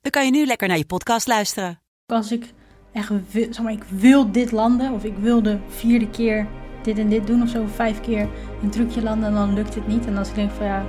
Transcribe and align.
dan 0.00 0.10
kan 0.10 0.24
je 0.24 0.30
nu 0.30 0.46
lekker 0.46 0.68
naar 0.68 0.76
je 0.76 0.86
podcast 0.86 1.26
luisteren. 1.26 1.80
Als 2.06 2.32
ik 2.32 2.52
echt 2.92 3.10
wil, 3.30 3.46
zeg 3.50 3.62
maar, 3.62 3.72
ik 3.72 3.84
wil 3.88 4.32
dit 4.32 4.52
landen, 4.52 4.92
of 4.92 5.04
ik 5.04 5.16
wil 5.16 5.42
de 5.42 5.58
vierde 5.68 6.10
keer 6.10 6.46
dit 6.82 6.98
en 6.98 7.08
dit 7.08 7.26
doen, 7.26 7.42
of 7.42 7.48
zo, 7.48 7.66
vijf 7.66 8.00
keer 8.00 8.28
een 8.62 8.70
trucje 8.70 9.02
landen, 9.02 9.28
en 9.28 9.34
dan 9.34 9.54
lukt 9.54 9.74
het 9.74 9.86
niet. 9.86 10.06
En 10.06 10.16
als 10.16 10.28
ik 10.28 10.34
denk 10.34 10.50
van 10.50 10.66
ja, 10.66 10.84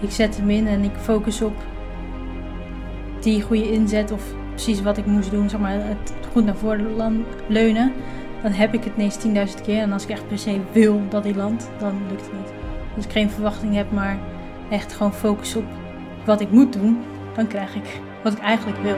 ik 0.00 0.10
zet 0.10 0.36
hem 0.36 0.50
in 0.50 0.66
en 0.66 0.82
ik 0.82 0.96
focus 0.96 1.42
op 1.42 1.54
die 3.20 3.42
goede 3.42 3.72
inzet, 3.72 4.10
of 4.10 4.34
precies 4.48 4.82
wat 4.82 4.96
ik 4.96 5.06
moest 5.06 5.30
doen, 5.30 5.50
zeg 5.50 5.60
maar, 5.60 5.86
het 5.86 6.12
goed 6.32 6.44
naar 6.44 6.56
voren 6.56 7.24
leunen, 7.48 7.92
dan 8.42 8.52
heb 8.52 8.74
ik 8.74 8.84
het 8.84 8.92
ineens 8.96 9.52
10.000 9.56 9.62
keer. 9.62 9.80
En 9.80 9.92
als 9.92 10.02
ik 10.02 10.08
echt 10.08 10.28
per 10.28 10.38
se 10.38 10.60
wil 10.72 11.00
dat 11.08 11.24
hij 11.24 11.34
landt, 11.34 11.70
dan 11.78 12.02
lukt 12.08 12.22
het 12.22 12.32
niet. 12.32 12.52
Als 12.96 13.04
ik 13.04 13.10
geen 13.12 13.30
verwachting 13.30 13.74
heb, 13.74 13.90
maar 13.90 14.18
echt 14.70 14.92
gewoon 14.92 15.14
focus 15.14 15.56
op 15.56 15.64
wat 16.24 16.40
ik 16.40 16.50
moet 16.50 16.72
doen, 16.72 16.98
dan 17.34 17.46
krijg 17.46 17.74
ik 17.74 18.00
wat 18.22 18.32
ik 18.32 18.38
eigenlijk 18.38 18.78
wil. 18.82 18.96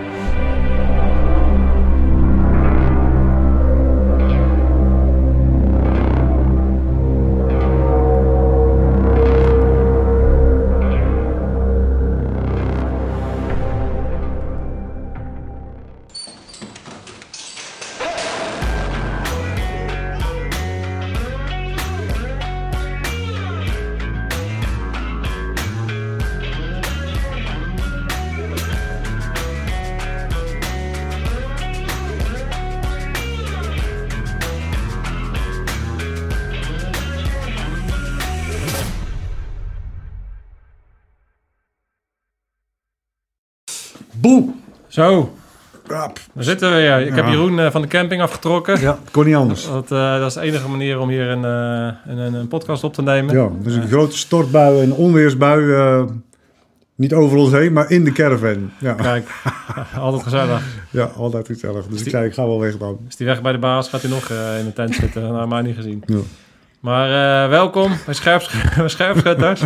Zo, 44.95 45.35
Rap. 45.87 46.19
daar 46.33 46.45
zitten 46.45 46.71
we 46.71 46.77
weer. 46.77 47.01
Ik 47.01 47.15
heb. 47.15 47.27
Jeroen 47.27 47.59
eh, 47.61 47.71
van 47.71 47.83
de 47.83 47.89
camping 47.89 48.23
afgetrokken. 48.23 48.81
Ja, 48.81 48.99
kon 49.11 49.25
niet 49.27 49.35
anders. 49.35 49.67
Dat, 49.67 49.93
eh, 49.93 50.19
dat 50.19 50.27
is 50.29 50.35
de 50.35 50.41
enige 50.41 50.69
manier 50.69 50.99
om 51.01 51.09
hier 51.09 51.29
een, 51.29 51.45
eh, 51.45 51.95
een, 52.13 52.19
een, 52.19 52.35
een 52.35 52.49
podcast 52.49 52.85
op 52.85 52.95
te 52.95 53.03
nemen. 53.03 53.35
Ja, 53.37 53.49
dus 53.63 53.75
een 53.75 53.89
grote 53.89 54.17
stortbui 54.19 54.81
en 54.83 54.93
onweersbui. 54.93 55.73
eh, 55.75 56.03
niet 56.95 57.13
over 57.15 57.37
ons 57.39 57.53
heen, 57.53 57.73
maar 57.73 57.91
in 57.91 58.05
de 58.05 58.13
caravan. 58.13 58.71
Ja, 58.79 58.93
Kijk, 58.93 59.29
altijd 59.99 60.23
gezellig. 60.23 60.63
ja 60.91 61.05
altijd 61.17 61.47
gezellig. 61.47 61.87
Dus 61.87 62.03
ik 62.03 62.09
zei, 62.11 62.27
ik 62.27 62.35
ga 62.35 62.47
wel 62.47 62.61
weg 62.61 62.77
dan. 62.79 62.99
Is 63.09 63.17
die 63.17 63.27
weg 63.27 63.43
bij 63.43 63.53
de 63.53 63.59
baas, 63.59 63.89
gaat 63.89 64.03
hij 64.03 64.11
nog 64.11 64.29
in 64.59 64.65
de 64.65 64.73
tent 64.75 64.95
zitten. 64.95 65.23
Nou, 65.33 65.49
mij 65.49 65.63
niet 65.63 65.77
gezien. 65.77 66.03
Ja. 66.07 66.19
Maar 66.81 67.43
eh, 67.45 67.49
welkom 67.51 67.93
bij 68.05 68.15
Scherps- 68.15 68.51
bij 68.77 68.89
Scherpschutters. 68.89 69.61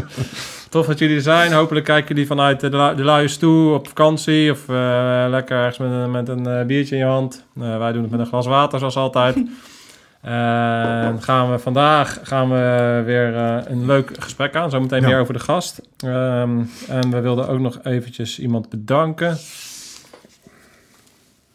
Tof 0.69 0.87
dat 0.87 0.99
jullie 0.99 1.17
er 1.17 1.23
zijn. 1.23 1.53
Hopelijk 1.53 1.85
kijken 1.87 2.09
jullie 2.09 2.27
vanuit 2.27 2.61
de, 2.61 2.69
lu- 2.71 2.95
de 2.95 3.05
luie 3.05 3.29
stoel 3.29 3.75
op 3.75 3.89
vakantie. 3.89 4.51
Of 4.51 4.69
eh, 4.69 5.25
lekker 5.29 5.57
ergens 5.59 5.79
met, 5.79 5.91
een- 5.91 6.11
met 6.11 6.29
een 6.29 6.47
eh, 6.47 6.65
biertje 6.67 6.95
in 6.95 7.01
je 7.01 7.07
hand. 7.09 7.45
Eh, 7.61 7.79
wij 7.79 7.93
doen 7.93 8.03
het 8.03 8.11
met 8.11 8.21
een 8.21 8.27
glas 8.27 8.47
water 8.47 8.79
zoals 8.79 8.97
altijd. 8.97 9.37
En 10.23 11.23
gaan 11.23 11.51
we 11.51 11.59
vandaag 11.59 12.19
gaan 12.23 12.51
we 12.51 13.03
weer 13.05 13.35
een 13.71 13.87
leuk 13.87 14.11
gesprek 14.19 14.57
aan. 14.57 14.71
Zometeen 14.71 15.01
Ja. 15.01 15.07
meer 15.09 15.21
over 15.21 15.33
de 15.35 15.41
gast. 15.41 15.81
Ehm, 15.97 16.59
en 16.89 17.11
we 17.11 17.21
wilden 17.21 17.49
ook 17.49 17.59
nog 17.59 17.79
eventjes 17.83 18.39
iemand 18.39 18.69
bedanken. 18.69 19.37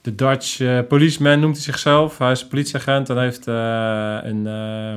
De 0.01 0.15
Dutch 0.15 0.59
eh, 0.59 0.79
policeman 0.87 1.39
noemt 1.39 1.55
hij 1.55 1.63
zichzelf. 1.63 2.17
Hij 2.17 2.31
is 2.31 2.47
politieagent 2.47 3.09
en 3.09 3.17
heeft 3.19 3.45
een 3.45 4.47
ehm, 4.47 4.47
eh, 4.47 4.95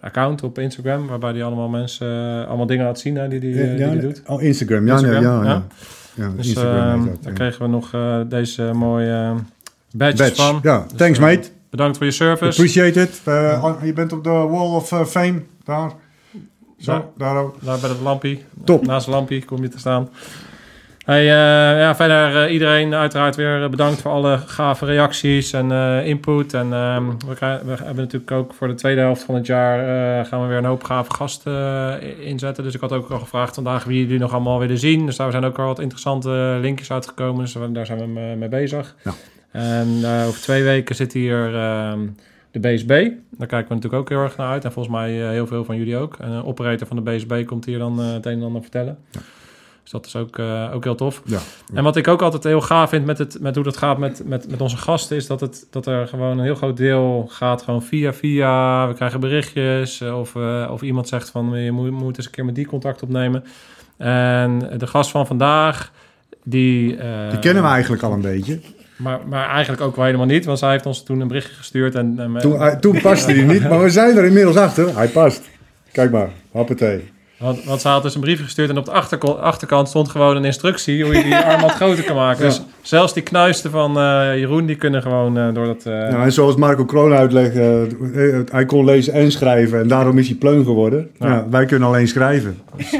account 0.00 0.42
op 0.42 0.58
Instagram... 0.58 1.06
waarbij 1.06 1.32
hij 1.32 1.44
allemaal 1.44 1.68
mensen, 1.68 2.40
eh, 2.40 2.48
allemaal 2.48 2.66
dingen 2.66 2.84
laat 2.84 2.98
zien 3.00 3.16
hè, 3.16 3.28
die, 3.28 3.40
die, 3.40 3.62
eh, 3.62 3.76
die 3.76 3.84
hij 3.86 3.98
doet. 4.00 4.22
Oh, 4.26 4.42
Instagram. 4.42 4.86
Ja, 4.86 4.92
Instagram, 4.92 5.22
ja, 5.22 5.44
ja. 5.44 5.66
ja. 6.14 6.30
Dus 6.36 6.46
Instagram 6.46 7.00
ehm, 7.00 7.06
dat, 7.10 7.22
daar 7.22 7.32
kregen 7.32 7.62
we 7.62 7.68
nog 7.68 7.94
eh, 7.94 8.20
deze 8.28 8.70
mooie 8.74 9.12
eh, 9.12 9.34
Badge. 9.92 10.34
van. 10.34 10.58
Ja, 10.62 10.84
Dus, 10.88 10.98
thanks 10.98 11.18
eh, 11.18 11.24
mate. 11.24 11.48
Bedankt 11.70 11.96
voor 11.96 12.06
je 12.06 12.12
service. 12.12 12.44
Appreciate 12.60 13.00
it. 13.00 13.20
Eh, 13.24 13.60
oh, 13.64 13.84
je 13.84 13.92
bent 13.92 14.12
op 14.12 14.24
de 14.24 14.30
Wall 14.30 14.74
of 14.74 14.92
eh, 14.92 15.04
Fame. 15.04 15.42
Daar. 15.64 15.92
Zo, 16.78 17.12
daar. 17.16 17.34
Daar 17.60 17.78
bij 17.80 17.90
het 17.90 18.00
lampie. 18.00 18.44
Top. 18.64 18.86
Naast 18.86 19.06
het 19.06 19.14
lampie 19.14 19.44
kom 19.44 19.62
je 19.62 19.68
te 19.68 19.78
staan. 19.78 20.08
Hey, 21.08 21.20
eh, 21.20 21.80
ja, 21.80 21.96
verder 21.96 22.44
eh, 22.44 22.52
iedereen 22.52 22.94
uiteraard 22.94 23.36
weer 23.36 23.62
eh, 23.62 23.70
bedankt 23.70 24.00
voor 24.00 24.10
alle 24.10 24.38
gave 24.38 24.84
reacties 24.84 25.52
en 25.52 25.70
input. 26.04 26.54
En 26.54 26.72
ehm, 26.72 27.04
we, 27.26 27.34
krijgen- 27.34 27.66
we 27.66 27.74
hebben 27.76 27.96
natuurlijk 27.96 28.30
ook 28.30 28.54
voor 28.54 28.68
de 28.68 28.74
tweede 28.74 29.00
helft 29.00 29.22
van 29.22 29.34
het 29.34 29.46
jaar 29.46 30.24
gaan 30.26 30.42
we 30.42 30.48
weer 30.48 30.56
een 30.56 30.64
hoop 30.64 30.84
gave 30.84 31.14
gasten 31.14 32.20
inzetten. 32.20 32.64
Dus 32.64 32.74
ik 32.74 32.80
had 32.80 32.92
ook 32.92 33.10
al 33.10 33.18
gevraagd 33.18 33.54
vandaag 33.54 33.84
wie 33.84 34.00
jullie 34.00 34.18
nog 34.18 34.32
allemaal 34.32 34.58
willen 34.58 34.78
zien. 34.78 35.06
Dus 35.06 35.16
daar 35.16 35.30
zijn 35.30 35.44
ook 35.44 35.58
al 35.58 35.66
wat 35.66 35.78
interessante 35.78 36.58
linkjes 36.60 36.92
uitgekomen. 36.92 37.44
Dus 37.44 37.56
daar 37.72 37.86
zijn 37.86 37.98
we 37.98 38.06
mee, 38.36 38.48
bezig. 38.48 38.94
Ja. 39.04 39.12
En 39.50 40.04
over 40.26 40.40
twee 40.40 40.62
weken 40.62 40.94
zit 40.94 41.12
hier 41.12 41.54
ehm, 41.54 42.06
de 42.50 42.60
BSB. 42.60 42.88
Daar 43.30 43.46
kijken 43.46 43.68
we 43.68 43.74
natuurlijk 43.74 44.02
ook 44.02 44.08
heel 44.08 44.22
erg 44.22 44.36
naar 44.36 44.50
uit. 44.50 44.64
En 44.64 44.72
volgens 44.72 44.94
mij 44.94 45.10
heel 45.10 45.46
veel 45.46 45.64
van 45.64 45.76
jullie 45.76 45.96
ook. 45.96 46.16
En 46.18 46.30
een 46.30 46.44
operator 46.44 46.86
van 46.86 46.96
de 46.96 47.10
BSB 47.10 47.44
komt 47.44 47.64
hier 47.64 47.78
dan 47.78 47.98
het 47.98 48.26
een 48.26 48.38
en 48.38 48.42
ander 48.42 48.62
vertellen. 48.62 48.98
Dus 49.90 50.00
dat 50.00 50.06
is 50.06 50.16
ook, 50.16 50.38
eh, 50.38 50.70
ook 50.74 50.84
heel 50.84 50.94
tof. 50.94 51.22
Ja. 51.24 51.38
En 51.74 51.82
wat 51.82 51.96
ik 51.96 52.08
ook 52.08 52.22
altijd 52.22 52.44
heel 52.44 52.60
gaaf 52.60 52.88
vind 52.88 53.06
met, 53.06 53.18
het, 53.18 53.36
met 53.40 53.54
hoe 53.54 53.64
dat 53.64 53.76
gaat 53.76 53.98
met, 53.98 54.22
met, 54.24 54.50
met 54.50 54.60
onze 54.60 54.76
gasten... 54.76 55.16
is 55.16 55.26
dat, 55.26 55.40
het, 55.40 55.66
dat 55.70 55.86
er 55.86 56.08
gewoon 56.08 56.38
een 56.38 56.44
heel 56.44 56.54
groot 56.54 56.76
deel 56.76 57.26
gaat 57.30 57.62
gewoon 57.62 57.82
via 57.82 58.12
via. 58.12 58.88
We 58.88 58.94
krijgen 58.94 59.20
berichtjes 59.20 60.00
eh, 60.00 60.18
of, 60.18 60.34
eh, 60.36 60.68
of 60.72 60.82
iemand 60.82 61.08
zegt 61.08 61.30
van... 61.30 61.62
je 61.62 61.72
moet, 61.72 61.90
moet 61.90 62.16
eens 62.16 62.26
een 62.26 62.32
keer 62.32 62.44
met 62.44 62.54
die 62.54 62.66
contact 62.66 63.02
opnemen. 63.02 63.44
En 63.96 64.70
de 64.78 64.86
gast 64.86 65.10
van 65.10 65.26
vandaag... 65.26 65.92
Die, 66.44 66.96
Die 67.30 67.38
kennen 67.38 67.62
we 67.62 67.68
eigenlijk 67.68 68.02
al 68.02 68.12
een 68.12 68.20
beetje. 68.20 68.60
maar, 68.96 69.20
maar 69.28 69.48
eigenlijk 69.48 69.82
ook 69.82 69.96
wel 69.96 70.04
helemaal 70.04 70.26
niet, 70.26 70.44
want 70.44 70.58
zij 70.58 70.70
heeft 70.70 70.86
ons 70.86 71.02
toen 71.02 71.20
een 71.20 71.28
berichtje 71.28 71.54
gestuurd. 71.54 71.94
En, 71.94 72.14
en 72.18 72.40
Toen, 72.40 72.80
toen 72.80 73.00
paste 73.00 73.32
hij 73.32 73.44
niet, 73.44 73.68
maar 73.68 73.82
we 73.82 73.90
zijn 73.90 74.16
er 74.16 74.24
inmiddels 74.24 74.56
achter. 74.56 74.96
Hij 74.96 75.08
past. 75.08 75.48
Kijk 75.92 76.10
maar, 76.10 76.30
hoppatee. 76.50 77.16
Want, 77.38 77.64
want 77.64 77.80
ze 77.80 77.88
had 77.88 78.02
dus 78.02 78.14
een 78.14 78.20
briefje 78.20 78.44
gestuurd 78.44 78.70
en 78.70 78.78
op 78.78 78.84
de 78.84 78.90
achterkant 79.40 79.88
stond 79.88 80.08
gewoon 80.08 80.36
een 80.36 80.44
instructie 80.44 81.04
hoe 81.04 81.14
je 81.16 81.22
die 81.22 81.36
arm 81.46 81.60
wat 81.60 81.70
groter 81.70 82.04
kan 82.04 82.16
maken. 82.16 82.42
Ja. 82.42 82.48
Dus 82.48 82.62
zelfs 82.82 83.12
die 83.12 83.22
knuisten 83.22 83.70
van 83.70 83.90
eh, 83.98 84.38
Jeroen, 84.38 84.66
die 84.66 84.76
kunnen 84.76 85.02
gewoon 85.02 85.38
eh, 85.38 85.54
door 85.54 85.66
dat... 85.66 85.82
eh, 85.84 85.92
Ja, 85.92 86.22
en 86.24 86.32
zoals 86.32 86.56
Marco 86.56 86.84
Kroon 86.84 87.12
uitlegt, 87.12 87.56
eh, 87.56 88.40
hij 88.52 88.64
kon 88.66 88.84
lezen 88.84 89.12
en 89.12 89.32
schrijven 89.32 89.80
en 89.80 89.88
daarom 89.88 90.18
is 90.18 90.28
hij 90.28 90.36
pleun 90.36 90.64
geworden. 90.64 91.10
Ja. 91.18 91.26
Ja. 91.28 91.46
wij 91.50 91.64
kunnen 91.64 91.88
alleen 91.88 92.08
schrijven. 92.08 92.58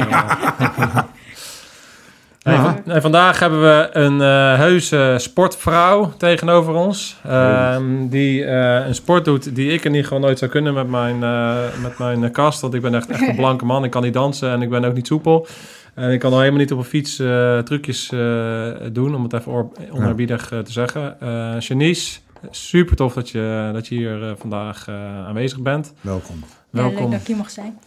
Ja. 2.52 3.00
vandaag 3.00 3.38
hebben 3.38 3.60
we 3.60 3.88
een 3.92 4.20
eh 4.20 4.56
heuse 4.56 5.14
sportvrouw 5.18 6.12
tegenover 6.16 6.74
ons. 6.74 7.16
ehm, 7.24 8.08
die 8.08 8.44
eh, 8.44 8.86
een 8.86 8.94
sport 8.94 9.24
doet 9.24 9.54
die 9.54 9.72
ik 9.72 9.84
in 9.84 9.90
ieder 9.90 10.02
geval 10.02 10.18
nooit 10.20 10.38
zou 10.38 10.50
kunnen 10.50 10.74
met 10.74 10.88
mijn, 10.88 11.22
eh, 11.22 11.56
met 11.82 11.98
mijn 11.98 12.30
kast. 12.30 12.60
Want 12.60 12.74
ik 12.74 12.80
ben 12.82 12.94
echt, 12.94 13.10
echt 13.10 13.28
een 13.28 13.36
blanke 13.44 13.64
man. 13.64 13.84
Ik 13.84 13.90
kan 13.90 14.02
niet 14.02 14.14
dansen 14.14 14.50
en 14.50 14.62
ik 14.62 14.70
ben 14.70 14.84
ook 14.84 14.94
niet 14.94 15.06
soepel. 15.06 15.46
En 15.94 16.10
ik 16.10 16.18
kan 16.20 16.32
al 16.32 16.38
helemaal 16.38 16.60
niet 16.60 16.72
op 16.72 16.78
een 16.78 16.84
fiets 16.84 17.18
eh, 17.18 17.58
trucjes 17.58 18.10
eh, 18.12 18.66
doen, 18.92 19.14
om 19.14 19.22
het 19.22 19.32
even 19.32 19.70
onerbiedig 19.92 20.46
te 20.48 20.72
zeggen. 20.72 21.20
Eh 21.20 21.54
Janice, 21.58 22.18
super 22.50 22.96
tof 22.96 23.14
dat 23.14 23.30
je, 23.30 23.70
dat 23.72 23.86
je 23.88 23.94
hier 23.94 24.34
vandaag 24.38 24.88
eh, 24.88 24.94
aanwezig 25.26 25.60
bent. 25.60 25.92
Welkom. 26.00 26.36
Ja, 26.40 26.46
leuk 26.70 26.90
Welkom, 26.92 27.10
dat 27.10 27.20
ik 27.20 27.26
hier 27.26 27.36
mag 27.36 27.50
zijn. 27.50 27.78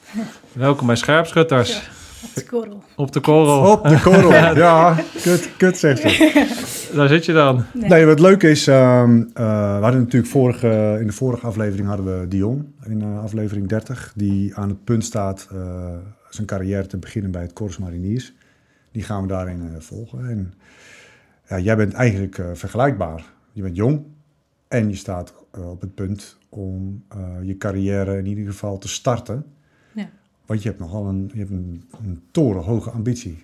welkom 0.53 0.87
bij 0.87 0.95
Scherpschutters 0.95 1.75
Op 1.75 1.81
de 2.33 2.45
korrel. 2.45 2.83
op 2.95 3.11
de 3.11 3.19
korrel. 3.19 3.71
Op 3.71 3.83
de 3.83 4.01
korrel. 4.01 4.31
ja, 4.65 4.97
kut, 5.21 5.49
kut 5.57 5.77
zegt 5.77 6.01
ze. 6.01 6.89
Daar 6.95 7.07
zit 7.07 7.25
je 7.25 7.33
dan. 7.33 7.63
Nee. 7.73 7.89
Nee, 7.89 8.05
wat 8.05 8.19
leuk 8.19 8.43
is, 8.43 8.67
ehm, 8.67 9.21
eh, 9.33 9.77
we 9.77 9.81
hadden 9.81 10.01
natuurlijk 10.01 10.31
vorige, 10.31 10.97
in 10.99 11.07
de 11.07 11.13
vorige 11.13 11.45
aflevering 11.45 11.87
hadden 11.87 12.19
we 12.19 12.27
Dion, 12.27 12.73
in 12.85 13.01
eh, 13.01 13.23
aflevering 13.23 13.67
30, 13.67 14.13
die 14.15 14.55
aan 14.55 14.69
het 14.69 14.83
punt 14.83 15.05
staat 15.05 15.47
eh, 15.51 15.95
zijn 16.29 16.47
carrière 16.47 16.87
te 16.87 16.97
beginnen 16.97 17.31
bij 17.31 17.41
het 17.41 17.53
Corps 17.53 17.77
Mariniers. 17.77 18.33
Die 18.91 19.03
gaan 19.03 19.21
we 19.21 19.27
daarin 19.27 19.61
eh, 19.61 19.81
volgen. 19.81 20.29
En 20.29 20.53
ja, 21.47 21.59
jij 21.59 21.75
bent 21.75 21.93
eigenlijk 21.93 22.41
vergelijkbaar. 22.53 23.23
Je 23.51 23.61
bent 23.61 23.75
jong 23.75 24.03
en 24.67 24.89
je 24.89 24.95
staat 24.95 25.33
op 25.57 25.81
het 25.81 25.95
punt 25.95 26.37
om 26.49 27.03
eh, 27.09 27.19
je 27.43 27.57
carrière 27.57 28.17
in 28.17 28.25
ieder 28.25 28.45
geval 28.45 28.77
te 28.77 28.87
starten. 28.87 29.45
Ja. 30.51 30.57
Want 30.57 30.63
je 30.63 30.69
hebt 30.69 30.79
nogal 30.81 31.05
een, 31.05 31.29
je 31.33 31.39
hebt 31.39 31.51
een, 31.51 31.83
een 32.03 32.21
torenhoge 32.31 32.89
ambitie. 32.89 33.43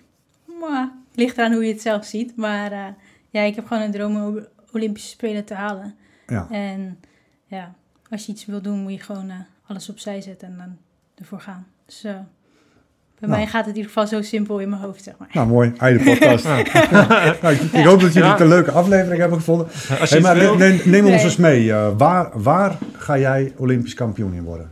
Maar 0.60 0.92
ligt 1.14 1.38
eraan 1.38 1.52
hoe 1.52 1.64
je 1.64 1.72
het 1.72 1.82
zelf 1.82 2.04
ziet. 2.04 2.36
Maar 2.36 2.72
eh, 2.72 2.84
ja, 3.30 3.40
ik 3.42 3.54
heb 3.54 3.66
gewoon 3.66 3.82
een 3.82 3.90
droom 3.92 4.16
om 4.22 4.38
Olympische 4.72 5.08
Spelen 5.10 5.44
te 5.44 5.54
halen. 5.54 5.94
Ja. 6.26 6.46
En 6.50 6.98
ja, 7.46 7.74
als 8.10 8.26
je 8.26 8.32
iets 8.32 8.46
wil 8.46 8.62
doen, 8.62 8.78
moet 8.78 8.92
je 8.92 8.98
gewoon 9.00 9.30
eh, 9.30 9.36
alles 9.66 9.88
opzij 9.90 10.20
zetten 10.20 10.48
en 10.48 10.54
dan 10.56 10.76
ervoor 11.14 11.40
gaan. 11.40 11.66
Dus 11.86 12.04
eh, 12.04 12.12
bij 12.12 13.28
Nou. 13.28 13.40
mij 13.40 13.46
gaat 13.46 13.60
het 13.66 13.74
in 13.76 13.80
ieder 13.82 13.90
geval 13.92 14.06
zo 14.06 14.22
simpel 14.22 14.58
in 14.58 14.68
mijn 14.68 14.82
hoofd, 14.82 15.02
zeg 15.02 15.14
maar. 15.18 15.28
Nou, 15.32 15.48
mooi. 15.48 15.72
Einde 15.78 16.04
podcast. 16.04 16.44
nou, 17.42 17.54
ik, 17.54 17.60
ik 17.60 17.84
hoop 17.84 18.00
dat 18.00 18.12
jullie 18.12 18.30
het 18.30 18.40
een 18.40 18.48
leuke 18.48 18.70
aflevering 18.70 19.20
hebben 19.20 19.38
gevonden. 19.38 19.66
Als 20.00 20.10
Hey, 20.10 20.20
maar 20.20 20.36
neem, 20.56 20.80
neem 20.84 21.04
ons 21.04 21.14
Nee. 21.14 21.24
eens 21.24 21.36
mee. 21.36 21.72
Eh, 21.72 21.88
waar, 21.96 22.42
waar 22.42 22.78
ga 22.92 23.18
jij 23.18 23.52
Olympisch 23.56 23.94
kampioen 23.94 24.32
in 24.34 24.42
worden? 24.42 24.70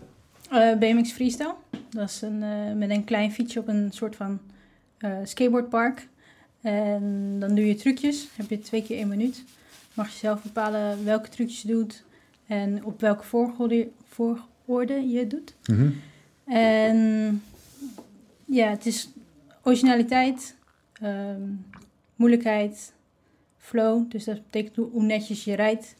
Eh, 0.50 0.78
BMX 0.78 1.12
Freestyle. 1.12 1.54
Dat 1.96 2.08
is 2.08 2.22
een, 2.22 2.42
eh, 2.42 2.72
met 2.72 2.90
een 2.90 3.04
klein 3.04 3.32
fietsje 3.32 3.60
op 3.60 3.68
een 3.68 3.92
soort 3.92 4.16
van 4.16 4.40
eh, 4.98 5.18
skateboardpark. 5.24 6.08
En 6.60 7.36
dan 7.38 7.54
doe 7.54 7.66
je 7.66 7.74
trucjes. 7.74 8.28
Heb 8.36 8.50
je 8.50 8.58
twee 8.58 8.82
keer 8.82 8.96
één 8.96 9.08
minuut. 9.08 9.44
Mag 9.94 10.08
je 10.08 10.18
zelf 10.18 10.42
bepalen 10.42 11.04
welke 11.04 11.28
trucjes 11.28 11.62
je 11.62 11.68
doet. 11.68 12.04
En 12.46 12.84
op 12.84 13.00
welke 13.00 13.24
volgorde, 13.24 13.88
volgorde 14.08 15.08
je 15.08 15.26
doet. 15.26 15.54
Mhm. 15.66 15.90
En 16.44 17.42
ja, 18.44 18.68
het 18.68 18.86
is 18.86 19.08
originaliteit, 19.62 20.56
ehm, 20.92 21.42
moeilijkheid, 22.16 22.92
flow. 23.58 24.10
Dus 24.10 24.24
dat 24.24 24.42
betekent 24.42 24.76
hoe, 24.76 24.90
hoe 24.90 25.02
netjes 25.02 25.44
je 25.44 25.54
rijdt. 25.54 25.94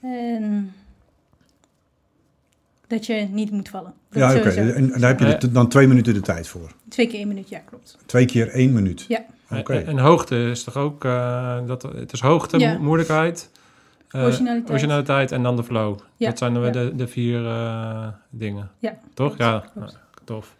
En 0.00 0.72
dat 2.90 3.06
je 3.06 3.14
niet 3.30 3.50
moet 3.50 3.68
vallen. 3.68 3.92
Dat 4.10 4.18
Ja, 4.32 4.36
oké. 4.38 4.48
En 4.50 4.88
daar 4.88 5.08
heb 5.10 5.18
je 5.20 5.36
de- 5.38 5.52
dan 5.52 5.68
twee 5.68 5.86
minuten 5.86 6.14
de 6.14 6.20
tijd 6.20 6.48
voor. 6.48 6.72
Twee 6.88 7.06
keer 7.06 7.18
één 7.18 7.28
minuut, 7.28 7.48
ja, 7.48 7.58
klopt. 7.58 7.98
Twee 8.06 8.24
keer 8.24 8.48
één 8.48 8.72
minuut. 8.72 9.04
Ja. 9.08 9.24
Oké. 9.50 9.72
En, 9.72 9.86
en 9.86 9.98
hoogte 9.98 10.36
is 10.50 10.64
toch 10.64 10.76
ook... 10.76 11.04
eh, 11.04 11.58
dat, 11.66 11.82
het 11.82 12.12
is 12.12 12.20
hoogte, 12.20 12.58
Ja. 12.58 12.72
mo- 12.72 12.78
moeilijkheid, 12.82 13.50
eh, 14.08 14.22
Originaliteit. 14.22 14.70
originaliteit 14.70 15.32
en 15.32 15.42
dan 15.42 15.56
de 15.56 15.64
flow. 15.64 15.98
Ja, 16.16 16.28
Dat 16.28 16.38
zijn 16.38 16.54
de, 16.54 16.60
ja. 16.60 16.70
de, 16.70 16.92
de 16.96 17.08
vier 17.08 17.46
eh, 17.46 18.08
dingen. 18.30 18.70
Ja, 18.78 18.90
Toch? 19.14 19.36
klopt, 19.36 19.38
Ja, 19.38 19.64
klopt. 19.74 19.98
Tof. 20.34 20.54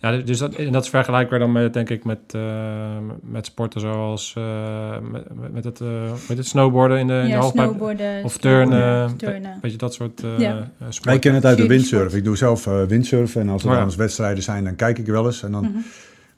Ja, 0.00 0.16
dus 0.16 0.38
dat, 0.38 0.54
en 0.54 0.72
dat 0.72 0.84
is 0.84 0.88
vergelijkbaar 0.90 1.38
dan 1.38 1.52
met, 1.52 1.72
denk 1.72 1.90
ik, 1.90 2.04
met, 2.04 2.18
eh, 2.30 2.96
met 3.22 3.46
sporten 3.46 3.80
zoals 3.80 4.34
eh, 4.36 4.98
met, 5.10 5.52
met- 5.52 5.64
het, 5.64 5.80
eh, 5.80 6.12
met 6.28 6.36
het 6.38 6.46
snowboarden 6.46 6.98
in 6.98 7.06
de, 7.06 7.12
in 7.14 7.22
de 7.22 7.28
ja, 7.28 7.42
snowboarden, 7.42 8.24
Of 8.24 8.36
turnen. 8.38 9.16
turnen. 9.16 9.58
Weet 9.62 9.72
je, 9.72 9.78
dat 9.78 9.94
soort 9.94 10.22
eh 10.22 10.38
Ja. 10.38 10.50
eh, 10.50 10.62
Wij 10.78 10.92
sporten. 10.92 11.20
kennen 11.20 11.40
het 11.40 11.50
uit 11.50 11.58
de 11.58 11.66
windsurf. 11.66 12.14
Ik 12.14 12.24
doe 12.24 12.36
zelf 12.36 12.66
eh, 12.66 12.82
windsurfen 12.84 13.40
en 13.40 13.48
als 13.48 13.62
er 13.62 13.66
Oh 13.68 13.72
ja. 13.72 13.78
dan 13.80 13.88
eens 13.88 13.96
wedstrijden 13.98 14.42
zijn, 14.42 14.64
dan 14.64 14.76
kijk 14.76 14.98
ik 14.98 15.06
wel 15.06 15.26
eens. 15.26 15.42
En 15.42 15.52
dan, 15.52 15.62
Mhm. 15.64 15.78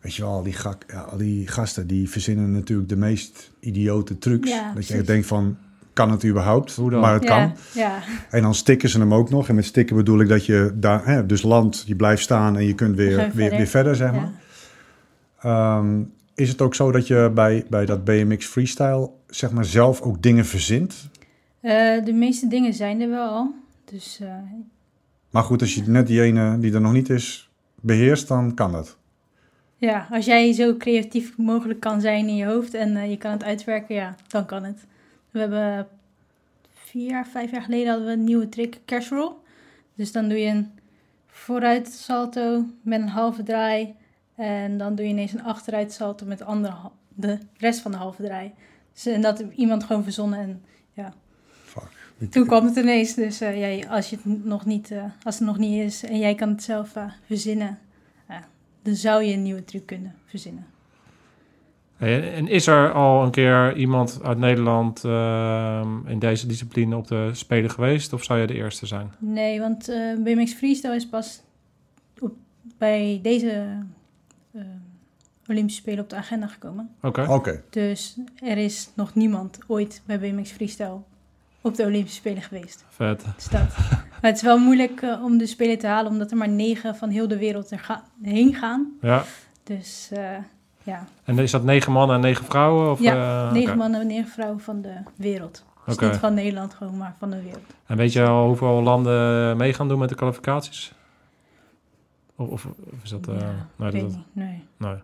weet 0.00 0.14
je 0.14 0.22
wel, 0.22 0.30
al 0.30 0.42
die, 0.42 0.52
gak, 0.52 0.84
ja, 0.88 1.00
al 1.00 1.16
die 1.16 1.48
gasten 1.48 1.86
die 1.86 2.10
verzinnen 2.10 2.52
natuurlijk 2.52 2.88
de 2.88 2.96
meest 2.96 3.50
idiote 3.60 4.18
trucs. 4.18 4.50
Ja, 4.50 4.72
dat 4.74 4.86
je 4.88 4.94
echt 4.94 5.06
denkt 5.06 5.26
van, 5.26 5.56
kan 5.96 6.10
het 6.10 6.24
überhaupt? 6.24 6.74
Hoe 6.74 6.90
dan? 6.90 7.00
Maar 7.00 7.14
het 7.14 7.24
kan. 7.24 7.38
Ja, 7.38 7.52
ja, 7.72 7.98
En 8.30 8.42
dan 8.42 8.54
stikken 8.54 8.88
ze 8.88 8.98
hem 8.98 9.14
ook 9.14 9.30
nog. 9.30 9.48
En 9.48 9.54
met 9.54 9.64
stikken 9.64 9.96
bedoel 9.96 10.20
ik 10.20 10.28
dat 10.28 10.46
je 10.46 10.72
daar, 10.74 11.06
hè, 11.06 11.26
dus 11.26 11.42
land, 11.42 11.84
je 11.86 11.96
blijft 11.96 12.22
staan 12.22 12.56
en 12.56 12.64
je 12.64 12.74
kunt 12.74 12.96
weer, 12.96 13.16
weer, 13.16 13.26
je 13.26 13.34
weer, 13.34 13.48
verder. 13.48 13.66
verder, 13.66 13.96
zeg 13.96 14.12
maar. 14.12 14.32
ja. 15.42 15.78
Ehm, 15.78 16.02
is 16.34 16.48
het 16.48 16.60
ook 16.62 16.74
zo 16.74 16.92
dat 16.92 17.06
je 17.06 17.30
bij, 17.34 17.64
bij 17.68 17.86
dat 17.86 18.04
BMX 18.04 18.46
freestyle, 18.46 19.10
zeg 19.26 19.50
maar, 19.50 19.64
zelf 19.64 20.00
ook 20.00 20.22
dingen 20.22 20.44
verzint? 20.44 21.08
Eh, 21.60 22.04
de 22.04 22.12
meeste 22.12 22.48
dingen 22.48 22.74
zijn 22.74 23.00
er 23.00 23.08
wel 23.08 23.28
al. 23.28 23.54
Dus 23.84 24.18
eh, 24.22 24.28
Maar 25.30 25.42
goed, 25.42 25.60
als 25.60 25.74
je 25.74 25.82
net 25.86 26.06
die 26.06 26.22
ene 26.22 26.58
die 26.58 26.74
er 26.74 26.80
nog 26.80 26.92
niet 26.92 27.10
is 27.10 27.50
beheerst, 27.80 28.28
dan 28.28 28.54
kan 28.54 28.72
dat. 28.72 28.96
Ja, 29.76 30.06
als 30.10 30.24
jij 30.24 30.52
zo 30.52 30.76
creatief 30.76 31.36
mogelijk 31.36 31.80
kan 31.80 32.00
zijn 32.00 32.28
in 32.28 32.36
je 32.36 32.46
hoofd 32.46 32.74
en 32.74 32.96
eh, 32.96 33.10
je 33.10 33.16
kan 33.16 33.30
het 33.30 33.44
uitwerken, 33.44 33.94
ja, 33.94 34.14
dan 34.28 34.46
kan 34.46 34.64
het. 34.64 34.86
We 35.36 35.42
hebben 35.42 35.88
vier 36.72 37.10
jaar, 37.10 37.26
vijf 37.26 37.50
jaar 37.50 37.62
geleden 37.62 37.88
hadden 37.88 38.06
we 38.06 38.12
een 38.12 38.24
nieuwe 38.24 38.48
trick, 38.48 38.80
cash 38.84 39.08
roll. 39.08 39.32
Dus 39.94 40.12
dan 40.12 40.28
doe 40.28 40.38
je 40.38 40.50
een 40.50 40.70
vooruit 41.26 41.88
salto 41.88 42.64
met 42.82 43.00
een 43.00 43.08
halve 43.08 43.42
draai 43.42 43.94
en 44.34 44.78
dan 44.78 44.94
doe 44.94 45.04
je 45.04 45.10
ineens 45.10 45.32
een 45.32 45.42
achteruit 45.42 45.92
salto 45.92 46.26
met 46.26 46.38
de, 46.38 46.44
andere, 46.44 46.74
de 47.14 47.38
rest 47.56 47.80
van 47.80 47.90
de 47.90 47.96
halve 47.96 48.22
draai. 48.22 48.52
Dus, 48.92 49.06
en 49.06 49.20
dat 49.20 49.44
iemand 49.54 49.84
gewoon 49.84 50.02
verzonnen 50.02 50.38
en 50.38 50.62
ja. 50.92 51.14
Fuck. 51.64 51.90
Toen 52.30 52.46
kwam 52.46 52.64
het 52.64 52.76
ineens, 52.76 53.14
dus 53.14 53.40
eh, 53.40 53.78
ja, 53.78 53.88
als, 53.88 54.10
je 54.10 54.16
het 54.16 54.44
nog 54.44 54.64
niet, 54.64 54.90
eh, 54.90 55.04
als 55.22 55.38
het 55.38 55.46
nog 55.46 55.58
niet 55.58 55.82
is 55.82 56.02
en 56.02 56.18
jij 56.18 56.34
kan 56.34 56.48
het 56.48 56.62
zelf 56.62 56.96
eh, 56.96 57.12
verzinnen, 57.26 57.78
dan 58.82 58.94
zou 58.94 59.22
je 59.22 59.32
een 59.32 59.42
nieuwe 59.42 59.64
truc 59.64 59.86
kunnen 59.86 60.14
verzinnen. 60.24 60.66
En, 61.98 62.48
is 62.48 62.66
er 62.66 62.92
al 62.92 63.22
een 63.24 63.30
keer 63.30 63.76
iemand 63.76 64.20
uit 64.22 64.38
Nederland 64.38 65.04
ehm, 65.04 66.06
in 66.06 66.18
deze 66.18 66.46
discipline 66.46 66.96
op 66.96 67.06
de 67.08 67.30
Spelen 67.32 67.70
geweest? 67.70 68.12
Of 68.12 68.24
zou 68.24 68.38
jij 68.38 68.46
de 68.46 68.54
eerste 68.54 68.86
zijn? 68.86 69.12
Nee, 69.18 69.60
want 69.60 69.88
eh, 69.88 70.16
BMX 70.18 70.52
Freestyle 70.52 70.94
is 70.94 71.08
pas 71.08 71.42
op, 72.20 72.32
bij 72.78 73.18
deze 73.22 73.66
eh, 74.52 74.60
Olympische 75.48 75.80
Spelen 75.80 76.02
op 76.04 76.10
de 76.10 76.16
agenda 76.16 76.46
gekomen. 76.46 76.90
Oké. 77.02 77.26
Oké, 77.28 77.62
Dus 77.70 78.16
er 78.42 78.56
is 78.58 78.90
nog 78.94 79.14
niemand 79.14 79.58
ooit 79.66 80.02
bij 80.06 80.18
BMX 80.18 80.50
Freestyle 80.50 80.98
op 81.60 81.74
de 81.76 81.84
Olympische 81.84 82.16
Spelen 82.18 82.42
geweest. 82.42 82.84
Vet. 82.88 83.24
Dus 83.36 83.44
dat. 83.48 83.76
maar 84.20 84.30
het 84.30 84.36
is 84.36 84.42
wel 84.42 84.58
moeilijk 84.58 85.02
eh, 85.02 85.22
om 85.24 85.38
de 85.38 85.46
Spelen 85.46 85.78
te 85.78 85.86
halen, 85.86 86.12
omdat 86.12 86.30
er 86.30 86.36
maar 86.36 86.48
negen 86.48 86.96
van 86.96 87.08
heel 87.10 87.28
de 87.28 87.38
wereld 87.38 87.70
er 87.70 87.78
ga- 87.78 88.04
heen 88.22 88.54
gaan. 88.54 88.92
Ja. 89.00 89.24
Dus 89.62 90.08
eh, 90.12 90.36
ja, 90.86 91.04
En 91.24 91.38
is 91.38 91.50
dat 91.50 91.64
negen 91.64 91.92
mannen 91.92 92.16
en 92.16 92.22
negen 92.22 92.44
vrouwen? 92.44 92.90
Of, 92.90 93.00
Ja, 93.00 93.46
eh, 93.46 93.52
negen 93.52 93.76
mannen 93.78 94.00
en 94.00 94.06
negen 94.06 94.28
vrouwen 94.30 94.60
van 94.60 94.82
de 94.82 94.94
wereld. 95.16 95.64
Dus 95.86 95.94
Oké. 95.94 96.06
niet 96.08 96.16
van 96.16 96.34
Nederland 96.34 96.74
gewoon, 96.74 96.96
maar 96.96 97.14
van 97.18 97.30
de 97.30 97.42
wereld. 97.42 97.64
En 97.86 97.96
weet 97.96 98.12
je 98.12 98.22
al 98.26 98.46
hoeveel 98.46 98.82
landen 98.82 99.56
mee 99.56 99.72
gaan 99.72 99.88
doen 99.88 99.98
met 99.98 100.08
de 100.08 100.14
kwalificaties? 100.14 100.92
Of, 102.36 102.48
of, 102.48 102.64
of 102.64 103.02
is 103.02 103.10
dat... 103.10 103.28
eh, 103.28 103.34
ja, 103.38 103.44
nee, 103.76 103.90
dat, 103.90 103.92
weet 103.92 104.02
niet, 104.02 104.16
nee. 104.32 104.62
nee. 104.76 104.94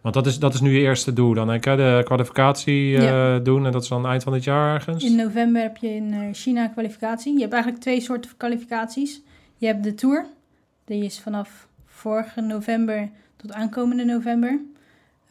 Want 0.00 0.14
dat 0.14 0.26
is, 0.26 0.38
dat 0.38 0.54
is 0.54 0.60
nu 0.60 0.70
je 0.74 0.80
eerste 0.80 1.12
doel 1.12 1.34
dan, 1.34 1.52
ik, 1.52 1.64
hè? 1.64 1.76
De 1.76 2.00
kwalificatie 2.04 2.96
eh, 2.96 3.02
Ja. 3.02 3.38
doen. 3.38 3.66
En 3.66 3.72
dat 3.72 3.82
is 3.82 3.88
dan 3.88 4.06
eind 4.06 4.22
van 4.22 4.32
dit 4.32 4.44
jaar 4.44 4.74
ergens? 4.74 5.04
In 5.04 5.16
november 5.16 5.62
heb 5.62 5.76
je 5.76 5.88
in 5.94 6.34
China 6.34 6.66
kwalificatie. 6.68 7.34
Je 7.34 7.40
hebt 7.40 7.52
eigenlijk 7.52 7.82
twee 7.82 8.00
soorten 8.00 8.30
kwalificaties. 8.36 9.20
Je 9.56 9.66
hebt 9.66 9.84
de 9.84 9.94
Tour. 9.94 10.26
Die 10.84 11.04
is 11.04 11.20
vanaf 11.20 11.66
vorige 11.86 12.40
november 12.40 13.08
tot 13.36 13.52
aankomende 13.52 14.04
november. 14.04 14.60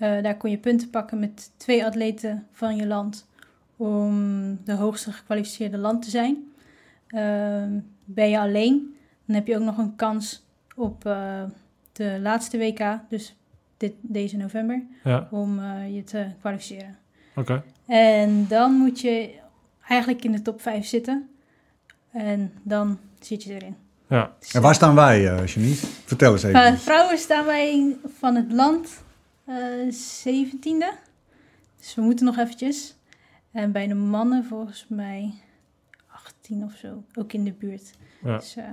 Eh, 0.01 0.21
daar 0.23 0.37
kon 0.37 0.49
je 0.51 0.57
punten 0.57 0.89
pakken 0.89 1.19
met 1.19 1.51
twee 1.57 1.85
atleten 1.85 2.47
van 2.51 2.75
je 2.75 2.87
land 2.87 3.27
om 3.77 4.59
de 4.63 4.73
hoogste 4.73 5.11
gekwalificeerde 5.11 5.77
land 5.77 6.01
te 6.03 6.09
zijn. 6.09 6.51
Ehm, 7.07 7.79
ben 8.05 8.29
je 8.29 8.39
alleen, 8.39 8.95
dan 9.25 9.35
heb 9.35 9.47
je 9.47 9.55
ook 9.55 9.63
nog 9.63 9.77
een 9.77 9.95
kans 9.95 10.45
op 10.75 11.05
eh, 11.05 11.43
de 11.91 12.17
laatste 12.21 12.57
WK, 12.57 12.99
dus 13.09 13.35
dit, 13.77 13.93
deze 14.01 14.37
november, 14.37 14.83
Ja, 15.03 15.27
om 15.31 15.59
eh, 15.59 15.95
je 15.95 16.03
te 16.03 16.25
kwalificeren. 16.39 16.97
oké. 17.35 17.63
En 17.87 18.45
dan 18.47 18.71
moet 18.73 18.99
je 18.99 19.29
eigenlijk 19.87 20.23
in 20.23 20.31
de 20.31 20.41
top 20.41 20.61
5 20.61 20.85
zitten. 20.85 21.29
En 22.11 22.53
dan 22.63 22.99
zit 23.19 23.43
je 23.43 23.53
erin. 23.53 23.75
Ja. 24.07 24.31
Dus, 24.39 24.53
en 24.53 24.61
waar 24.61 24.75
staan 24.75 24.95
wij, 24.95 25.27
eh 25.27 25.45
Janice? 25.47 25.85
Vertel 26.05 26.31
eens 26.31 26.43
even. 26.43 26.65
eh, 26.65 26.73
vrouwen 26.73 27.17
staan 27.17 27.45
wij 27.45 27.95
van 28.19 28.35
het 28.35 28.51
land 28.51 29.03
eh 29.51 29.93
17e. 30.27 31.09
Dus 31.79 31.95
we 31.95 32.01
moeten 32.01 32.25
nog 32.25 32.37
eventjes. 32.37 32.95
En 33.51 33.71
bij 33.71 33.87
de 33.87 33.93
mannen 33.95 34.45
volgens 34.45 34.85
mij 34.89 35.33
18 36.13 36.63
of 36.63 36.73
zo. 36.81 37.03
Ook 37.15 37.33
in 37.33 37.43
de 37.43 37.53
buurt. 37.59 37.91
Ja. 38.23 38.37
Dus 38.37 38.55
eh, 38.55 38.63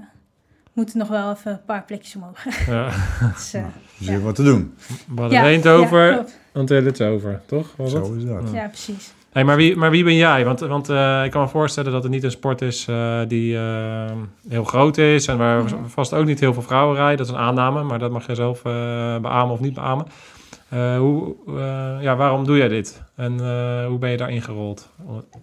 we 0.64 0.70
moeten 0.73 0.99
nog 0.99 1.08
wel 1.08 1.32
even 1.32 1.52
een 1.52 1.64
paar 1.64 1.85
plekjes 1.85 2.14
omhoog. 2.16 2.66
ja. 2.66 2.90
dus, 3.35 3.52
eh, 3.54 3.64
Dus 3.99 4.08
weer 4.08 4.20
wat 4.23 4.35
te 4.35 4.42
doen. 4.42 4.75
We 5.14 5.20
hadden 5.20 5.38
er 5.38 5.47
eentje 5.47 5.70
ja, 5.70 5.76
over, 5.76 6.12
klopt. 6.12 6.38
until 6.54 6.87
it's 6.87 7.00
over, 7.00 7.42
toch? 7.47 7.76
Was 7.76 7.92
het? 7.92 8.06
Zo 8.06 8.14
is 8.14 8.25
dat. 8.25 8.50
ja, 8.52 8.66
precies. 8.66 9.12
Hey, 9.32 9.44
maar, 9.44 9.56
wie, 9.56 9.76
maar 9.76 9.90
wie 9.90 10.04
ben 10.04 10.14
jij? 10.14 10.44
Want, 10.44 10.61
want 10.61 10.88
eh, 10.88 11.25
ik 11.25 11.30
kan 11.30 11.42
me 11.42 11.49
voorstellen 11.49 11.92
dat 11.92 12.02
het 12.02 12.12
niet 12.12 12.23
een 12.23 12.30
sport 12.30 12.62
is 12.62 12.87
eh, 12.88 13.20
die 13.28 13.56
eh, 13.56 14.11
heel 14.49 14.64
groot 14.64 14.97
is 14.99 15.26
en 15.26 15.38
waar 15.38 15.62
Ja. 15.68 15.76
vast 15.87 16.12
ook 16.14 16.25
niet 16.25 16.40
heel 16.40 16.52
veel 16.52 16.62
vrouwen 16.62 16.97
rijden. 16.97 17.16
Dat 17.16 17.26
is 17.26 17.32
een 17.32 17.38
aanname, 17.38 17.82
maar 17.82 17.99
dat 17.99 18.11
mag 18.11 18.26
je 18.26 18.35
zelf 18.35 18.58
eh 18.64 18.73
beamen 19.18 19.50
of 19.50 19.61
niet 19.61 19.75
beamen. 19.75 20.06
Eh, 20.68 20.96
eh, 20.96 21.98
ja, 22.00 22.16
waarom 22.16 22.44
doe 22.44 22.56
jij 22.56 22.68
dit? 22.68 23.02
En 23.14 23.40
eh, 23.40 23.87
hoe 23.87 23.98
ben 23.98 24.10
je 24.10 24.16
daarin 24.16 24.42
gerold? 24.42 24.90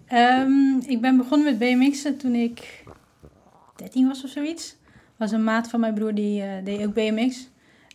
Ehm, 0.06 0.78
ik 0.86 1.00
ben 1.00 1.16
begonnen 1.16 1.46
met 1.46 1.58
BMX'en 1.58 2.16
toen 2.16 2.34
ik 2.34 2.84
13 3.76 4.06
was 4.06 4.24
of 4.24 4.30
zoiets. 4.30 4.76
was 5.16 5.32
een 5.32 5.44
maat 5.44 5.70
van 5.70 5.80
mijn 5.80 5.94
broer 5.94 6.14
die 6.14 6.62
deed 6.64 6.86
ook 6.86 6.94
BMX. 6.94 7.48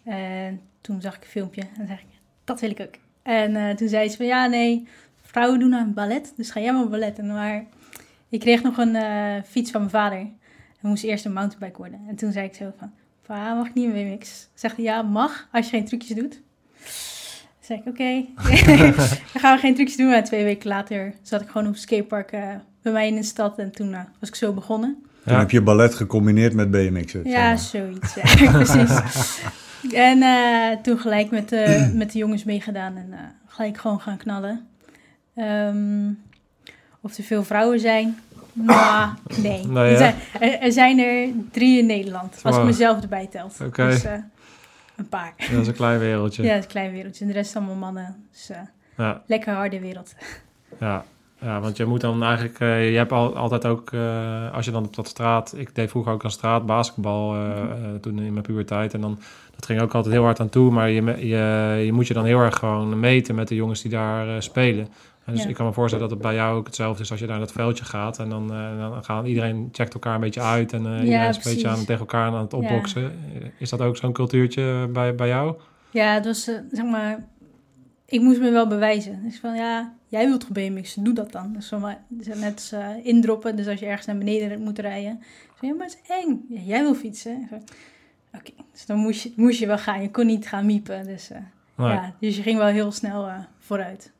En 0.03 0.61
toen 0.81 1.01
zag 1.01 1.15
ik 1.15 1.23
een 1.23 1.29
filmpje 1.29 1.61
en 1.61 1.87
zei 1.87 1.99
ik, 1.99 2.19
dat 2.43 2.59
wil 2.59 2.69
ik 2.69 2.79
ook. 2.79 2.95
En 3.21 3.75
toen 3.75 3.87
zei 3.87 4.09
ze 4.09 4.17
van 4.17 4.25
ja, 4.25 4.45
nee, 4.45 4.87
vrouwen 5.21 5.59
doen 5.59 5.75
aan 5.75 5.93
ballet, 5.93 6.33
dus 6.35 6.51
ga 6.51 6.59
jij 6.59 6.73
maar 6.73 6.89
balletten. 6.89 7.27
Maar 7.27 7.65
ik 8.29 8.39
kreeg 8.39 8.63
nog 8.63 8.77
een 8.77 8.95
fiets 9.45 9.71
van 9.71 9.79
mijn 9.79 9.91
vader. 9.91 10.19
En 10.81 10.89
moest 10.89 11.03
eerst 11.03 11.25
een 11.25 11.33
mountainbike 11.33 11.77
worden. 11.77 11.99
En 12.07 12.15
toen 12.15 12.31
zei 12.31 12.45
ik 12.45 12.55
zo 12.55 12.73
van, 12.77 12.91
pa, 13.25 13.53
mag 13.53 13.67
ik 13.67 13.73
niet 13.73 13.85
een 13.85 14.09
BMX? 14.09 14.47
Zegt 14.53 14.75
hij, 14.75 14.85
ja, 14.85 15.01
mag, 15.01 15.47
als 15.51 15.65
je 15.65 15.71
geen 15.71 15.85
trucjes 15.85 16.17
doet. 16.17 16.41
Toen 17.67 17.77
zei 17.77 17.79
ik, 17.79 17.87
oké, 17.87 18.25
dan 19.33 19.41
gaan 19.41 19.55
we 19.55 19.61
geen 19.61 19.75
trucjes 19.75 19.97
doen. 19.97 20.09
Maar 20.09 20.23
twee 20.23 20.43
weken 20.43 20.69
later 20.69 21.13
zat 21.21 21.41
ik 21.41 21.47
gewoon 21.47 21.67
op 21.67 21.73
een 21.73 21.79
skatepark 21.79 22.31
eh, 22.31 22.49
bij 22.81 22.91
mij 22.91 23.07
in 23.07 23.15
de 23.15 23.23
stad. 23.23 23.57
En 23.57 23.71
toen 23.71 23.93
eh, 23.93 23.99
was 24.19 24.29
ik 24.29 24.35
zo 24.35 24.53
begonnen. 24.53 25.03
Dan 25.25 25.39
heb 25.39 25.51
je 25.51 25.61
ballet 25.61 25.95
gecombineerd 25.95 26.53
met 26.53 26.71
BMX. 26.71 27.15
Ja, 27.23 27.57
zoiets. 27.57 28.13
Ja, 28.13 28.51
precies. 28.51 29.39
En 29.93 30.21
eh, 30.21 30.77
toen 30.81 30.99
gelijk 30.99 31.31
met 31.31 31.49
de, 31.49 31.91
met 32.01 32.11
de 32.11 32.17
jongens 32.17 32.43
meegedaan 32.43 32.95
en 32.95 33.07
eh, 33.11 33.19
gelijk 33.47 33.77
gewoon 33.77 34.01
gaan 34.01 34.17
knallen. 34.17 34.67
Ehm, 35.35 36.09
of 37.01 37.17
er 37.17 37.23
veel 37.23 37.43
vrouwen 37.43 37.79
zijn? 37.79 38.19
Nou, 38.53 39.09
nee. 39.41 39.67
Nee, 39.67 39.91
er, 39.91 39.97
zijn, 39.97 40.15
er, 40.39 40.59
er 40.59 40.71
zijn 40.71 40.99
er 40.99 41.29
drie 41.51 41.79
in 41.79 41.85
Nederland, 41.85 42.39
als 42.43 42.57
ik 42.57 42.63
mezelf 42.63 43.01
erbij 43.01 43.27
telt. 43.31 43.57
Oké. 43.65 43.85
Dus 43.85 44.03
eh, 44.03 44.13
een 45.01 45.09
paar. 45.09 45.33
Dat 45.37 45.61
is 45.61 45.67
een 45.67 45.73
klein 45.73 45.99
wereldje. 45.99 46.43
Ja, 46.47 46.49
het 46.49 46.57
is 46.57 46.63
een 46.65 46.71
klein 46.71 46.91
wereldje. 46.91 47.21
En 47.21 47.27
de 47.31 47.37
rest 47.37 47.55
allemaal 47.55 47.75
mannen. 47.75 48.25
Dus 48.31 48.49
eh, 48.49 48.57
Ja, 48.97 49.21
lekker 49.25 49.53
harde 49.53 49.79
wereld. 49.79 50.15
ja. 50.79 51.05
Ja, 51.43 51.59
want 51.59 51.77
je 51.77 51.85
moet 51.85 52.01
dan 52.01 52.23
eigenlijk, 52.23 52.59
eh, 52.59 52.91
je 52.91 52.97
hebt 52.97 53.11
al, 53.11 53.35
altijd 53.35 53.65
ook, 53.65 53.91
eh, 53.91 54.53
als 54.53 54.65
je 54.65 54.71
dan 54.71 54.85
op 54.85 54.95
dat 54.95 55.07
straat, 55.07 55.53
ik 55.57 55.75
deed 55.75 55.89
vroeger 55.89 56.11
ook 56.13 56.23
aan 56.23 56.31
straat 56.31 56.65
basketbal 56.65 57.35
eh, 57.35 57.51
toen 58.01 58.19
in 58.19 58.33
mijn 58.33 58.45
puberteit 58.45 58.93
en 58.93 59.01
dan, 59.01 59.19
dat 59.55 59.65
ging 59.65 59.81
ook 59.81 59.93
altijd 59.93 60.13
heel 60.13 60.23
hard 60.23 60.39
aan 60.39 60.49
toe, 60.49 60.71
maar 60.71 60.89
je, 60.89 61.27
je, 61.27 61.81
je 61.85 61.93
moet 61.93 62.07
je 62.07 62.13
dan 62.13 62.25
heel 62.25 62.39
erg 62.39 62.57
gewoon 62.57 62.99
meten 62.99 63.35
met 63.35 63.47
de 63.47 63.55
jongens 63.55 63.81
die 63.81 63.91
daar 63.91 64.43
spelen. 64.43 64.87
Dus 65.31 65.43
Ja. 65.43 65.49
ik 65.49 65.55
kan 65.55 65.65
me 65.65 65.73
voorstellen 65.73 66.07
dat 66.09 66.17
het 66.17 66.27
bij 66.27 66.35
jou 66.35 66.57
ook 66.57 66.65
hetzelfde 66.65 67.03
is 67.03 67.11
als 67.11 67.19
je 67.19 67.25
naar 67.25 67.39
dat 67.39 67.51
veldje 67.51 67.85
gaat 67.85 68.19
en 68.19 68.29
dan, 68.29 68.53
eh, 68.53 68.77
dan 68.77 69.03
gaan 69.03 69.25
iedereen 69.25 69.69
checkt 69.71 69.93
elkaar 69.93 70.15
een 70.15 70.21
beetje 70.21 70.41
uit 70.41 70.73
en 70.73 70.85
eh, 70.85 71.03
iedereen 71.03 71.29
is 71.29 71.35
een 71.35 71.41
beetje 71.53 71.67
aan, 71.67 71.79
tegen 71.85 71.99
elkaar 71.99 72.25
aan 72.27 72.41
het 72.41 72.53
opboksen. 72.53 73.11
Is 73.57 73.69
dat 73.69 73.81
ook 73.81 73.97
zo'n 73.97 74.11
cultuurtje 74.13 74.87
bij, 74.93 75.15
bij 75.15 75.27
jou? 75.27 75.55
Ja, 75.89 76.13
het 76.13 76.25
was, 76.25 76.47
eh, 76.47 76.55
zeg 76.71 76.85
maar, 76.85 77.23
ik 78.05 78.21
moest 78.21 78.39
me 78.39 78.51
wel 78.51 78.67
bewijzen. 78.67 79.19
Dus 79.23 79.39
van, 79.39 79.55
ja, 79.55 79.93
jij 80.07 80.27
wilt 80.27 80.47
BMX, 80.49 80.93
doe 80.93 81.13
dat 81.13 81.31
dan. 81.31 81.53
Dus 81.53 81.67
van, 81.67 81.81
maar, 81.81 82.03
dus 82.07 82.27
net 82.35 82.71
eh, 82.73 83.05
indroppen, 83.05 83.55
dus 83.55 83.67
als 83.67 83.79
je 83.79 83.85
ergens 83.85 84.05
naar 84.05 84.17
beneden 84.17 84.61
moet 84.61 84.79
rijden. 84.79 85.23
Ja, 85.61 85.73
maar 85.73 85.85
het 85.87 85.99
is 86.03 86.09
eng. 86.23 86.45
Ja, 86.49 86.59
jij 86.61 86.81
wil 86.81 86.93
fietsen. 86.95 87.47
Zo, 87.49 87.55
Oké, 88.37 88.51
dus 88.71 88.85
dan 88.85 88.97
moest 88.97 89.23
je, 89.23 89.33
moest 89.35 89.59
je 89.59 89.67
wel 89.67 89.77
gaan. 89.77 90.01
Je 90.01 90.11
kon 90.11 90.25
niet 90.25 90.47
gaan 90.47 90.65
miepen. 90.65 91.05
Dus, 91.05 91.29
eh, 91.31 91.37
Nee. 91.75 91.89
ja, 91.89 92.13
dus 92.19 92.35
je 92.35 92.41
ging 92.41 92.57
wel 92.57 92.67
heel 92.67 92.91
snel 92.91 93.27
eh, 93.27 93.39
vooruit. 93.59 94.11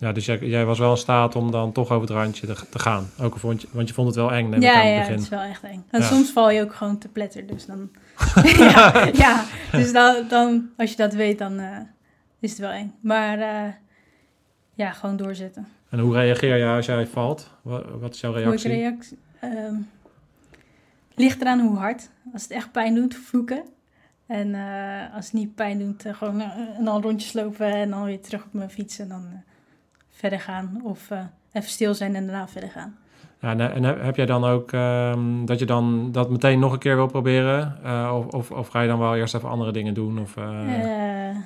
Ja, 0.00 0.12
dus 0.12 0.26
jij, 0.26 0.38
jij 0.38 0.64
was 0.64 0.78
wel 0.78 0.90
in 0.90 0.96
staat 0.96 1.36
om 1.36 1.50
dan 1.50 1.72
toch 1.72 1.90
over 1.90 2.00
het 2.08 2.10
randje 2.16 2.46
te, 2.46 2.54
te 2.70 2.78
gaan. 2.78 3.10
Ook 3.20 3.32
al 3.32 3.38
vond 3.38 3.62
je, 3.62 3.68
want 3.70 3.88
je 3.88 3.94
vond 3.94 4.06
het 4.06 4.16
wel 4.16 4.32
eng 4.32 4.48
neem 4.48 4.54
ik 4.54 4.62
Ja, 4.62 4.72
aan 4.74 4.80
het 4.86 4.88
ja, 4.94 4.98
begin. 4.98 5.12
het 5.14 5.22
is 5.22 5.28
wel 5.28 5.40
echt 5.40 5.62
eng. 5.62 5.84
En 5.90 6.00
Ja. 6.00 6.06
soms 6.06 6.30
val 6.30 6.50
je 6.50 6.62
ook 6.62 6.74
gewoon 6.74 6.98
te 6.98 7.08
pletter. 7.08 7.46
Dus 7.46 7.66
dan, 7.66 7.90
ja, 8.58 9.10
ja, 9.12 9.44
dus 9.72 9.92
dan, 9.92 10.28
dan, 10.28 10.70
als 10.76 10.90
je 10.90 10.96
dat 10.96 11.12
weet, 11.12 11.38
dan 11.38 11.58
eh, 11.58 11.76
is 12.40 12.50
het 12.50 12.58
wel 12.58 12.70
eng. 12.70 12.94
Maar 13.00 13.38
eh, 13.38 13.72
ja, 14.74 14.90
gewoon 14.92 15.16
doorzetten. 15.16 15.68
En 15.90 15.98
hoe 15.98 16.14
reageer 16.14 16.56
je 16.56 16.66
als 16.66 16.86
jij 16.86 17.06
valt? 17.06 17.50
Wat, 17.62 17.84
wat 18.00 18.14
is 18.14 18.20
jouw 18.20 18.30
Hoe 18.30 18.40
ik 18.40 18.46
reactie? 18.46 18.70
reactie? 18.70 19.18
Ehm, 19.40 19.74
ligt 21.14 21.40
eraan 21.40 21.60
hoe 21.60 21.76
hard. 21.76 22.08
Als 22.32 22.42
het 22.42 22.50
echt 22.50 22.72
pijn 22.72 22.94
doet, 22.94 23.14
vloeken. 23.14 23.62
En 24.26 24.54
eh, 24.54 25.14
als 25.14 25.24
het 25.24 25.34
niet 25.34 25.54
pijn 25.54 25.78
doet, 25.78 26.04
gewoon 26.16 26.40
eh, 26.40 26.76
en 26.78 26.84
dan 26.84 27.02
rondjes 27.02 27.32
lopen 27.32 27.72
en 27.72 27.90
dan 27.90 28.04
weer 28.04 28.20
terug 28.20 28.44
op 28.44 28.52
mijn 28.52 28.70
fiets 28.70 28.98
en 28.98 29.08
dan 29.08 29.42
verder 30.18 30.40
gaan. 30.40 30.80
Of 30.84 31.10
eh, 31.10 31.20
even 31.52 31.70
stil 31.70 31.94
zijn 31.94 32.14
en 32.14 32.26
daarna 32.26 32.48
verder 32.48 32.70
gaan. 32.70 32.96
Ja, 33.40 33.50
en, 33.58 33.60
en 33.84 34.04
heb 34.04 34.16
jij 34.16 34.26
dan 34.26 34.44
ook 34.44 34.72
ehm, 34.72 35.44
dat 35.44 35.58
je 35.58 35.66
dan 35.66 36.12
dat 36.12 36.30
meteen 36.30 36.58
nog 36.58 36.72
een 36.72 36.78
keer 36.78 36.96
wil 36.96 37.06
proberen? 37.06 37.78
Eh, 37.84 38.12
of, 38.16 38.26
of, 38.26 38.50
of 38.50 38.68
ga 38.68 38.80
je 38.80 38.88
dan 38.88 38.98
wel 38.98 39.16
eerst 39.16 39.34
even 39.34 39.48
andere 39.48 39.72
dingen 39.72 39.94
doen? 39.94 40.18
Of, 40.18 40.36
eh, 40.36 41.30
Eh, 41.30 41.36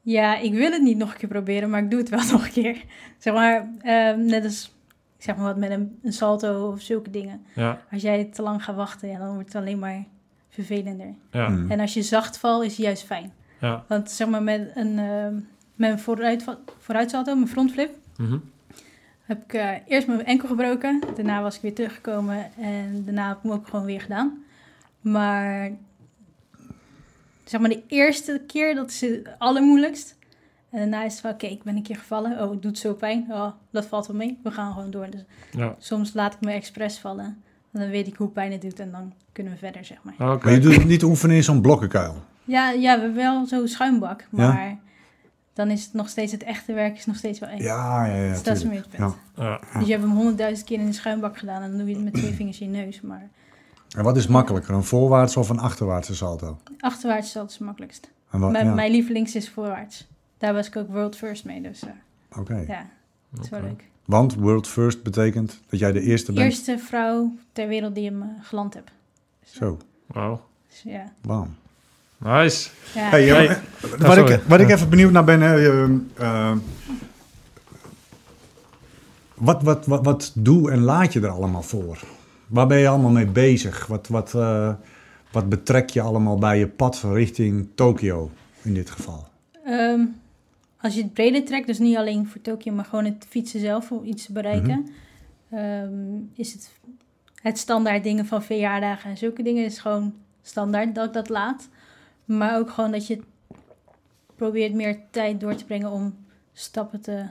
ja, 0.00 0.36
ik 0.38 0.52
wil 0.52 0.70
het 0.72 0.82
niet 0.82 0.96
nog 0.96 1.12
een 1.12 1.18
keer 1.18 1.28
proberen, 1.28 1.70
maar 1.70 1.82
ik 1.82 1.90
doe 1.90 1.98
het 2.00 2.08
wel 2.08 2.24
nog 2.32 2.44
een 2.44 2.52
keer. 2.52 2.84
Zeg 3.18 3.34
maar, 3.34 3.68
ehm, 3.82 4.24
net 4.24 4.44
als 4.44 4.72
ik 5.16 5.22
zeg 5.24 5.36
maar 5.36 5.44
wat 5.44 5.56
met 5.56 5.70
een, 5.70 5.98
een 6.02 6.12
salto 6.12 6.68
of 6.70 6.80
zulke 6.80 7.10
dingen. 7.10 7.44
ja, 7.54 7.80
Als 7.92 8.02
jij 8.02 8.24
te 8.24 8.42
lang 8.42 8.64
gaat 8.64 8.76
wachten, 8.76 9.08
ja, 9.08 9.18
dan 9.18 9.32
wordt 9.34 9.52
het 9.52 9.62
alleen 9.62 9.78
maar 9.78 10.04
vervelender. 10.48 11.14
ja, 11.30 11.46
Hmm. 11.46 11.70
En 11.70 11.80
als 11.80 11.94
je 11.94 12.02
zacht 12.02 12.38
valt, 12.38 12.62
is 12.64 12.76
het 12.76 12.86
juist 12.86 13.04
fijn. 13.04 13.32
ja. 13.60 13.84
Want 13.88 14.10
zeg 14.10 14.28
maar 14.28 14.42
met 14.42 14.70
een, 14.74 14.98
ehm 14.98 15.34
met 15.74 15.90
een 15.90 15.98
vooruit, 15.98 16.44
vooruitsalto, 16.78 17.34
mijn 17.34 17.48
frontflip, 17.48 17.90
Mhm. 18.16 18.38
heb 19.24 19.42
ik 19.44 19.52
eh, 19.52 19.70
eerst 19.86 20.06
mijn 20.06 20.24
enkel 20.24 20.48
gebroken. 20.48 21.02
Daarna 21.14 21.42
was 21.42 21.56
ik 21.56 21.62
weer 21.62 21.74
teruggekomen 21.74 22.46
en 22.60 23.02
daarna 23.04 23.28
heb 23.28 23.36
ik 23.36 23.42
hem 23.42 23.52
ook 23.52 23.68
gewoon 23.68 23.84
weer 23.84 24.00
gedaan. 24.00 24.42
Maar 25.00 25.70
zeg 27.44 27.60
maar 27.60 27.70
de 27.70 27.82
eerste 27.86 28.42
keer, 28.46 28.74
dat 28.74 28.90
is 28.90 29.00
het 29.00 29.28
allermoeilijkst. 29.38 30.16
En 30.70 30.78
daarna 30.78 31.04
is 31.04 31.12
het 31.12 31.20
van, 31.20 31.30
oké, 31.30 31.46
ik 31.46 31.62
ben 31.62 31.76
een 31.76 31.82
keer 31.82 31.96
gevallen. 31.96 32.42
Oh, 32.42 32.50
het 32.50 32.62
doet 32.62 32.78
zo 32.78 32.94
pijn. 32.94 33.26
Oh, 33.30 33.50
dat 33.70 33.86
valt 33.86 34.06
wel 34.06 34.16
mee. 34.16 34.38
We 34.42 34.50
gaan 34.50 34.72
gewoon 34.72 34.90
door. 34.90 35.10
Dus 35.10 35.24
ja. 35.50 35.74
soms 35.78 36.14
laat 36.14 36.34
ik 36.34 36.40
me 36.40 36.52
expres 36.52 36.98
vallen. 36.98 37.24
En 37.72 37.80
dan 37.80 37.88
weet 37.88 38.06
ik 38.06 38.14
hoe 38.16 38.28
pijn 38.28 38.52
het 38.52 38.62
doet 38.62 38.80
en 38.80 38.90
dan 38.90 39.12
kunnen 39.32 39.52
we 39.52 39.58
verder, 39.58 39.84
zeg 39.84 39.98
maar. 40.02 40.32
Oké. 40.32 40.44
Maar 40.44 40.54
je 40.54 40.60
doet 40.60 40.74
het 40.76 40.84
niet 40.84 41.02
oefenen 41.02 41.36
in 41.36 41.42
zo'n 41.44 41.60
blokkenkuil. 41.60 42.22
Ja, 42.44 42.70
ja, 42.70 42.94
we 42.94 43.00
hebben 43.00 43.14
wel 43.14 43.46
zo'n 43.46 43.68
schuimbak. 43.68 44.26
Ja? 44.30 44.78
Dan 45.54 45.70
is 45.70 45.84
het 45.84 45.92
nog 45.92 46.08
steeds, 46.08 46.32
het 46.32 46.42
echte 46.42 46.72
werk 46.72 46.96
is 46.96 47.06
nog 47.06 47.16
steeds 47.16 47.38
wel 47.38 47.48
eng. 47.48 47.62
Ja, 47.62 48.06
ja, 48.06 48.14
ja. 48.22 48.28
dus 48.32 48.42
dat 48.42 48.56
is 48.56 48.62
tuurlijk. 48.62 48.86
meer 48.88 48.98
het 49.00 49.14
punt. 49.14 49.14
Ja. 49.36 49.44
Ja. 49.44 49.78
Dus 49.78 49.86
je 49.86 49.92
hebt 49.92 50.04
hem 50.04 50.14
honderdduizend 50.14 50.66
keer 50.66 50.78
in 50.78 50.86
de 50.86 50.92
schuimbak 50.92 51.38
gedaan 51.38 51.62
en 51.62 51.68
dan 51.68 51.78
doe 51.78 51.88
je 51.88 51.94
het 51.94 52.04
met 52.04 52.14
twee 52.14 52.32
vingers 52.32 52.60
in 52.60 52.72
je 52.72 52.78
neus. 52.84 53.00
Maar 53.00 53.28
En 53.96 54.04
wat 54.04 54.16
is 54.16 54.26
makkelijker, 54.26 54.74
een 54.74 54.84
voorwaarts 54.84 55.36
of 55.36 55.48
een 55.48 55.58
achterwaartse 55.58 56.14
salto? 56.14 56.58
achterwaarts 56.78 57.28
is 57.28 57.36
altijd 57.36 57.58
het 57.58 57.66
makkelijkst. 57.66 58.10
En 58.30 58.40
wat, 58.40 58.52
Mijn, 58.52 58.66
ja. 58.66 58.74
mijn 58.74 58.90
lievelings 58.90 59.34
is 59.34 59.50
voorwaarts. 59.50 60.06
Daar 60.38 60.54
was 60.54 60.66
ik 60.66 60.76
ook 60.76 60.88
world 60.88 61.16
first 61.16 61.44
mee, 61.44 61.60
dus 61.62 61.82
eh, 61.82 62.38
Oké. 62.38 62.64
ja, 62.66 62.86
dat 63.30 63.44
is 63.44 63.50
wel 63.50 63.60
leuk. 63.60 63.84
Want 64.04 64.34
world 64.34 64.68
first 64.68 65.02
betekent 65.02 65.60
dat 65.68 65.78
jij 65.80 65.92
de 65.92 66.00
eerste 66.00 66.32
De 66.32 66.38
bent. 66.38 66.52
eerste 66.52 66.78
vrouw 66.78 67.32
ter 67.52 67.68
wereld 67.68 67.94
die 67.94 68.04
hem 68.04 68.22
eh, 68.22 68.28
geland 68.40 68.74
heb. 68.74 68.90
Zo, 69.44 69.78
Wauw. 70.06 70.40
Dus 70.68 70.82
ja, 70.82 71.12
bam. 71.20 71.54
Nice. 72.24 72.70
ja. 72.94 73.08
Hey, 73.08 73.24
Hey. 73.24 73.46
Oh, 73.46 74.00
wat, 74.00 74.30
ik, 74.30 74.40
wat 74.46 74.60
ik 74.60 74.70
even 74.70 74.88
benieuwd 74.88 75.12
naar 75.12 75.24
ben, 75.24 75.42
eh, 75.42 75.66
eh, 75.66 75.90
eh, 76.16 76.56
wat, 79.34 79.62
wat, 79.62 79.86
wat, 79.86 80.04
wat 80.04 80.32
doe 80.34 80.70
en 80.70 80.80
laat 80.80 81.12
je 81.12 81.20
er 81.20 81.28
allemaal 81.28 81.62
voor? 81.62 81.98
Waar 82.46 82.66
ben 82.66 82.78
je 82.78 82.88
allemaal 82.88 83.10
mee 83.10 83.26
bezig? 83.26 83.86
Wat, 83.86 84.08
wat, 84.08 84.34
eh, 84.34 84.72
wat 85.32 85.48
betrek 85.48 85.90
je 85.90 86.00
allemaal 86.00 86.38
bij 86.38 86.58
je 86.58 86.68
pad 86.68 87.02
richting 87.12 87.68
Tokio 87.74 88.30
in 88.62 88.74
dit 88.74 88.90
geval? 88.90 89.28
Ehm, 89.64 90.00
als 90.80 90.94
je 90.94 91.02
het 91.02 91.12
breder 91.12 91.44
trekt, 91.44 91.66
dus 91.66 91.78
niet 91.78 91.96
alleen 91.96 92.26
voor 92.26 92.40
Tokio, 92.40 92.72
maar 92.72 92.84
gewoon 92.84 93.04
het 93.04 93.26
fietsen 93.28 93.60
zelf 93.60 93.90
om 93.90 94.04
iets 94.04 94.26
te 94.26 94.32
bereiken, 94.32 94.88
ehm, 95.50 95.92
is 96.34 96.52
het 96.52 96.70
het 97.42 97.58
standaard 97.58 98.02
dingen 98.02 98.26
van 98.26 98.42
verjaardagen 98.42 99.10
en 99.10 99.16
zulke 99.16 99.42
dingen 99.42 99.64
is 99.64 99.78
gewoon 99.78 100.14
standaard 100.42 100.94
dat 100.94 101.06
ik 101.06 101.12
dat 101.12 101.28
laat. 101.28 101.68
Maar 102.24 102.58
ook 102.58 102.70
gewoon 102.70 102.90
dat 102.90 103.06
je 103.06 103.20
probeert 104.36 104.74
meer 104.74 104.98
tijd 105.10 105.40
door 105.40 105.54
te 105.54 105.64
brengen 105.64 105.90
om 105.90 106.16
stappen 106.52 107.00
te, 107.00 107.24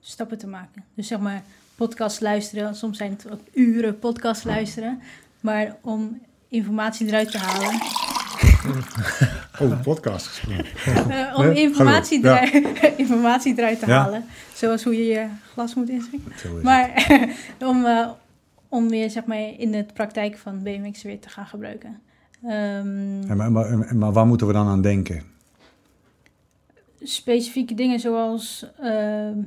stappen 0.00 0.38
te 0.38 0.46
maken. 0.46 0.84
Dus 0.94 1.06
zeg 1.06 1.18
maar 1.18 1.42
podcast 1.74 2.20
luisteren, 2.20 2.74
soms 2.74 2.96
zijn 2.98 3.10
het 3.10 3.30
ook 3.30 3.40
uren 3.52 3.98
podcast 3.98 4.44
luisteren, 4.44 5.00
maar 5.40 5.76
om 5.80 6.20
informatie 6.48 7.06
eruit 7.06 7.30
te 7.30 7.38
halen. 7.38 7.80
Oh, 9.60 9.80
podcast 9.82 10.26
gesproken. 10.26 11.10
Eh, 11.10 11.38
om 11.38 11.50
informatie, 11.50 12.20
informatie 12.96 13.54
eruit 13.58 13.78
te 13.80 13.86
Ja. 13.86 14.00
halen. 14.02 14.24
Zoals 14.54 14.84
hoe 14.84 14.96
je 14.96 15.04
je 15.04 15.26
glas 15.52 15.74
moet 15.74 15.88
inschenken. 15.88 16.32
Maar 16.62 17.06
om, 17.70 17.84
eh, 17.84 18.08
om 18.68 18.88
weer 18.88 19.10
zeg 19.10 19.24
maar, 19.24 19.38
in 19.58 19.70
de 19.70 19.86
praktijk 19.94 20.38
van 20.38 20.62
BMX 20.62 21.02
weer 21.02 21.20
te 21.20 21.28
gaan 21.28 21.46
gebruiken. 21.46 22.00
Ehm, 22.42 23.22
En 23.28 23.36
maar, 23.36 23.52
maar, 23.52 23.96
maar 23.96 24.12
waar 24.12 24.26
moeten 24.26 24.46
we 24.46 24.52
dan 24.52 24.66
aan 24.66 24.82
denken? 24.82 25.34
specifieke 27.08 27.74
dingen 27.74 28.00
zoals 28.00 28.66
ehm, 28.78 29.38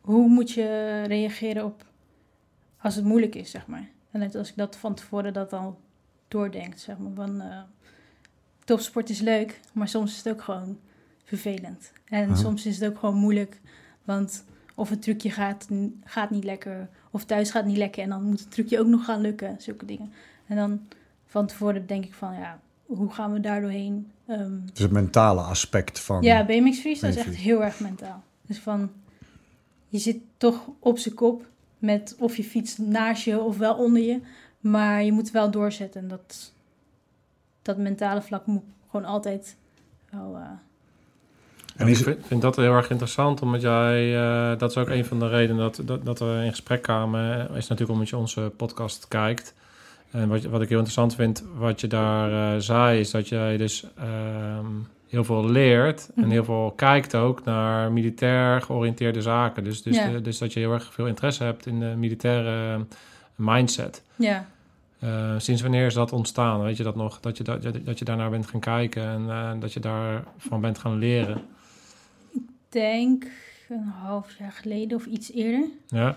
hoe 0.00 0.28
moet 0.28 0.50
je 0.50 1.02
reageren 1.06 1.64
op 1.64 1.84
als 2.80 2.94
het 2.94 3.04
moeilijk 3.04 3.34
is, 3.34 3.50
zeg 3.50 3.66
maar. 3.66 3.88
En 4.10 4.20
net 4.20 4.34
als 4.34 4.48
ik 4.48 4.56
dat 4.56 4.76
van 4.76 4.94
tevoren 4.94 5.32
dat 5.32 5.52
al 5.52 5.80
doordenkt, 6.28 6.80
zeg 6.80 6.98
maar. 6.98 7.12
Van, 7.14 7.40
eh, 7.40 7.60
topsport 8.64 9.10
is 9.10 9.20
leuk, 9.20 9.60
maar 9.72 9.88
soms 9.88 10.10
is 10.10 10.16
het 10.16 10.28
ook 10.28 10.42
gewoon 10.42 10.78
vervelend. 11.24 11.92
En 12.04 12.36
soms 12.36 12.66
is 12.66 12.78
het 12.78 12.90
ook 12.90 12.98
gewoon 12.98 13.14
moeilijk, 13.16 13.60
want 14.04 14.44
of 14.74 14.88
het 14.88 15.02
trucje 15.02 15.30
gaat, 15.30 15.68
gaat 16.04 16.30
niet 16.30 16.44
lekker, 16.44 16.88
of 17.10 17.24
thuis 17.24 17.50
gaat 17.50 17.64
niet 17.64 17.76
lekker 17.76 18.02
en 18.02 18.08
dan 18.08 18.22
moet 18.22 18.40
het 18.40 18.50
trucje 18.50 18.80
ook 18.80 18.86
nog 18.86 19.04
gaan 19.04 19.20
lukken, 19.20 19.56
zulke 19.58 19.84
dingen. 19.84 20.12
En 20.46 20.56
dan 20.56 20.80
van 21.26 21.46
tevoren 21.46 21.86
denk 21.86 22.04
ik 22.04 22.14
van, 22.14 22.34
ja, 22.34 22.60
hoe 22.86 23.12
gaan 23.12 23.32
we 23.32 23.40
daar 23.40 23.60
doorheen? 23.60 24.10
ehm, 24.26 24.52
Dus 24.72 24.82
het 24.82 24.90
mentale 24.90 25.40
aspect 25.40 26.00
van... 26.00 26.22
ja, 26.22 26.44
BMX 26.44 26.78
freestyle 26.78 27.08
is 27.10 27.16
echt 27.16 27.34
heel 27.34 27.64
erg 27.64 27.80
mentaal. 27.80 28.22
Dus 28.46 28.58
van, 28.58 28.90
je 29.88 29.98
zit 29.98 30.18
toch 30.36 30.68
op 30.78 30.98
zijn 30.98 31.14
kop 31.14 31.46
met 31.78 32.16
of 32.18 32.36
je 32.36 32.44
fiets 32.44 32.78
naast 32.78 33.22
je 33.24 33.40
of 33.40 33.56
wel 33.58 33.74
onder 33.74 34.02
je. 34.02 34.20
Maar 34.60 35.02
je 35.02 35.12
moet 35.12 35.30
wel 35.30 35.50
doorzetten. 35.50 36.00
En 36.00 36.08
dat, 36.08 36.52
dat 37.62 37.76
mentale 37.76 38.22
vlak 38.22 38.46
moet 38.46 38.62
gewoon 38.90 39.06
altijd 39.06 39.56
wel... 40.10 40.36
eh, 40.36 40.42
En 41.76 41.88
is 41.88 41.98
ik 41.98 42.04
vind, 42.04 42.26
vind 42.26 42.42
dat 42.42 42.56
heel 42.56 42.72
erg 42.72 42.90
interessant, 42.90 43.42
omdat 43.42 43.60
jij, 43.60 44.16
eh, 44.16 44.58
dat 44.58 44.70
is 44.70 44.76
ook 44.76 44.88
een 44.88 45.04
van 45.04 45.18
de 45.18 45.28
redenen 45.28 45.62
dat, 45.62 45.80
dat, 45.84 46.04
dat 46.04 46.18
we 46.18 46.40
in 46.44 46.50
gesprek 46.50 46.82
kwamen, 46.82 47.48
is 47.50 47.68
natuurlijk 47.68 47.90
omdat 47.90 48.08
je 48.08 48.16
onze 48.16 48.52
podcast 48.56 49.08
kijkt. 49.08 49.54
En 50.10 50.28
wat, 50.28 50.42
wat 50.44 50.60
ik 50.62 50.68
heel 50.68 50.78
interessant 50.78 51.14
vind, 51.14 51.44
wat 51.56 51.80
je 51.80 51.86
daar 51.86 52.54
eh, 52.54 52.60
zei, 52.60 53.00
is 53.00 53.10
dat 53.10 53.28
jij 53.28 53.56
dus 53.56 53.84
ehm, 53.96 54.66
heel 55.08 55.24
veel 55.24 55.50
leert 55.50 56.10
en 56.14 56.22
Mhm. 56.22 56.30
heel 56.30 56.44
veel 56.44 56.72
kijkt 56.76 57.14
ook 57.14 57.44
naar 57.44 57.92
militair 57.92 58.62
georiënteerde 58.62 59.22
zaken. 59.22 59.64
Dus, 59.64 59.82
dus, 59.82 59.96
Ja. 59.96 60.08
de- 60.10 60.20
dus 60.20 60.38
dat 60.38 60.52
je 60.52 60.60
heel 60.60 60.72
erg 60.72 60.92
veel 60.94 61.06
interesse 61.06 61.44
hebt 61.44 61.66
in 61.66 61.80
de 61.80 61.94
militaire 61.96 62.84
mindset. 63.34 64.02
ja, 64.16 64.46
Eh, 64.98 65.34
sinds 65.38 65.62
wanneer 65.62 65.86
is 65.86 65.94
dat 65.94 66.12
ontstaan? 66.12 66.62
Weet 66.62 66.76
je 66.76 66.82
dat 66.82 66.96
nog? 66.96 67.20
Dat 67.20 67.36
je, 67.36 67.44
dat, 67.44 67.62
dat 67.84 67.98
je 67.98 68.04
daarnaar 68.04 68.30
bent 68.30 68.46
gaan 68.46 68.60
kijken 68.60 69.02
en 69.02 69.24
eh, 69.30 69.50
dat 69.60 69.72
je 69.72 69.80
daarvan 69.80 70.60
bent 70.60 70.78
gaan 70.78 70.98
leren. 70.98 71.42
denk 72.68 73.26
een 73.68 73.84
half 74.02 74.38
jaar 74.38 74.52
geleden 74.52 74.96
of 74.96 75.06
iets 75.06 75.32
eerder. 75.32 75.64
Ja, 75.86 76.16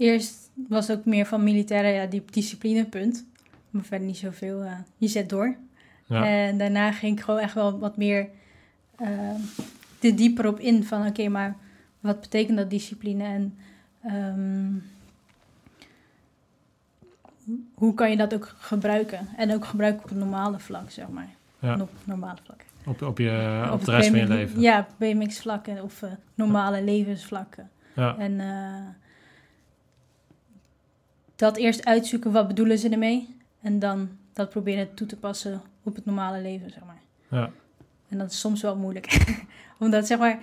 Eerst 0.00 0.50
was 0.68 0.88
het 0.88 0.98
ook 0.98 1.04
meer 1.04 1.26
van 1.26 1.44
militaire 1.44 1.88
ja, 1.88 2.06
die 2.06 2.22
discipline, 2.30 2.84
punt. 2.84 3.26
Maar 3.70 3.84
verder 3.84 4.06
niet 4.06 4.16
zoveel. 4.16 4.62
eh, 4.62 4.72
je 4.96 5.08
zet 5.08 5.28
door. 5.28 5.56
ja, 6.06 6.24
En 6.26 6.58
daarna 6.58 6.92
ging 6.92 7.18
ik 7.18 7.24
gewoon 7.24 7.40
echt 7.40 7.54
wel 7.54 7.78
wat 7.78 7.96
meer 7.96 8.28
eh, 8.96 9.08
er 10.00 10.16
dieper 10.16 10.46
op 10.46 10.58
in. 10.58 10.84
Van 10.84 11.06
oké, 11.06 11.28
maar 11.28 11.56
wat 12.00 12.20
betekent 12.20 12.56
dat 12.56 12.70
discipline? 12.70 13.24
En 13.24 13.56
ehm, 14.02 14.72
hoe 17.74 17.94
kan 17.94 18.10
je 18.10 18.16
dat 18.16 18.34
ook 18.34 18.54
gebruiken? 18.58 19.28
En 19.36 19.52
ook 19.54 19.64
gebruiken 19.64 20.02
op 20.02 20.08
het 20.08 20.18
normale 20.18 20.58
vlak, 20.58 20.90
zeg 20.90 21.08
maar. 21.08 21.28
ja. 21.58 21.80
Op 21.80 21.90
normale 22.04 22.38
vlak. 22.44 22.60
Op, 22.86 23.02
op, 23.02 23.18
je, 23.18 23.62
op, 23.72 23.78
het 23.78 23.86
de 23.86 23.92
rest 23.92 24.08
van 24.08 24.18
je 24.18 24.28
leven. 24.28 24.60
Ja, 24.60 24.86
BMX-vlakken 24.98 25.82
of 25.82 26.02
eh, 26.02 26.10
normale 26.34 26.82
levensvlakken. 26.84 27.70
Ja, 27.94 28.16
En 28.18 28.40
eh, 28.40 28.88
dat 31.40 31.56
eerst 31.56 31.84
uitzoeken, 31.84 32.32
wat 32.32 32.48
bedoelen 32.48 32.78
ze 32.78 32.88
ermee? 32.88 33.36
En 33.60 33.78
dan 33.78 34.08
dat 34.32 34.50
proberen 34.50 34.94
toe 34.94 35.06
te 35.06 35.16
passen 35.16 35.62
op 35.82 35.94
het 35.94 36.04
normale 36.04 36.40
leven, 36.40 36.70
zeg 36.70 36.84
maar. 36.84 37.00
ja, 37.28 37.50
En 38.08 38.18
dat 38.18 38.30
is 38.30 38.40
soms 38.40 38.62
wel 38.62 38.76
moeilijk. 38.76 39.36
Omdat, 39.78 40.06
zeg 40.06 40.18
maar, 40.18 40.38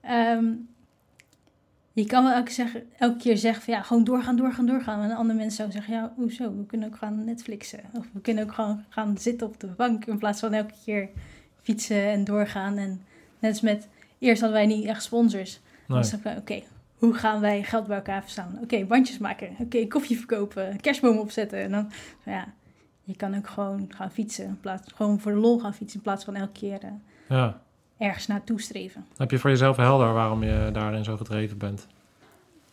ehm, 0.00 0.44
je 1.92 2.06
kan 2.06 2.24
wel 2.24 2.32
elke, 2.32 2.50
zeggen, 2.50 2.82
elke 2.98 3.16
keer 3.16 3.36
zeggen 3.36 3.62
van 3.62 3.74
ja, 3.74 3.82
gewoon 3.82 4.04
doorgaan, 4.04 4.36
doorgaan, 4.36 4.66
doorgaan. 4.66 5.02
En 5.02 5.10
een 5.10 5.16
ander 5.16 5.36
mens 5.36 5.56
zou 5.56 5.70
zeggen, 5.70 5.94
ja, 5.94 6.12
hoezo? 6.16 6.56
We 6.56 6.66
kunnen 6.66 6.88
ook 6.88 6.96
gaan 6.96 7.24
Netflixen. 7.24 7.80
Of 7.92 8.06
we 8.12 8.20
kunnen 8.20 8.44
ook 8.44 8.52
gewoon 8.52 8.84
gaan 8.88 9.18
zitten 9.18 9.46
op 9.46 9.60
de 9.60 9.66
bank 9.66 10.04
in 10.04 10.18
plaats 10.18 10.40
van 10.40 10.52
elke 10.52 10.74
keer 10.84 11.08
fietsen 11.62 12.06
en 12.06 12.24
doorgaan. 12.24 12.76
En 12.76 13.02
net 13.38 13.50
als 13.50 13.60
met, 13.60 13.88
eerst 14.18 14.40
hadden 14.40 14.58
wij 14.58 14.76
niet 14.76 14.84
echt 14.84 15.02
sponsors. 15.02 15.60
nee. 15.86 15.98
Dan 15.98 16.04
zeg 16.04 16.24
ik, 16.24 16.38
oké, 16.38 16.62
hoe 17.02 17.14
gaan 17.14 17.40
wij 17.40 17.62
geld 17.62 17.86
bij 17.86 17.96
elkaar 17.96 18.22
verzamelen? 18.22 18.62
Oké, 18.62 18.84
bandjes 18.84 19.18
maken. 19.18 19.48
Oké, 19.58 19.86
koffie 19.86 20.16
verkopen. 20.16 20.80
Kerstboom 20.80 21.18
opzetten. 21.18 21.58
En 21.58 21.70
dan, 21.70 21.90
ja, 22.24 22.52
je 23.04 23.16
kan 23.16 23.36
ook 23.36 23.48
gewoon 23.48 23.86
gaan 23.88 24.10
fietsen. 24.10 24.44
In 24.44 24.60
plaats, 24.60 24.92
gewoon 24.92 25.20
voor 25.20 25.32
de 25.32 25.38
lol 25.38 25.58
gaan 25.60 25.74
fietsen. 25.74 25.96
In 25.96 26.02
plaats 26.04 26.24
van 26.24 26.34
elke 26.34 26.52
keer 26.52 26.82
eh, 26.82 26.90
ja. 27.28 27.62
ergens 27.98 28.26
naartoe 28.26 28.60
streven. 28.60 29.06
Heb 29.16 29.30
je 29.30 29.38
voor 29.38 29.50
jezelf 29.50 29.76
helder 29.76 30.12
waarom 30.12 30.42
je 30.42 30.70
daarin 30.72 31.04
zo 31.04 31.16
gedreven 31.16 31.58
bent? 31.58 31.86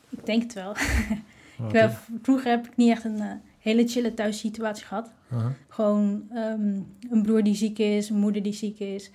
Ik 0.09 0.25
denk 0.25 0.41
het 0.41 0.53
wel. 0.53 0.75
Ik 1.67 1.71
heb- 1.71 1.97
vroeger 2.21 2.49
heb 2.49 2.65
ik 2.67 2.75
niet 2.75 2.89
echt 2.89 3.03
een 3.03 3.19
eh, 3.19 3.31
hele 3.59 3.87
chille 3.87 4.13
thuissituatie 4.13 4.85
gehad. 4.85 5.11
Uh-huh. 5.31 5.51
Gewoon 5.67 6.23
ehm, 6.33 6.81
een 7.09 7.21
broer 7.21 7.43
die 7.43 7.55
ziek 7.55 7.77
is, 7.79 8.09
een 8.09 8.19
moeder 8.19 8.43
die 8.43 8.53
ziek 8.53 8.79
is. 8.79 9.11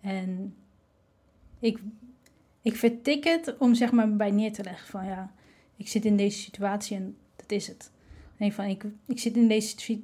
En 0.00 0.54
ik, 1.58 1.78
ik 2.62 2.76
vertik 2.76 3.24
het 3.24 3.54
om 3.58 3.74
zeg 3.74 3.92
maar 3.92 4.16
bij 4.16 4.30
neer 4.30 4.52
te 4.52 4.62
leggen 4.62 4.88
van 4.88 5.04
ja, 5.04 5.30
ik 5.76 5.88
zit 5.88 6.04
in 6.04 6.16
deze 6.16 6.38
situatie 6.38 6.96
en 6.96 7.16
dat 7.36 7.50
is 7.50 7.66
het. 7.66 7.90
Nee, 8.36 8.52
van 8.52 8.64
ik, 8.64 8.84
ik 9.06 9.18
zit 9.18 9.36
in 9.36 9.48
deze, 9.48 10.00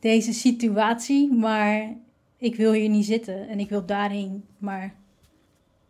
deze 0.00 0.32
situatie, 0.32 1.32
maar 1.32 1.94
ik 2.36 2.54
wil 2.56 2.72
hier 2.72 2.88
niet 2.88 3.04
zitten 3.04 3.48
en 3.48 3.58
ik 3.60 3.68
wil 3.68 3.86
daarheen. 3.86 4.44
Maar 4.58 4.94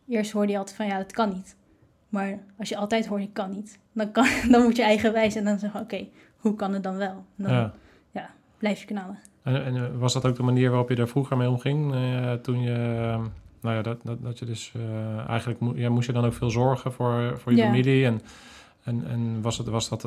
eerst 0.08 0.30
hoorde 0.32 0.52
je 0.52 0.58
altijd 0.58 0.76
van 0.76 0.86
ja, 0.86 0.96
dat 0.96 1.12
kan 1.12 1.28
niet. 1.32 1.56
Maar 2.08 2.38
als 2.58 2.68
je 2.68 2.76
altijd 2.76 3.06
hoort, 3.06 3.22
ik 3.22 3.32
kan 3.32 3.50
niet, 3.50 3.78
dan, 3.92 4.12
kan, 4.12 4.26
dan 4.50 4.62
moet 4.62 4.76
je 4.76 4.82
eigenwijs 4.82 5.34
en 5.34 5.44
dan 5.44 5.58
zeggen, 5.58 5.80
oké, 5.80 6.06
hoe 6.36 6.54
kan 6.54 6.72
het 6.72 6.82
dan 6.82 6.96
wel? 6.96 7.24
Dan, 7.36 7.72
Ja. 8.12 8.30
blijf 8.58 8.80
je 8.80 8.86
knallen. 8.86 9.18
En, 9.42 9.64
en 9.64 9.76
eh, 9.76 9.98
was 9.98 10.12
dat 10.12 10.24
ook 10.26 10.36
de 10.36 10.42
manier 10.42 10.70
waarop 10.70 10.88
je 10.88 10.96
er 10.96 11.08
vroeger 11.08 11.36
mee 11.36 11.48
omging? 11.48 11.94
eh, 11.94 12.32
toen 12.32 12.60
je, 12.62 12.72
eh, 12.72 13.24
nou 13.60 13.74
ja, 13.76 13.82
dat, 13.82 14.00
dat, 14.02 14.22
dat 14.22 14.38
je 14.38 14.44
dus 14.44 14.72
eh, 14.76 15.28
eigenlijk 15.28 15.60
mo- 15.60 15.74
ja, 15.76 15.88
moest 15.90 16.06
je 16.06 16.12
dan 16.12 16.24
ook 16.24 16.32
veel 16.32 16.50
zorgen 16.50 16.92
voor, 16.92 17.38
voor 17.38 17.52
je 17.52 17.58
Ja. 17.58 17.64
familie. 17.64 18.04
En, 18.06 18.20
en, 18.82 19.06
en 19.06 19.42
was, 19.42 19.58
het, 19.58 19.66
was 19.68 19.88
dat, 19.88 20.02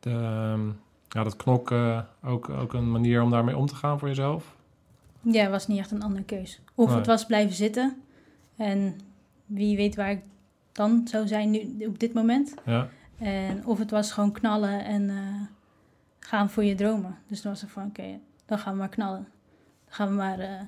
de, 0.00 0.10
ehm, 0.10 0.66
ja, 1.08 1.22
dat 1.24 1.36
knokken 1.36 2.06
ook, 2.24 2.48
ook 2.48 2.72
een 2.72 2.90
manier 2.90 3.22
om 3.22 3.30
daarmee 3.30 3.56
om 3.56 3.66
te 3.66 3.74
gaan 3.74 3.98
voor 3.98 4.08
jezelf? 4.08 4.56
Ja, 5.20 5.42
het 5.42 5.50
was 5.50 5.66
niet 5.66 5.78
echt 5.78 5.90
een 5.90 6.02
andere 6.02 6.24
keus. 6.24 6.60
Of 6.74 6.88
Nee. 6.88 6.96
het 6.96 7.06
was 7.06 7.26
blijven 7.26 7.54
zitten. 7.54 8.02
En 8.56 9.00
wie 9.46 9.76
weet 9.76 9.96
waar 9.96 10.10
ik 10.10 10.20
dan 10.72 11.06
zou 11.08 11.26
zijn 11.26 11.50
nu 11.50 11.86
op 11.86 11.98
dit 11.98 12.12
moment. 12.14 12.54
Ja, 12.64 12.88
En 13.18 13.66
of 13.66 13.78
het 13.78 13.90
was 13.90 14.12
gewoon 14.12 14.32
knallen 14.32 14.84
en 14.84 15.10
eh, 15.10 15.16
gaan 16.18 16.50
voor 16.50 16.64
je 16.64 16.74
dromen. 16.74 17.16
Dus 17.26 17.42
dan 17.42 17.52
was 17.52 17.60
het 17.60 17.70
van, 17.70 17.84
oké, 17.86 18.18
dan 18.46 18.58
gaan 18.58 18.72
we 18.72 18.78
maar 18.78 18.88
knallen. 18.88 19.28
Dan 19.84 19.94
gaan 19.94 20.08
we 20.08 20.14
maar 20.14 20.38
eh, 20.38 20.60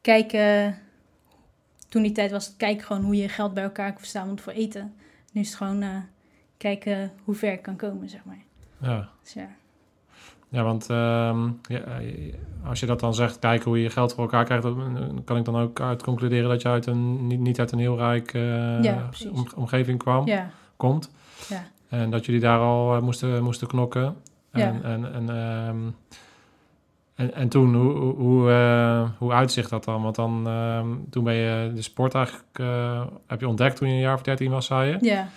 kijken. 0.00 0.78
Toen 1.96 2.04
die 2.04 2.14
tijd 2.14 2.30
was 2.30 2.46
het 2.46 2.56
kijken 2.56 2.86
gewoon 2.86 3.02
hoe 3.02 3.16
je 3.16 3.28
geld 3.28 3.54
bij 3.54 3.62
elkaar 3.62 3.90
kan 3.92 4.00
verzamelen 4.00 4.38
voor 4.38 4.52
eten. 4.52 4.94
Nu 5.32 5.40
is 5.40 5.46
het 5.48 5.56
gewoon 5.56 5.82
eh, 5.82 5.88
kijken 6.56 7.12
hoe 7.24 7.34
ver 7.34 7.52
ik 7.52 7.62
kan 7.62 7.76
komen, 7.76 8.08
zeg 8.08 8.24
maar. 8.24 8.38
ja. 8.80 9.08
Dus 9.22 9.32
ja. 9.32 9.48
Ja, 10.48 10.62
want 10.62 10.90
ehm, 10.90 11.44
ja, 11.62 11.78
eh, 11.78 12.34
als 12.64 12.80
je 12.80 12.86
dat 12.86 13.00
dan 13.00 13.14
zegt, 13.14 13.38
kijken 13.38 13.68
hoe 13.68 13.82
je 13.82 13.90
geld 13.90 14.12
voor 14.14 14.22
elkaar 14.22 14.44
krijgt, 14.44 14.62
dan 14.62 15.22
kan 15.24 15.36
ik 15.36 15.44
dan 15.44 15.56
ook 15.56 15.80
uit 15.80 16.02
concluderen 16.02 16.48
dat 16.48 16.62
je 16.62 16.68
uit 16.68 16.86
een, 16.86 17.26
niet, 17.26 17.40
niet 17.40 17.58
uit 17.58 17.72
een 17.72 17.78
heel 17.78 17.96
rijk 17.96 18.32
eh, 18.34 18.82
Ja, 18.82 19.08
om- 19.32 19.46
omgeving 19.56 19.98
kwam, 19.98 20.26
Ja, 20.26 20.50
komt. 20.76 21.10
ja. 21.48 21.64
En 21.88 22.10
dat 22.10 22.26
jullie 22.26 22.40
daar 22.40 22.58
al 22.60 23.02
moesten, 23.02 23.42
moesten 23.42 23.66
knokken. 23.68 24.16
En, 24.50 24.60
Ja. 24.60 24.80
en, 24.82 25.12
en, 25.14 25.28
ehm, 25.30 25.78
en, 27.16 27.34
en 27.34 27.48
toen, 27.48 27.74
hoe, 27.74 27.92
hoe, 27.92 28.14
hoe, 28.14 28.50
eh, 28.50 29.08
hoe 29.18 29.32
uitzicht 29.32 29.70
dat 29.70 29.84
dan? 29.84 30.02
Want 30.02 30.14
dan, 30.14 30.42
ehm, 30.46 30.86
toen 31.10 31.24
ben 31.24 31.34
je 31.34 31.72
de 31.74 31.82
sport 31.82 32.14
eigenlijk, 32.14 32.58
eh, 32.58 33.02
heb 33.26 33.40
je 33.40 33.48
ontdekt 33.48 33.76
toen 33.76 33.88
je 33.88 33.94
een 33.94 34.00
jaar 34.00 34.14
of 34.14 34.22
13 34.22 34.50
was, 34.50 34.66
zei 34.66 34.90
je. 34.90 34.98
ja. 35.00 35.28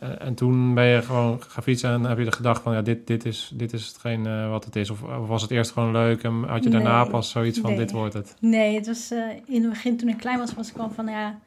En, 0.00 0.20
en 0.20 0.34
toen 0.34 0.74
ben 0.74 0.84
je 0.84 1.02
gewoon 1.02 1.42
gaan 1.48 1.62
fietsen 1.62 1.90
en 1.90 2.02
heb 2.04 2.18
je 2.18 2.24
er 2.26 2.32
gedacht 2.32 2.62
van, 2.62 2.74
ja, 2.74 2.82
dit, 2.82 3.06
dit, 3.06 3.24
is, 3.24 3.52
dit 3.54 3.72
is 3.72 3.86
hetgeen 3.86 4.26
eh, 4.26 4.50
wat 4.50 4.64
het 4.64 4.76
is. 4.76 4.90
Of, 4.90 5.02
of 5.02 5.26
was 5.28 5.42
het 5.42 5.50
eerst 5.50 5.70
gewoon 5.70 5.92
leuk 5.92 6.22
en 6.22 6.44
had 6.48 6.64
je 6.64 6.70
daarna 6.70 7.02
Nee. 7.02 7.10
pas 7.10 7.30
zoiets 7.30 7.58
van, 7.60 7.70
Nee. 7.70 7.78
dit 7.78 7.90
wordt 7.92 8.14
het. 8.14 8.36
Nee, 8.40 8.74
het 8.74 8.86
was 8.86 9.10
in 9.46 9.60
het 9.62 9.68
begin 9.70 9.96
toen 9.96 10.08
ik 10.08 10.16
klein 10.16 10.38
was, 10.38 10.54
was 10.54 10.70
ik 10.70 10.76
al 10.76 10.90
van 10.90 11.06
ja. 11.06 11.38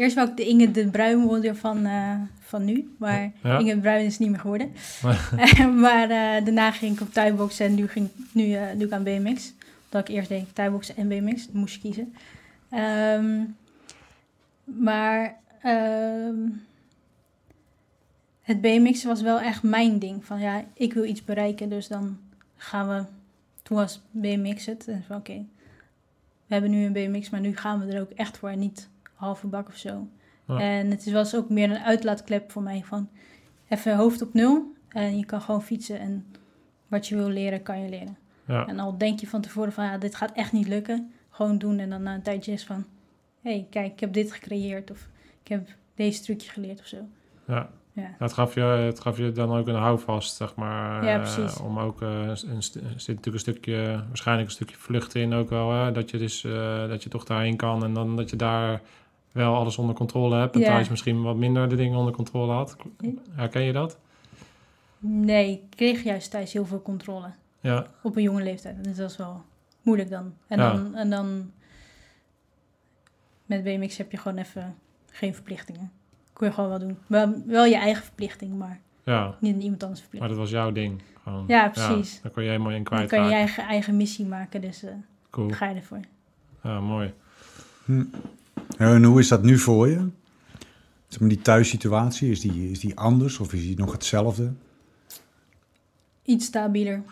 Eerst 0.00 0.14
wou 0.14 0.28
ik 0.28 0.36
de 0.36 0.46
Inge 0.46 0.70
de 0.70 0.88
Bruin 0.88 1.22
worden 1.22 1.56
van, 1.56 1.86
eh, 1.86 2.14
van 2.38 2.64
nu. 2.64 2.94
Maar 2.98 3.32
Ja. 3.42 3.58
Inge 3.58 3.74
de 3.74 3.80
Bruin 3.80 4.04
is 4.04 4.18
niet 4.18 4.30
meer 4.30 4.40
geworden. 4.40 4.72
maar 5.76 6.02
eh, 6.10 6.44
daarna 6.44 6.70
ging 6.70 6.94
ik 6.94 7.00
op 7.00 7.12
tuinboksen 7.12 7.66
en 7.66 7.74
nu, 7.74 7.88
ging, 7.88 8.08
nu 8.32 8.52
eh, 8.52 8.66
doe 8.76 8.86
ik 8.86 8.92
aan 8.92 9.02
BMX. 9.02 9.52
Dat 9.88 10.08
ik 10.08 10.14
eerst 10.14 10.28
deed 10.28 10.54
tuinboksen 10.54 10.96
en 10.96 11.08
BMX. 11.08 11.46
Dan 11.46 11.60
moest 11.60 11.74
je 11.74 11.80
kiezen. 11.80 12.14
Ehm, 12.70 13.44
maar 14.64 15.36
ehm, 15.62 16.48
het 18.42 18.60
BMX 18.60 19.04
was 19.04 19.22
wel 19.22 19.40
echt 19.40 19.62
mijn 19.62 19.98
ding. 19.98 20.24
Van 20.24 20.40
ja, 20.40 20.64
ik 20.74 20.92
wil 20.92 21.04
iets 21.04 21.24
bereiken, 21.24 21.68
dus 21.68 21.88
dan 21.88 22.18
gaan 22.56 22.88
we... 22.88 23.04
Toen 23.62 23.76
was 23.76 24.00
BMX 24.10 24.66
het. 24.66 24.88
En 24.88 25.04
van 25.06 25.16
oké, 25.16 25.44
we 26.46 26.54
hebben 26.54 26.70
nu 26.70 26.84
een 26.84 26.92
BMX, 26.92 27.30
maar 27.30 27.40
nu 27.40 27.56
gaan 27.56 27.86
we 27.86 27.92
er 27.92 28.00
ook 28.00 28.10
echt 28.10 28.38
voor. 28.38 28.48
En 28.48 28.58
niet 28.58 28.88
halve 29.20 29.46
bak 29.46 29.68
of 29.68 29.76
zo. 29.76 30.08
Ja. 30.46 30.58
En 30.58 30.90
het 30.90 31.10
was 31.10 31.36
ook 31.36 31.48
meer 31.48 31.70
een 31.70 31.78
uitlaatklep 31.78 32.50
voor 32.50 32.62
mij. 32.62 32.82
Van 32.84 33.08
even 33.68 33.96
hoofd 33.96 34.22
op 34.22 34.34
nul. 34.34 34.74
En 34.88 35.18
je 35.18 35.24
kan 35.24 35.40
gewoon 35.40 35.62
fietsen. 35.62 36.00
En 36.00 36.26
wat 36.88 37.06
je 37.06 37.16
wil 37.16 37.28
leren, 37.28 37.62
kan 37.62 37.80
je 37.82 37.88
leren. 37.88 38.16
Ja, 38.46 38.66
En 38.66 38.78
al 38.78 38.98
denk 38.98 39.20
je 39.20 39.26
van 39.26 39.40
tevoren 39.40 39.72
van 39.72 39.84
ja, 39.84 39.98
dit 39.98 40.14
gaat 40.14 40.32
echt 40.32 40.52
niet 40.52 40.68
lukken. 40.68 41.12
Gewoon 41.30 41.58
doen. 41.58 41.78
En 41.78 41.90
dan 41.90 42.02
na 42.02 42.14
een 42.14 42.22
tijdje 42.22 42.52
is 42.52 42.64
van... 42.64 42.84
Hé, 43.42 43.50
hey, 43.50 43.66
kijk, 43.70 43.92
ik 43.92 44.00
heb 44.00 44.12
dit 44.12 44.32
gecreëerd. 44.32 44.90
Of 44.90 45.08
ik 45.42 45.48
heb 45.48 45.68
deze 45.94 46.22
trucje 46.22 46.50
geleerd 46.50 46.80
of 46.80 46.86
zo. 46.86 46.98
ja. 47.46 47.70
Ja. 47.92 48.14
Het 48.18 48.32
gaf, 48.32 48.54
je, 48.54 48.60
het 48.60 49.00
gaf 49.00 49.16
je 49.16 49.32
dan 49.32 49.52
ook 49.52 49.66
een 49.66 49.74
houvast, 49.74 50.36
zeg 50.36 50.54
maar. 50.54 51.04
Ja, 51.04 51.14
eh, 51.14 51.20
precies. 51.20 51.60
om 51.60 51.78
ook, 51.78 52.02
eh, 52.02 52.08
een, 52.08 52.56
er 52.56 52.66
zit 52.66 52.74
natuurlijk 52.96 53.26
een 53.26 53.38
stukje, 53.38 54.04
waarschijnlijk 54.08 54.48
een 54.48 54.54
stukje 54.54 54.76
vlucht 54.76 55.14
in 55.14 55.32
ook 55.32 55.50
wel. 55.50 55.72
Hè? 55.72 55.92
Dat 55.92 56.10
je 56.10 56.18
dus, 56.18 56.44
eh, 56.44 56.88
dat 56.88 57.02
je 57.02 57.08
toch 57.08 57.24
daarheen 57.24 57.56
kan 57.56 57.84
en 57.84 57.94
dan 57.94 58.16
dat 58.16 58.30
je 58.30 58.36
daar 58.36 58.80
wel 59.32 59.54
alles 59.54 59.78
onder 59.78 59.94
controle 59.94 60.36
hebt. 60.36 60.54
En 60.54 60.60
Ja. 60.60 60.66
thuis 60.66 60.88
misschien 60.88 61.22
wat 61.22 61.36
minder 61.36 61.68
de 61.68 61.76
dingen 61.76 61.98
onder 61.98 62.12
controle 62.14 62.52
had. 62.52 62.76
Herken 63.30 63.62
je 63.62 63.72
dat? 63.72 63.98
Nee, 64.98 65.52
ik 65.52 65.62
kreeg 65.76 66.02
juist 66.02 66.30
thuis 66.30 66.52
heel 66.52 66.66
veel 66.66 66.82
controle. 66.82 67.30
Ja, 67.60 67.86
Op 68.02 68.16
een 68.16 68.22
jonge 68.22 68.42
leeftijd. 68.42 68.84
Dus 68.84 68.96
dat 68.96 69.10
is 69.10 69.16
wel 69.16 69.42
moeilijk 69.82 70.10
dan. 70.10 70.34
En, 70.46 70.58
Ja. 70.58 70.72
dan, 70.72 70.94
en 70.94 71.10
dan 71.10 71.50
met 73.46 73.62
BMX 73.64 73.96
heb 73.96 74.10
je 74.10 74.16
gewoon 74.16 74.38
even 74.38 74.74
geen 75.10 75.34
verplichtingen. 75.34 75.90
Kun 76.32 76.46
je 76.46 76.52
gewoon 76.52 76.70
wel 76.70 76.78
doen. 76.78 76.98
Wel, 77.06 77.42
wel 77.46 77.64
je 77.64 77.76
eigen 77.76 78.02
verplichting, 78.04 78.58
maar 78.58 78.80
ja. 79.04 79.36
niet 79.40 79.62
iemand 79.62 79.82
anders 79.82 80.00
Maar 80.00 80.08
verplichting. 80.10 80.28
dat 80.28 80.38
was 80.38 80.50
jouw 80.50 80.72
ding. 80.72 81.02
Gewoon. 81.22 81.44
Ja, 81.46 81.68
precies. 81.68 82.20
daar 82.22 82.32
kon 82.32 82.42
je 82.42 82.48
helemaal 82.48 82.70
in 82.72 82.76
Dan 82.76 82.84
kwijt 82.84 83.08
kan 83.08 83.22
je 83.22 83.28
je 83.28 83.34
eigen, 83.34 83.64
eigen 83.64 83.96
missie 83.96 84.26
maken, 84.26 84.60
dus 84.60 84.82
eh 84.82 84.90
Cool. 85.30 85.50
ga 85.50 85.68
je 85.68 85.74
ervoor. 85.74 86.00
Ja, 86.62 86.80
mooi. 86.80 87.12
En 88.78 89.04
hoe 89.04 89.20
is 89.20 89.28
dat 89.28 89.42
nu 89.42 89.58
voor 89.58 89.88
je? 89.88 90.08
Zeg 91.08 91.20
maar, 91.20 91.28
die 91.28 91.40
thuissituatie, 91.42 92.30
is 92.30 92.40
die, 92.40 92.70
is 92.70 92.80
die 92.80 92.96
anders 92.98 93.38
of 93.38 93.52
is 93.52 93.60
die 93.62 93.76
nog 93.78 93.92
hetzelfde? 93.92 94.52
Iets 96.24 96.46
stabieler. 96.46 97.02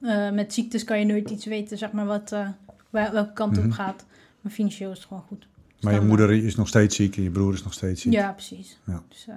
Eh, 0.00 0.30
met 0.30 0.54
ziektes 0.54 0.84
kan 0.84 0.98
je 0.98 1.04
nooit 1.04 1.30
iets 1.30 1.44
weten, 1.44 1.78
zeg 1.78 1.92
maar, 1.92 2.06
wat, 2.06 2.32
eh, 2.32 2.48
waar- 2.90 3.12
welke 3.12 3.32
kant 3.32 3.56
Mhm. 3.56 3.66
op 3.66 3.72
gaat. 3.72 4.04
Maar 4.40 4.52
financieel 4.52 4.90
is 4.90 4.98
het 4.98 5.06
gewoon 5.06 5.22
goed. 5.28 5.46
Maar 5.80 5.94
je 5.94 6.00
moeder 6.00 6.30
is 6.30 6.56
nog 6.56 6.68
steeds 6.68 6.96
ziek 6.96 7.16
en 7.16 7.22
je 7.22 7.30
broer 7.30 7.52
is 7.52 7.62
nog 7.62 7.72
steeds 7.72 8.02
ziek. 8.02 8.12
Ja, 8.12 8.32
precies. 8.32 8.78
Ja. 8.86 9.02
Dus 9.08 9.26
eh, 9.28 9.34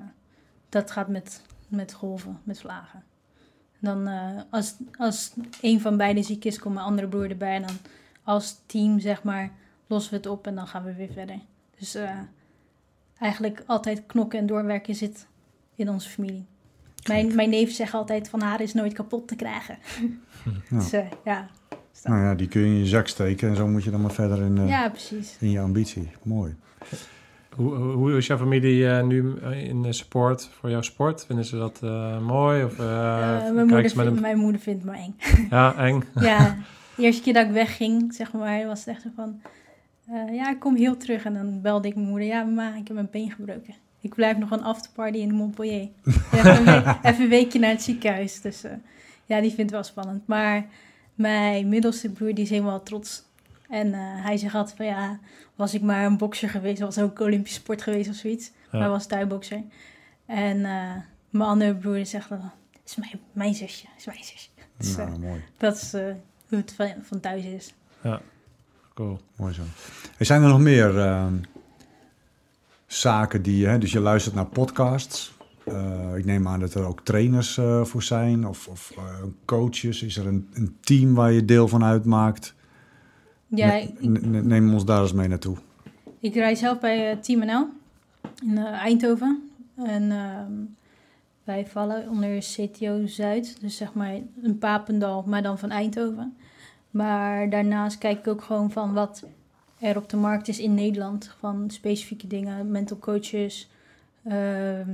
dat 0.69 0.91
gaat 0.91 1.07
met, 1.07 1.41
met 1.67 1.93
golven, 1.93 2.39
met 2.43 2.59
vlagen. 2.59 3.03
Dan 3.79 4.07
als, 4.49 4.75
als 4.97 5.33
een 5.61 5.81
van 5.81 5.97
beiden 5.97 6.23
ziek 6.23 6.45
is, 6.45 6.59
komt 6.59 6.73
mijn 6.73 6.85
andere 6.85 7.07
broer 7.07 7.29
erbij. 7.29 7.55
En 7.55 7.61
dan 7.61 7.77
als 8.23 8.55
team, 8.65 8.99
zeg 8.99 9.23
maar, 9.23 9.51
lossen 9.93 10.11
we 10.11 10.17
het 10.17 10.27
op 10.27 10.47
en 10.47 10.55
dan 10.55 10.67
gaan 10.67 10.83
we 10.83 10.93
weer 10.93 11.11
verder. 11.13 11.39
Dus 11.79 11.95
eh, 11.95 12.09
eigenlijk 13.19 13.63
altijd 13.65 14.03
knokken 14.05 14.39
en 14.39 14.45
doorwerken 14.45 14.95
zit 14.95 15.27
in 15.75 15.89
onze 15.89 16.09
familie. 16.09 16.45
Mijn, 17.07 17.35
mijn 17.35 17.49
neef 17.49 17.71
zegt 17.71 17.93
altijd 17.93 18.29
van 18.29 18.41
haar 18.41 18.61
is 18.61 18.73
nooit 18.73 18.93
kapot 18.93 19.27
te 19.27 19.35
krijgen. 19.35 19.77
Ja. 20.69 20.77
Dus 20.77 20.93
eh, 20.93 21.05
ja. 21.23 21.49
Nou 22.03 22.21
ja, 22.23 22.35
die 22.35 22.47
kun 22.47 22.61
je 22.61 22.67
in 22.67 22.77
je 22.77 22.85
zak 22.85 23.07
steken 23.07 23.49
en 23.49 23.55
zo 23.55 23.67
moet 23.67 23.83
je 23.83 23.91
dan 23.91 24.01
maar 24.01 24.11
verder 24.11 24.41
in, 24.41 24.57
eh, 24.57 24.67
ja, 24.67 24.89
precies. 24.89 25.35
in 25.39 25.51
je 25.51 25.59
ambitie. 25.59 26.09
Mooi. 26.23 26.55
Hoe, 27.55 27.75
hoe 27.75 28.17
is 28.17 28.27
jouw 28.27 28.37
familie 28.37 28.89
eh, 28.89 29.03
nu 29.03 29.35
in 29.41 29.81
de 29.81 29.93
support 29.93 30.49
voor 30.59 30.69
jouw 30.69 30.81
sport? 30.81 31.25
Vinden 31.25 31.45
ze 31.45 31.57
dat 31.57 31.79
eh, 31.83 32.19
mooi? 32.19 32.63
Of, 32.63 32.77
mijn, 32.77 33.53
moeder 33.55 33.89
vindt, 33.89 33.97
een... 33.97 34.21
mijn 34.21 34.37
moeder 34.37 34.61
vindt 34.61 34.83
me 34.83 34.91
eng. 34.91 35.15
Ja, 35.49 35.75
eng. 35.75 36.03
Ja, 36.19 36.57
de 36.95 37.03
eerste 37.03 37.21
keer 37.21 37.33
dat 37.33 37.45
ik 37.45 37.51
wegging, 37.51 38.13
zeg 38.13 38.31
maar, 38.31 38.65
was 38.65 38.79
het 38.79 38.87
echt 38.87 39.01
zo 39.01 39.09
van... 39.15 39.41
eh, 40.07 40.35
ja, 40.35 40.49
ik 40.49 40.59
kom 40.59 40.75
heel 40.75 40.97
terug. 40.97 41.25
En 41.25 41.33
dan 41.33 41.61
belde 41.61 41.87
ik 41.87 41.95
mijn 41.95 42.07
moeder. 42.07 42.27
Ja, 42.27 42.43
ma, 42.43 42.67
ik 42.75 42.87
heb 42.87 42.93
mijn 42.93 43.07
been 43.11 43.31
gebroken. 43.31 43.73
Ik 44.01 44.15
blijf 44.15 44.37
nog 44.37 44.51
een 44.51 44.63
afterparty 44.63 45.17
in 45.17 45.33
Montpellier. 45.33 45.89
even, 46.33 46.55
een 46.57 46.63
week- 46.65 46.97
even 47.03 47.23
een 47.23 47.29
weekje 47.29 47.59
naar 47.59 47.69
het 47.69 47.81
ziekenhuis. 47.81 48.41
Dus 48.41 48.63
eh, 48.63 48.71
ja, 49.25 49.41
die 49.41 49.49
vindt 49.51 49.61
het 49.61 49.71
wel 49.71 49.83
spannend. 49.83 50.27
Maar 50.27 50.65
mijn 51.15 51.69
middelste 51.69 52.09
broer, 52.09 52.33
die 52.33 52.43
is 52.43 52.49
helemaal 52.49 52.83
trots. 52.83 53.23
En 53.69 53.93
eh, 53.93 53.99
hij 54.25 54.37
zegt 54.37 54.55
altijd 54.55 54.77
van, 54.77 54.85
ja, 54.85 55.19
was 55.55 55.73
ik 55.73 55.81
maar 55.81 56.05
een 56.05 56.17
bokser 56.17 56.49
geweest... 56.49 56.79
was 56.81 56.99
ook 56.99 57.19
Olympisch 57.19 57.53
sport 57.53 57.81
geweest 57.81 58.09
of 58.09 58.15
zoiets. 58.15 58.51
Ja. 58.71 58.79
Hij 58.79 58.89
was 58.89 59.05
thuisbokser. 59.07 59.61
En 60.25 60.61
mijn 61.29 61.49
andere 61.49 61.75
broer 61.75 62.05
zegt 62.05 62.29
dan... 62.29 62.39
Het 62.71 62.81
is 62.91 62.95
mijn, 62.95 63.19
mijn 63.31 63.53
zusje, 63.53 63.87
is 63.97 64.05
mijn 64.05 64.23
zusje. 64.23 64.49
Dus, 64.77 64.95
Nou, 64.95 65.19
mooi. 65.19 65.41
dat 65.57 65.75
is 65.75 65.91
hoe 65.91 66.57
het 66.57 66.73
van, 66.73 66.91
van 67.01 67.19
thuis 67.19 67.43
is. 67.45 67.73
Cool. 68.93 69.19
Mooi 69.35 69.53
zo. 69.53 69.61
Er 70.17 70.25
zijn 70.25 70.41
er 70.41 70.47
nog 70.49 70.59
meer 70.59 70.99
ehm, 70.99 71.33
zaken 72.85 73.41
die, 73.41 73.65
hè, 73.67 73.77
dus 73.77 73.91
je 73.91 73.99
luistert 73.99 74.35
naar 74.35 74.45
podcasts. 74.45 75.33
Eh, 75.65 76.15
ik 76.15 76.25
neem 76.25 76.47
aan 76.47 76.59
dat 76.59 76.73
er 76.73 76.83
ook 76.85 77.01
trainers 77.01 77.57
eh, 77.57 77.83
voor 77.83 78.03
zijn 78.03 78.47
of, 78.47 78.67
of 78.67 78.91
eh, 78.97 79.03
coaches. 79.45 80.03
Is 80.03 80.17
er 80.17 80.27
een, 80.27 80.49
een 80.53 80.77
team 80.81 81.13
waar 81.13 81.31
je 81.31 81.45
deel 81.45 81.67
van 81.67 81.83
uitmaakt? 81.83 82.53
Ja, 83.47 83.67
Ne- 83.67 83.93
ik, 83.99 84.25
ne- 84.25 84.41
neem 84.43 84.73
ons 84.73 84.85
daar 84.85 85.01
eens 85.01 85.13
mee 85.13 85.27
naartoe. 85.27 85.57
ik 86.19 86.33
rijd 86.33 86.57
zelf 86.57 86.79
bij 86.79 87.15
Team 87.21 87.39
NL 87.45 87.67
in 88.45 88.57
eh, 88.57 88.63
Eindhoven. 88.65 89.49
En 89.75 90.11
ehm, 90.11 90.51
wij 91.43 91.67
vallen 91.67 92.09
onder 92.09 92.37
CTO 92.39 93.05
Zuid. 93.07 93.57
Dus 93.61 93.77
zeg 93.77 93.93
maar 93.93 94.13
een 94.43 94.57
Papendal, 94.57 95.23
maar 95.27 95.43
dan 95.43 95.59
van 95.59 95.69
Eindhoven. 95.71 96.35
Maar 96.93 97.49
daarnaast 97.49 97.97
kijk 97.97 98.19
ik 98.19 98.27
ook 98.27 98.43
gewoon 98.43 98.71
van 98.71 98.93
wat 98.93 99.23
er 99.79 99.97
op 99.97 100.09
de 100.09 100.17
markt 100.17 100.47
is 100.47 100.59
in 100.59 100.73
Nederland. 100.73 101.35
Van 101.39 101.69
specifieke 101.69 102.27
dingen, 102.27 102.71
mental 102.71 102.97
coaches, 102.97 103.69
ehm, 104.23 104.89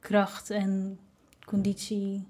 kracht 0.00 0.50
en 0.50 0.98
conditie. 1.44 2.26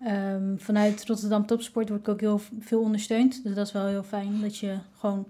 Ehm, 0.00 0.56
vanuit 0.56 1.06
Rotterdam 1.06 1.46
Topsport 1.46 1.88
word 1.88 2.00
ik 2.00 2.08
ook 2.08 2.20
heel 2.20 2.40
veel 2.60 2.80
ondersteund. 2.80 3.42
Dus 3.42 3.54
dat 3.54 3.66
is 3.66 3.72
wel 3.72 3.86
heel 3.86 4.02
fijn 4.02 4.40
dat 4.40 4.56
je 4.56 4.78
gewoon 4.98 5.26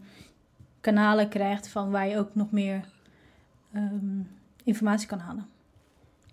kanalen 0.80 1.28
krijgt 1.28 1.68
van 1.68 1.90
waar 1.90 2.08
je 2.08 2.18
ook 2.18 2.34
nog 2.34 2.50
meer 2.50 2.84
ehm, 3.72 4.20
informatie 4.64 5.08
kan 5.08 5.18
halen. 5.18 5.46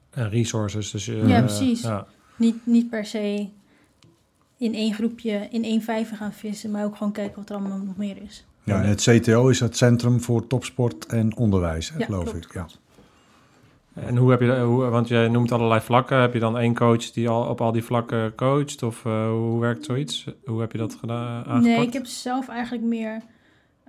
En 0.10 0.29
resources. 0.29 0.91
Dus, 0.91 1.08
eh, 1.08 1.27
Ja, 1.27 1.41
precies. 1.41 1.81
Ja. 1.81 2.08
Niet, 2.36 2.65
niet 2.65 2.89
per 2.89 3.05
se 3.05 3.49
in 4.58 4.74
één 4.74 4.94
groepje, 4.94 5.48
in 5.52 5.63
één 5.63 5.82
vijver 5.82 6.18
gaan 6.18 6.34
vissen, 6.34 6.72
maar 6.72 6.86
ook 6.86 6.96
gewoon 6.96 7.13
kijken 7.13 7.36
wat 7.36 7.50
er 7.50 7.56
allemaal 7.56 7.78
nog 7.78 7.98
meer 7.98 8.18
is. 8.22 8.46
Ja, 8.63 8.82
en 8.82 8.89
het 8.89 9.02
CTO 9.02 9.48
is 9.48 9.60
het 9.60 9.78
Centrum 9.78 10.22
voor 10.22 10.48
Topsport 10.48 11.06
en 11.06 11.36
Onderwijs, 11.36 11.89
hè, 11.89 11.98
Ja, 11.98 12.06
geloof 12.06 12.24
klopt, 12.24 12.46
ik. 12.46 12.54
Ja. 12.54 12.68
En 13.94 14.18
hoe 14.18 14.32
heb 14.32 14.41
je, 14.41 14.60
hoe, 14.60 14.84
want 14.84 15.08
jij 15.08 15.28
noemt 15.28 15.52
allerlei 15.52 15.82
vlakken. 15.82 16.22
Heb 16.22 16.34
je 16.34 16.39
dan 16.39 16.58
één 16.58 16.76
coach 16.76 17.12
die 17.12 17.30
al 17.30 17.50
op 17.50 17.62
al 17.62 17.72
die 17.72 17.84
vlakken 17.84 18.36
coacht? 18.36 18.84
Of 18.84 19.06
eh, 19.06 19.30
hoe 19.30 19.60
werkt 19.60 19.86
zoiets? 19.86 20.26
Hoe 20.46 20.62
heb 20.62 20.72
je 20.72 20.78
dat 20.78 20.96
gedaan, 20.96 21.46
aangepakt? 21.46 21.63
Nee, 21.63 21.88
ik 21.88 21.94
heb 21.94 22.06
zelf 22.06 22.48
eigenlijk 22.48 22.84
meer 22.84 23.22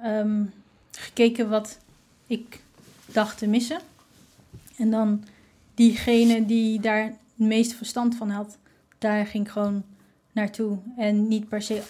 ehm, 0.03 0.43
gekeken 0.91 1.49
wat 1.49 1.79
ik 2.27 2.61
dacht 3.07 3.39
te 3.39 3.47
missen. 3.47 3.79
En 4.77 4.91
dan 4.91 5.25
diegene 5.75 6.47
die 6.47 6.81
daar 6.81 7.05
het 7.05 7.47
meeste 7.49 7.77
verstand 7.77 8.17
van 8.17 8.31
had, 8.31 8.59
daar 8.99 9.27
ging 9.27 9.45
ik 9.45 9.51
gewoon 9.51 9.83
naartoe. 10.37 10.79
En 10.97 11.29
niet 11.29 11.49
per 11.49 11.63
se 11.63 11.83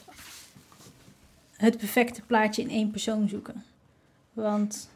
het 1.57 1.77
perfecte 1.77 2.23
plaatje 2.23 2.63
in 2.63 2.71
één 2.71 2.91
persoon 2.91 3.29
zoeken. 3.29 3.65
Want 4.33 4.91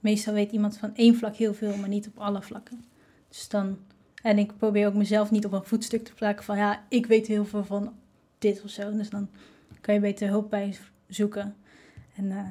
meestal 0.00 0.34
weet 0.34 0.52
iemand 0.52 0.76
van 0.76 0.94
één 0.94 1.16
vlak 1.16 1.36
heel 1.36 1.54
veel, 1.54 1.76
maar 1.76 1.88
niet 1.88 2.06
op 2.06 2.18
alle 2.18 2.42
vlakken. 2.42 2.84
Dus 3.28 3.48
dan, 3.48 3.78
en 4.22 4.38
ik 4.38 4.56
probeer 4.56 4.86
ook 4.86 4.94
mezelf 4.94 5.30
niet 5.30 5.44
op 5.44 5.52
een 5.52 5.64
voetstuk 5.64 6.04
te 6.04 6.14
plakken 6.14 6.44
van 6.44 6.56
ja, 6.56 6.84
ik 6.88 7.06
weet 7.06 7.26
heel 7.26 7.44
veel 7.44 7.64
van 7.64 7.92
dit 8.38 8.62
of 8.62 8.70
zo. 8.70 8.96
Dus 8.96 9.10
dan 9.10 9.28
kan 9.80 9.94
je 9.94 10.00
beter 10.00 10.28
hulp 10.28 10.50
bij 10.50 10.76
zoeken. 11.08 11.56
En 12.16 12.30
eh, 12.30 12.46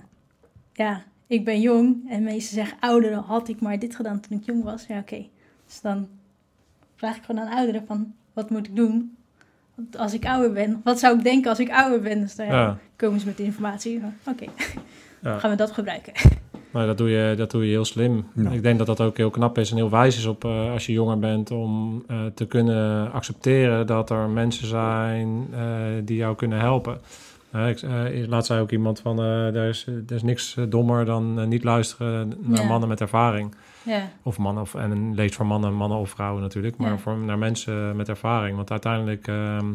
ja, 0.73 1.03
ik 1.27 1.45
ben 1.45 1.61
jong 1.61 2.09
en 2.09 2.23
meesten 2.23 2.55
zeggen 2.55 2.77
ouder 2.79 3.13
had 3.13 3.47
ik 3.47 3.61
maar 3.61 3.79
dit 3.79 3.95
gedaan 3.95 4.19
toen 4.19 4.37
ik 4.37 4.45
jong 4.45 4.63
was. 4.63 4.85
Ja, 4.85 4.99
oké. 4.99 5.27
Dus 5.65 5.81
dan 5.81 6.07
vraag 6.95 7.17
ik 7.17 7.23
gewoon 7.23 7.41
aan 7.41 7.57
ouderen 7.57 7.85
van 7.85 8.13
wat 8.33 8.49
moet 8.49 8.67
ik 8.67 8.75
doen 8.75 9.15
als 9.97 10.13
ik 10.13 10.25
ouder 10.25 10.51
ben? 10.51 10.81
Wat 10.83 10.99
zou 10.99 11.17
ik 11.17 11.23
denken 11.23 11.49
als 11.49 11.59
ik 11.59 11.69
ouder 11.69 12.01
ben? 12.01 12.19
Dus 12.19 12.35
dan 12.35 12.45
ja, 12.45 12.53
Ja, 12.53 12.77
komen 12.95 13.19
ze 13.19 13.25
met 13.25 13.37
de 13.37 13.43
informatie. 13.43 14.01
Oké, 14.25 14.45
ja. 15.21 15.37
gaan 15.39 15.49
we 15.49 15.55
dat 15.55 15.71
gebruiken. 15.71 16.13
Maar 16.71 16.85
dat 16.85 16.97
doe, 16.97 17.09
je, 17.09 17.35
dat 17.35 17.51
doe 17.51 17.63
je 17.65 17.69
heel 17.69 17.85
slim. 17.85 18.25
Ja. 18.35 18.49
Ik 18.49 18.63
denk 18.63 18.77
dat 18.77 18.87
dat 18.87 19.01
ook 19.01 19.17
heel 19.17 19.29
knap 19.29 19.57
is 19.57 19.71
en 19.71 19.75
heel 19.75 19.89
wijs 19.89 20.17
is 20.17 20.25
op, 20.25 20.45
eh, 20.45 20.71
als 20.71 20.85
je 20.85 20.91
jonger 20.93 21.19
bent 21.19 21.51
om 21.51 22.03
eh, 22.07 22.17
te 22.33 22.45
kunnen 22.45 23.11
accepteren 23.11 23.87
dat 23.87 24.09
er 24.09 24.29
mensen 24.29 24.67
zijn 24.67 25.47
eh, 25.51 25.61
die 26.03 26.17
jou 26.17 26.35
kunnen 26.35 26.59
helpen. 26.59 26.99
Eh, 27.51 27.69
ik, 27.69 27.81
eh, 27.81 28.27
laatst 28.27 28.47
zei 28.47 28.61
ook 28.61 28.71
iemand 28.71 28.99
van, 28.99 29.19
eh, 29.19 29.55
er, 29.55 29.69
is, 29.69 29.85
er 29.87 30.15
is 30.15 30.23
niks 30.23 30.55
eh, 30.57 30.63
dommer 30.69 31.05
dan 31.05 31.39
eh, 31.39 31.45
niet 31.47 31.63
luisteren 31.63 32.33
naar 32.39 32.61
Ja. 32.61 32.67
mannen 32.67 32.89
met 32.89 33.01
ervaring. 33.01 33.55
Ja, 33.83 34.09
Of 34.23 34.37
mannen, 34.37 34.63
of, 34.63 34.75
en 34.75 35.15
leest 35.15 35.35
voor 35.35 35.45
mannen, 35.45 35.73
mannen 35.73 35.97
of 35.97 36.09
vrouwen 36.09 36.41
natuurlijk, 36.41 36.77
maar 36.77 36.89
Ja. 36.91 36.97
voor, 36.97 37.17
naar 37.17 37.37
mensen 37.37 37.95
met 37.95 38.09
ervaring. 38.09 38.55
Want 38.55 38.71
uiteindelijk 38.71 39.27
ehm, 39.27 39.65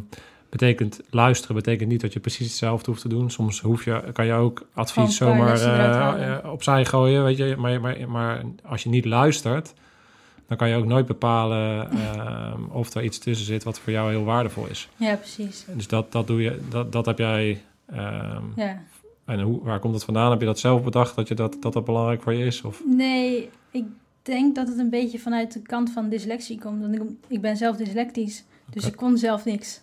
betekent 0.50 1.00
luisteren 1.10 1.56
betekent 1.56 1.88
niet 1.90 2.00
dat 2.00 2.12
je 2.12 2.20
precies 2.20 2.46
hetzelfde 2.46 2.90
hoeft 2.90 3.02
te 3.02 3.08
doen. 3.08 3.30
Soms 3.30 3.60
hoef 3.60 3.84
je, 3.84 4.02
kan 4.12 4.26
je 4.26 4.32
ook 4.32 4.66
advies 4.74 5.16
zomaar 5.16 5.60
eh, 5.60 6.32
eh, 6.36 6.52
opzij 6.52 6.84
gooien, 6.84 7.24
weet 7.24 7.36
je. 7.36 7.54
Maar, 7.58 7.80
maar, 7.80 7.96
maar 8.08 8.42
als 8.64 8.82
je 8.82 8.88
niet 8.88 9.04
luistert, 9.04 9.74
dan 10.46 10.56
kan 10.56 10.68
je 10.68 10.76
ook 10.76 10.84
nooit 10.86 11.06
bepalen 11.06 11.90
ehm, 11.90 12.62
of 12.70 12.94
er 12.94 13.04
iets 13.04 13.18
tussen 13.18 13.46
zit 13.46 13.64
wat 13.64 13.78
voor 13.78 13.92
jou 13.92 14.10
heel 14.10 14.24
waardevol 14.24 14.66
is. 14.66 14.88
ja 14.96 15.16
precies. 15.16 15.66
Dus 15.74 15.88
dat, 15.88 16.12
dat 16.12 16.26
doe 16.26 16.42
je, 16.42 16.60
dat, 16.68 16.92
dat 16.92 17.06
heb 17.06 17.18
jij. 17.18 17.62
ehm, 17.86 18.42
Ja. 18.56 18.82
En 19.24 19.40
hoe, 19.40 19.62
waar 19.62 19.78
komt 19.80 19.92
dat 19.92 20.04
vandaan? 20.04 20.30
Heb 20.30 20.40
je 20.40 20.46
dat 20.46 20.58
zelf 20.58 20.82
bedacht 20.84 21.16
dat 21.16 21.28
je 21.28 21.34
dat, 21.34 21.56
dat, 21.60 21.72
dat 21.72 21.84
belangrijk 21.84 22.22
voor 22.22 22.32
je 22.34 22.44
is? 22.44 22.62
Of? 22.62 22.82
Nee, 22.86 23.50
ik 23.70 23.84
denk 24.22 24.54
dat 24.54 24.68
het 24.68 24.78
een 24.78 24.90
beetje 24.90 25.18
vanuit 25.18 25.52
de 25.52 25.60
kant 25.60 25.90
van 25.90 26.08
dyslexie 26.08 26.58
komt. 26.58 26.80
Want 26.80 26.94
ik, 26.94 27.02
ik 27.28 27.40
ben 27.40 27.56
zelf 27.56 27.76
dyslectisch, 27.76 28.44
dus 28.70 28.86
ik 28.86 28.96
kon 28.96 29.18
zelf 29.18 29.44
niks 29.44 29.80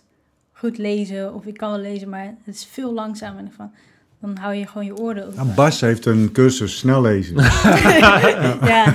goed 0.52 0.78
lezen. 0.78 1.34
Of 1.34 1.46
ik 1.46 1.56
kan 1.56 1.70
wel 1.70 1.80
lezen, 1.80 2.08
maar 2.08 2.34
het 2.44 2.54
is 2.54 2.64
veel 2.64 2.92
langzamer. 2.92 3.38
En 3.44 3.52
van, 3.52 3.70
dan 4.24 4.36
hou 4.36 4.54
je 4.54 4.66
gewoon 4.66 4.86
je 4.86 4.96
oren 4.96 5.22
open. 5.22 5.36
Nou, 5.36 5.48
Bas 5.48 5.80
heeft 5.80 6.06
een 6.06 6.32
cursus 6.32 6.78
snel 6.78 7.00
lezen. 7.00 7.36
ja, 8.72 8.86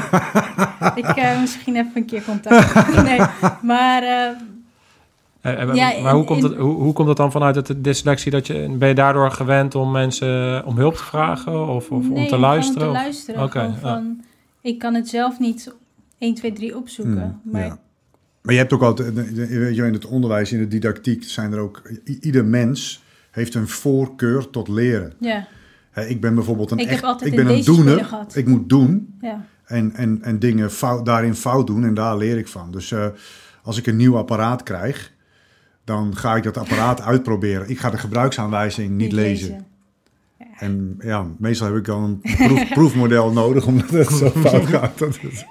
ik 0.96 1.06
eh, 1.06 1.40
misschien 1.40 1.76
even 1.76 1.92
een 1.94 2.06
keer 2.06 2.24
contact. 2.24 2.74
nee, 3.10 3.20
maar 3.62 4.04
eh, 4.04 4.30
Eh, 5.42 5.76
Ja, 5.76 6.02
maar 6.02 6.14
hoe 6.14 6.24
komt, 6.24 6.44
het, 6.44 6.56
hoe, 6.56 6.74
hoe 6.82 6.94
komt 6.94 7.08
het 7.08 7.18
dan 7.18 7.32
vanuit 7.32 7.56
het 7.56 7.84
dyslexie? 7.84 8.32
Dat 8.32 8.48
je, 8.48 8.76
ben 8.78 8.88
je 8.88 8.94
daardoor 8.94 9.32
gewend 9.32 9.76
om 9.76 9.92
mensen 9.92 10.66
om 10.66 10.78
hulp 10.78 10.96
te 10.96 11.04
vragen 11.04 11.68
of, 11.68 11.92
of 11.92 12.10
om 12.10 12.28
te 12.28 12.38
luisteren? 12.38 12.88
te 12.88 12.94
luisteren. 12.94 13.44
Oké, 13.44 13.76
ja. 13.82 14.04
ik 14.62 14.80
kan 14.80 14.94
het 14.94 15.10
zelf 15.10 15.40
niet 15.40 15.74
1, 16.18 16.34
2, 16.34 16.54
3 16.54 16.78
opzoeken. 16.78 17.22
Hmm, 17.22 17.52
maar 17.52 17.66
ja. 17.66 17.80
Maar 18.42 18.54
je 18.54 18.60
hebt 18.60 18.74
ook 18.74 18.82
altijd, 18.82 19.14
weet 19.14 19.76
je, 19.76 19.86
in 19.86 19.94
het 19.94 20.06
onderwijs, 20.06 20.52
in 20.52 20.60
de 20.60 20.68
didactiek, 20.68 21.24
zijn 21.24 21.52
er 21.52 21.60
ook, 21.60 21.82
ieder 22.22 22.46
mens 22.46 23.04
heeft 23.40 23.56
een 23.56 23.68
voorkeur 23.68 24.50
tot 24.50 24.68
leren. 24.68 25.14
ja, 25.20 25.48
ik 25.94 26.22
ben 26.22 26.36
bijvoorbeeld 26.36 26.72
een 26.72 26.78
Ik 26.78 26.88
echt, 26.88 27.02
ben 27.36 27.48
een 27.48 27.64
doener. 27.64 28.06
gehad. 28.06 28.36
Ik 28.36 28.48
moet 28.48 28.70
doen 28.70 29.18
ja, 29.22 29.46
en, 29.66 29.94
en, 29.94 30.22
en 30.22 30.40
dingen 30.40 30.72
fout, 30.72 31.06
daarin 31.06 31.36
fout 31.36 31.68
doen 31.68 31.84
en 31.84 31.94
daar 31.94 32.18
leer 32.18 32.38
ik 32.38 32.48
van. 32.48 32.72
Dus 32.72 32.92
eh, 32.92 33.08
als 33.64 33.78
ik 33.78 33.88
een 33.88 33.96
nieuw 33.96 34.18
apparaat 34.18 34.64
krijg, 34.64 35.12
dan 35.84 36.16
ga 36.16 36.36
ik 36.36 36.44
dat 36.44 36.58
apparaat 36.58 37.02
uitproberen. 37.12 37.70
Ik 37.70 37.80
ga 37.80 37.90
de 37.90 37.98
gebruiksaanwijzing 37.98 38.90
niet 38.90 39.12
lezen. 39.12 39.66
En 40.60 40.96
ja, 41.00 41.26
meestal 41.38 41.68
heb 41.68 41.76
ik 41.76 41.86
dan 41.86 42.04
een 42.04 42.36
proef, 42.48 42.68
proefmodel 42.80 43.32
nodig, 43.32 43.66
omdat 43.66 43.90
het 43.90 44.08
zo 44.10 44.30
fout 44.44 44.66
gaat. 44.66 44.98
Dat 44.98 45.18
is- 45.22 45.46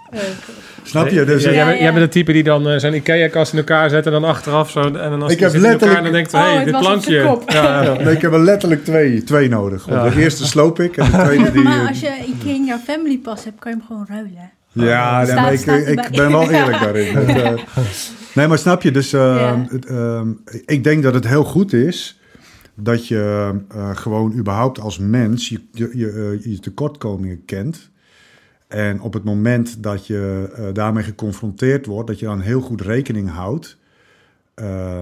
snap 0.83 1.09
je? 1.09 1.25
Dus 1.25 1.42
Ja, 1.42 1.49
eh, 1.49 1.55
jij, 1.55 1.64
Ja, 1.64 1.64
bent- 1.64 1.77
ja. 1.79 1.83
jij 1.83 1.92
bent 1.92 2.03
het 2.05 2.12
type 2.12 2.33
die 2.33 2.42
dan 2.42 2.68
eh, 2.68 2.79
zijn 2.79 2.94
IKEA-kast 2.94 3.53
in 3.53 3.59
elkaar 3.59 3.90
zet 3.90 4.07
en 4.07 4.12
dan 4.12 4.25
achteraf 4.25 4.71
zo... 4.71 4.81
En 4.81 4.92
dan 4.92 5.23
als 5.23 5.33
Ik 5.33 5.40
heb 5.40 5.49
in 5.55 5.55
elkaar, 5.64 5.71
letterlijk- 5.71 6.03
dan 6.03 6.12
denkt 6.12 6.35
Oh, 6.35 6.40
hey, 6.42 6.55
het 6.55 6.64
dit 6.64 6.79
plankje. 6.79 7.38
Ja, 7.47 7.83
ja. 7.83 7.92
nee, 8.03 8.14
ik 8.14 8.23
heb 8.23 8.33
er 8.33 8.40
letterlijk 8.40 8.85
twee, 8.85 9.23
twee 9.25 9.49
nodig. 9.49 9.85
De 9.85 10.12
eerste 10.16 10.47
sloop 10.47 10.81
ik 10.81 10.97
en 10.97 11.11
de 11.11 11.16
tweede 11.25 11.51
die... 11.53 11.62
maar 11.62 11.81
eh, 11.83 11.88
als 11.88 12.01
je 12.01 12.11
Ikea 12.27 12.55
in 12.55 12.64
jouw 12.64 12.79
family 12.79 13.18
pas 13.18 13.44
hebt, 13.44 13.59
kan 13.59 13.71
je 13.73 13.77
hem 13.79 13.87
gewoon 13.87 14.07
ruilen. 14.09 14.51
Ja, 14.73 15.23
nee, 15.25 15.35
maar 15.35 15.53
ik, 15.53 15.59
staat 15.61 15.79
ik 15.79 15.87
erbij. 15.87 16.09
ben 16.11 16.31
wel 16.31 16.51
eerlijk 16.61 16.81
daarin. 16.81 17.16
Eh, 17.16 17.53
nee, 18.35 18.47
maar 18.47 18.59
snap 18.59 18.83
je? 18.83 18.90
Dus 18.90 19.12
eh, 19.12 19.53
ehm, 19.88 20.29
ik 20.66 20.85
denk 20.85 21.03
dat 21.03 21.14
het 21.14 21.29
heel 21.29 21.44
goed 21.44 21.73
is 21.73 22.17
dat 22.81 23.07
je 23.07 23.55
eh, 23.69 23.97
gewoon 23.97 24.33
überhaupt 24.33 24.81
als 24.81 24.99
mens 24.99 25.49
je, 25.49 25.61
je, 25.73 25.91
je, 25.93 26.11
eh, 26.11 26.53
je 26.53 26.59
tekortkomingen 26.61 27.45
kent. 27.45 27.91
En 28.69 29.01
op 29.01 29.12
het 29.12 29.25
moment 29.25 29.83
dat 29.83 30.07
je 30.07 30.53
eh, 30.55 30.64
daarmee 30.73 31.05
geconfronteerd 31.05 31.87
wordt, 31.87 32.09
dat 32.09 32.19
je 32.19 32.27
dan 32.27 32.41
heel 32.41 32.61
goed 32.61 32.81
rekening 32.81 33.31
houdt 33.31 33.77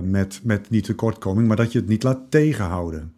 met, 0.03 0.41
met 0.43 0.67
die 0.69 0.83
tekortkoming, 0.83 1.49
maar 1.49 1.57
dat 1.57 1.73
je 1.73 1.79
het 1.79 1.89
niet 1.89 2.03
laat 2.03 2.21
tegenhouden. 2.29 3.13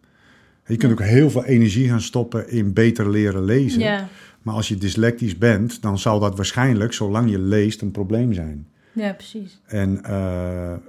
Je 0.65 0.77
kunt 0.77 0.91
ook 0.91 1.01
heel 1.01 1.29
veel 1.29 1.45
energie 1.45 1.89
gaan 1.89 2.01
stoppen 2.01 2.49
in 2.49 2.73
beter 2.73 3.09
leren 3.09 3.43
lezen. 3.43 4.07
Maar 4.41 4.55
als 4.55 4.67
je 4.67 4.77
dyslectisch 4.77 5.37
bent, 5.37 5.81
dan 5.81 5.99
zal 5.99 6.19
dat 6.19 6.35
waarschijnlijk, 6.35 6.93
zolang 6.93 7.29
je 7.29 7.39
leest, 7.39 7.81
een 7.81 7.91
probleem 7.91 8.33
zijn. 8.33 8.67
ja, 8.93 9.13
precies. 9.13 9.59
En 9.65 10.03
eh, 10.03 10.71
eh, 10.71 10.73
eh, 10.73 10.79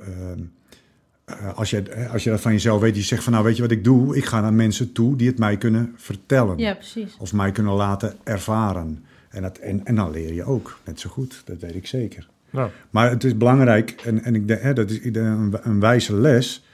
als, 1.54 1.70
je, 1.70 1.82
eh, 1.82 2.12
als 2.12 2.24
je 2.24 2.30
dat 2.30 2.40
van 2.40 2.52
jezelf 2.52 2.80
weet, 2.80 2.96
je 2.96 3.02
zegt 3.02 3.22
van 3.22 3.32
nou 3.32 3.44
weet 3.44 3.56
je 3.56 3.62
wat 3.62 3.70
ik 3.70 3.84
doe? 3.84 4.16
Ik 4.16 4.24
ga 4.24 4.40
naar 4.40 4.54
mensen 4.54 4.92
toe 4.92 5.16
die 5.16 5.28
het 5.28 5.38
mij 5.38 5.56
kunnen 5.56 5.92
vertellen. 5.96 6.58
Ja, 6.58 6.74
precies. 6.74 7.16
Of 7.18 7.32
mij 7.32 7.52
kunnen 7.52 7.72
laten 7.72 8.14
ervaren. 8.24 9.04
En, 9.30 9.42
dat, 9.42 9.58
en, 9.58 9.84
en 9.84 9.94
dan 9.94 10.10
leer 10.10 10.34
je 10.34 10.44
ook, 10.44 10.78
net 10.84 11.00
zo 11.00 11.10
goed. 11.10 11.42
Dat 11.44 11.60
weet 11.60 11.74
ik 11.74 11.86
zeker. 11.86 12.28
Nou, 12.50 12.70
Maar 12.90 13.10
het 13.10 13.24
is 13.24 13.36
belangrijk, 13.36 13.90
en, 13.90 14.22
en 14.22 14.34
ik 14.34 14.48
denk, 14.48 14.62
hè, 14.62 14.72
dat 14.72 14.90
is 14.90 15.04
een, 15.04 15.54
een 15.62 15.80
wijze 15.80 16.14
les, 16.14 16.64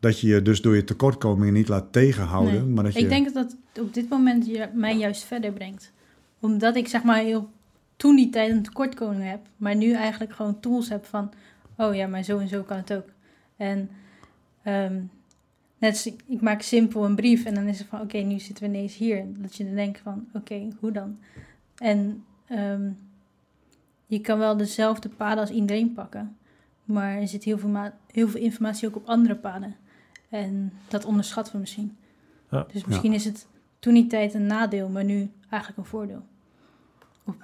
dat 0.00 0.20
je 0.20 0.26
je 0.26 0.42
dus 0.42 0.60
door 0.60 0.74
je 0.74 0.84
tekortkomingen 0.84 1.54
niet 1.54 1.68
laat 1.68 1.92
tegenhouden. 1.92 2.52
Nee. 2.52 2.74
Maar 2.74 2.84
dat 2.84 2.94
je, 2.94 3.00
Ik 3.00 3.08
denk 3.08 3.34
dat 3.34 3.34
dat 3.74 3.84
op 3.84 3.94
dit 3.94 4.08
moment 4.08 4.46
je, 4.46 4.68
mij 4.74 4.96
juist 4.96 5.24
verder 5.24 5.52
brengt. 5.52 5.92
Omdat 6.40 6.76
ik 6.76 6.88
zeg 6.88 7.02
maar 7.02 7.18
heel, 7.18 7.50
toen 7.96 8.16
die 8.16 8.30
tijd 8.30 8.50
een 8.50 8.62
tekortkoming 8.62 9.30
heb, 9.30 9.40
maar 9.56 9.76
nu 9.76 9.92
eigenlijk 9.92 10.32
gewoon 10.32 10.60
tools 10.60 10.88
heb 10.88 11.06
van, 11.06 11.30
oh 11.76 11.94
ja, 11.94 12.06
maar 12.06 12.22
zo 12.22 12.38
en 12.38 12.48
zo 12.48 12.62
kan 12.62 12.76
het 12.76 12.92
ook. 12.92 13.06
En 13.58 13.90
ehm, 14.62 15.00
net 15.78 15.90
als 15.90 16.06
ik, 16.06 16.20
ik 16.26 16.40
maak 16.40 16.62
simpel 16.62 17.04
een 17.04 17.14
brief 17.14 17.44
en 17.44 17.54
dan 17.54 17.66
is 17.66 17.78
het 17.78 17.88
van, 17.88 18.00
oké, 18.00 18.18
nu 18.18 18.38
zitten 18.38 18.64
we 18.64 18.76
ineens 18.76 18.96
hier. 18.96 19.24
Dat 19.36 19.56
je 19.56 19.64
dan 19.64 19.74
denkt 19.74 19.98
van, 20.00 20.26
oké, 20.32 20.68
hoe 20.80 20.92
dan? 20.92 21.18
En 21.76 22.24
ehm, 22.46 22.88
je 24.06 24.20
kan 24.20 24.38
wel 24.38 24.56
dezelfde 24.56 25.08
paden 25.08 25.38
als 25.40 25.50
iedereen 25.50 25.92
pakken, 25.92 26.36
maar 26.84 27.16
er 27.16 27.28
zit 27.28 27.44
heel 27.44 27.58
veel, 27.58 27.68
ma- 27.68 27.96
heel 28.12 28.28
veel 28.28 28.40
informatie 28.40 28.88
ook 28.88 28.96
op 28.96 29.06
andere 29.08 29.34
paden. 29.34 29.76
En 30.28 30.72
dat 30.88 31.04
onderschatten 31.04 31.52
we 31.52 31.58
misschien. 31.58 31.96
Ja. 32.50 32.66
Dus 32.72 32.84
misschien 32.84 33.12
is 33.12 33.24
het 33.24 33.46
toen 33.78 33.94
die 33.94 34.06
tijd 34.06 34.34
een 34.34 34.46
nadeel, 34.46 34.88
maar 34.88 35.04
nu 35.04 35.30
eigenlijk 35.48 35.78
een 35.82 35.86
voordeel. 35.90 36.22
Op, 37.24 37.34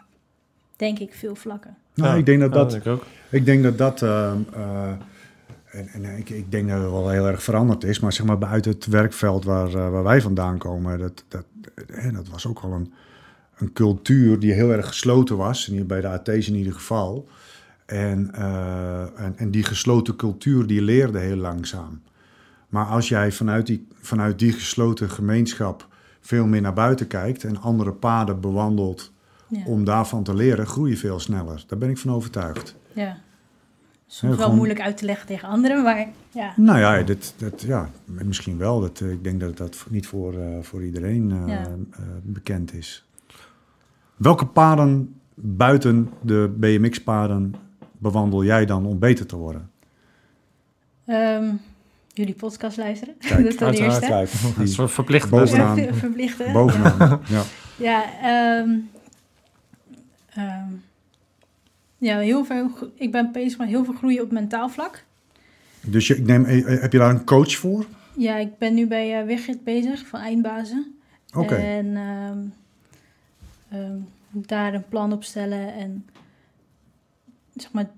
denk 0.77 0.98
ik, 0.98 1.14
veel 1.14 1.35
vlakken. 1.35 1.77
nou, 1.94 2.11
ja, 2.12 2.18
ik 2.18 2.27
denk 2.27 2.40
dat 2.40 2.50
ja, 2.53 2.57
dat 2.57 2.70
denk 2.70 2.85
ik 2.85 2.92
ook. 2.92 3.05
Ik 3.31 3.44
denk 3.44 3.62
dat 3.62 3.79
dat. 3.79 4.03
ehm, 4.03 4.38
eh, 4.55 4.92
en 5.74 5.88
en 6.04 6.18
ik, 6.18 6.30
ik 6.30 6.50
denk 6.50 6.68
dat 6.68 6.80
het 6.82 6.90
wel 6.90 7.08
heel 7.08 7.26
erg 7.26 7.42
veranderd 7.42 7.84
is. 7.84 8.00
Maar 8.00 8.12
zeg 8.12 8.26
maar 8.26 8.38
buiten 8.38 8.70
het 8.72 8.87
werkveld 8.87 9.44
waar, 9.44 9.68
eh, 9.68 9.90
waar 9.90 10.02
wij 10.02 10.20
vandaan 10.20 10.58
komen. 10.58 10.98
Dat, 10.98 11.24
dat, 11.28 11.44
hè, 11.92 12.12
dat 12.12 12.28
was 12.28 12.46
ook 12.46 12.58
al 12.58 12.72
een, 12.72 12.92
een 13.56 13.72
cultuur 13.72 14.38
die 14.38 14.52
heel 14.52 14.72
erg 14.72 14.87
gesloten 14.87 15.37
was. 15.37 15.66
En 15.68 15.72
hier 15.72 15.87
bij 15.87 16.00
de 16.00 16.08
AT's 16.08 16.48
in 16.48 16.54
ieder 16.54 16.72
geval. 16.72 17.28
En, 17.87 18.34
eh, 18.34 19.20
en, 19.20 19.34
en 19.37 19.50
die 19.50 19.64
gesloten 19.64 20.16
cultuur 20.16 20.66
die 20.66 20.82
leerde 20.82 21.18
heel 21.18 21.37
langzaam. 21.37 22.02
Maar 22.68 22.87
als 22.87 23.08
jij 23.08 23.32
vanuit 23.32 23.66
die, 23.66 23.87
vanuit 24.00 24.38
die 24.38 24.52
gesloten 24.52 25.10
gemeenschap 25.10 25.88
veel 26.20 26.46
meer 26.46 26.60
naar 26.60 26.72
buiten 26.74 27.06
kijkt. 27.06 27.44
En 27.44 27.60
andere 27.60 27.92
paden 27.92 28.40
bewandelt 28.40 29.12
Ja. 29.48 29.64
om 29.66 29.84
daarvan 29.84 30.22
te 30.22 30.34
leren, 30.34 30.66
groei 30.66 30.90
je 30.90 30.96
veel 30.96 31.20
sneller. 31.20 31.64
Daar 31.66 31.78
ben 31.78 31.90
ik 31.90 31.98
van 31.98 32.12
overtuigd. 32.12 32.74
ja. 32.92 33.16
Soms 34.14 34.20
Ja, 34.22 34.29
wel 34.29 34.38
gewoon- 34.38 34.57
moeilijk 34.57 34.81
uit 34.81 34.96
te 34.96 35.05
leggen 35.05 35.27
tegen 35.27 35.48
anderen, 35.48 35.83
maar 35.83 36.07
ja. 36.31 36.53
Nou 36.57 36.79
ja, 36.79 37.03
dit, 37.03 37.35
dat, 37.37 37.62
ja 37.62 37.90
misschien 38.05 38.59
wel. 38.59 38.81
Dat, 38.81 39.00
eh, 39.00 39.11
ik 39.11 39.24
denk 39.24 39.40
dat 39.40 39.57
dat 39.57 39.87
niet 39.88 40.07
voor, 40.07 40.35
eh, 40.38 40.46
voor 40.62 40.85
iedereen 40.85 41.31
eh, 41.31 41.48
Ja. 41.48 41.61
eh, 41.90 42.00
bekend 42.22 42.74
is. 42.74 43.05
Welke 44.16 44.46
paden 44.46 45.20
buiten 45.35 46.11
de 46.20 46.55
BMX-paden 46.57 47.55
bewandel 47.98 48.44
jij 48.44 48.64
dan 48.66 48.87
om 48.87 48.98
beter 48.98 49.27
te 49.27 49.37
worden? 49.37 49.70
Ehm, 51.07 51.44
jullie 52.12 52.35
podcast 52.35 52.77
luisteren. 52.77 53.14
Kijk, 53.18 53.37
dat 53.42 53.53
is 53.53 53.57
dan 53.57 53.72
eerste. 53.72 54.00
Kijk, 54.07 54.31
Dat 54.57 54.66
is 54.66 54.79
verplicht 54.92 55.31
Bovenaan. 55.31 55.77
Ja, 55.77 55.94
verplichten. 56.07 56.53
bovenaan. 56.53 57.20
Ja. 57.29 57.42
Ja, 57.77 58.05
ehm, 58.22 58.70
ehm, 60.35 60.68
ja 62.05 62.19
heel 62.19 62.45
veel, 62.45 62.71
ik 62.95 63.12
ben 63.12 63.33
bezig 63.33 63.59
met 63.59 63.69
heel 63.69 63.85
veel 63.85 63.95
groeien 63.95 64.23
op 64.23 64.31
mentaal 64.31 64.69
vlak. 64.69 65.05
Dus 65.81 66.07
je, 66.07 66.17
ik 66.17 66.27
neem, 66.27 66.45
eh, 66.45 66.81
heb 66.81 66.93
je 66.93 66.99
daar 66.99 67.11
een 67.11 67.25
coach 67.25 67.57
voor? 67.57 67.87
Ja, 68.17 68.37
ik 68.37 68.59
ben 68.59 68.75
nu 68.75 68.87
bij 68.87 69.21
eh 69.21 69.27
Wigert 69.27 69.64
bezig 69.64 70.07
van 70.07 70.21
Eindbazen. 70.21 70.95
Oké. 71.35 71.55
En 71.55 71.97
ehm, 71.97 72.38
ehm, 73.69 73.99
daar 74.31 74.75
een 74.75 74.88
plan 74.88 75.12
op 75.12 75.25
stellen 75.25 75.75
en 75.75 76.07
zeg 77.55 77.73
maar 77.73 77.90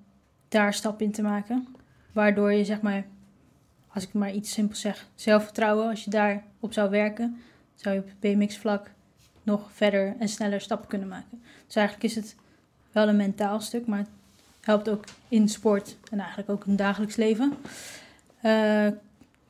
daar 0.49 0.75
stap 0.75 1.03
in 1.03 1.13
te 1.13 1.23
maken. 1.23 1.67
Waardoor 2.13 2.53
je 2.53 2.65
zeg 2.65 2.81
maar, 2.81 3.07
als 3.89 4.05
ik 4.05 4.13
maar 4.13 4.33
iets 4.33 4.53
simpels 4.53 4.81
zeg, 4.81 5.07
zelfvertrouwen, 5.15 5.89
als 5.89 6.05
je 6.05 6.11
daarop 6.11 6.73
zou 6.73 6.91
werken, 6.91 7.37
zou 7.75 7.95
je 7.95 8.01
op 8.01 8.11
BMX 8.21 8.59
vlak 8.59 8.91
nog 9.43 9.69
verder 9.73 10.17
en 10.19 10.29
sneller 10.29 10.61
stappen 10.61 10.89
kunnen 10.89 11.09
maken. 11.09 11.43
Dus 11.67 11.77
eigenlijk 11.77 12.07
is 12.07 12.15
het 12.15 12.37
wel 12.97 13.09
een 13.09 13.17
mentaal 13.17 13.61
stuk, 13.61 13.87
maar 13.87 13.99
het 13.99 14.09
helpt 14.61 14.89
ook 14.89 15.05
in 15.29 15.49
sport 15.49 15.97
en 16.11 16.19
eigenlijk 16.19 16.49
ook 16.51 16.65
in 16.67 16.77
dagelijks 16.77 17.17
leven. 17.17 17.53
Eh, 18.41 18.89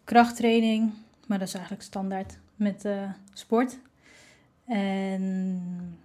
krachttraining, 0.05 0.93
maar 1.27 1.39
dat 1.39 1.49
is 1.49 1.55
eigenlijk 1.55 1.85
standaard 1.85 2.39
met 2.57 2.85
eh, 2.85 3.11
sport. 3.33 3.79
En 4.65 5.99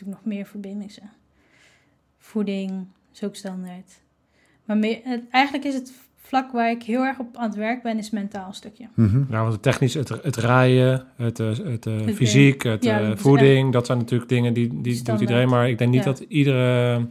ik 0.00 0.06
nog 0.06 0.24
meer 0.24 0.46
BMX'en? 0.60 1.10
Voeding 2.18 2.86
is 3.12 3.22
ook 3.24 3.36
standaard. 3.36 4.00
Maar 4.64 4.76
meer, 4.76 5.00
het- 5.04 5.28
eigenlijk 5.30 5.64
is 5.64 5.74
het 5.74 5.92
vlak 6.30 6.52
waar 6.52 6.70
ik 6.70 6.82
heel 6.82 7.04
erg 7.04 7.18
op 7.18 7.36
aan 7.36 7.48
het 7.48 7.58
werk 7.58 7.82
ben, 7.82 7.98
is 7.98 8.04
het 8.04 8.14
mentaal 8.14 8.52
stukje. 8.52 8.86
Mhm. 8.94 9.22
Ja, 9.30 9.40
want 9.40 9.52
het 9.52 9.62
technisch, 9.62 9.94
het, 9.94 10.08
het 10.08 10.36
rijden, 10.36 11.04
het, 11.16 11.40
eh, 11.40 11.46
het, 11.48 11.86
eh, 11.86 12.00
Het, 12.06 12.14
fysiek, 12.14 12.62
het 12.62 12.84
ja, 12.84 13.00
eh, 13.00 13.10
voeding, 13.16 13.72
dat 13.72 13.86
zijn 13.86 13.98
natuurlijk 13.98 14.28
dingen 14.28 14.52
die, 14.52 14.80
die 14.82 15.02
doet 15.02 15.20
iedereen. 15.20 15.48
Maar 15.48 15.68
ik 15.68 15.78
denk 15.78 15.90
niet 15.90 16.04
Ja. 16.04 16.10
dat 16.10 16.18
iedere 16.28 17.06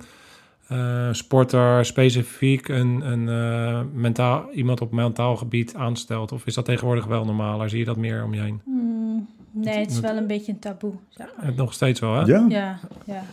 eh, 0.67 1.07
sporter 1.11 1.85
specifiek 1.85 2.67
een, 2.67 3.11
een 3.11 3.29
eh, 3.29 3.81
mentaal, 3.93 4.51
iemand 4.51 4.81
op 4.81 4.91
mentaal 4.91 5.35
gebied 5.37 5.75
aanstelt. 5.75 6.31
Of 6.31 6.45
is 6.45 6.53
dat 6.53 6.65
tegenwoordig 6.65 7.05
wel 7.05 7.25
normaler? 7.25 7.69
Zie 7.69 7.79
je 7.79 7.85
dat 7.85 7.97
meer 7.97 8.23
om 8.23 8.33
je 8.33 8.41
heen? 8.41 8.61
Hmm, 8.63 9.27
nee, 9.51 9.77
het 9.79 9.91
is 9.91 9.99
wel 9.99 10.17
een 10.17 10.27
beetje 10.27 10.51
een 10.51 10.59
taboe. 10.59 10.93
Zeg 11.09 11.27
maar. 11.35 11.45
Het 11.45 11.55
nog 11.55 11.73
steeds 11.73 11.99
wel, 11.99 12.13
hè? 12.13 12.21
Ja? 12.21 12.45
Ja, 12.49 12.79
ja. 13.05 13.23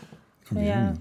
Ja. 0.61 0.93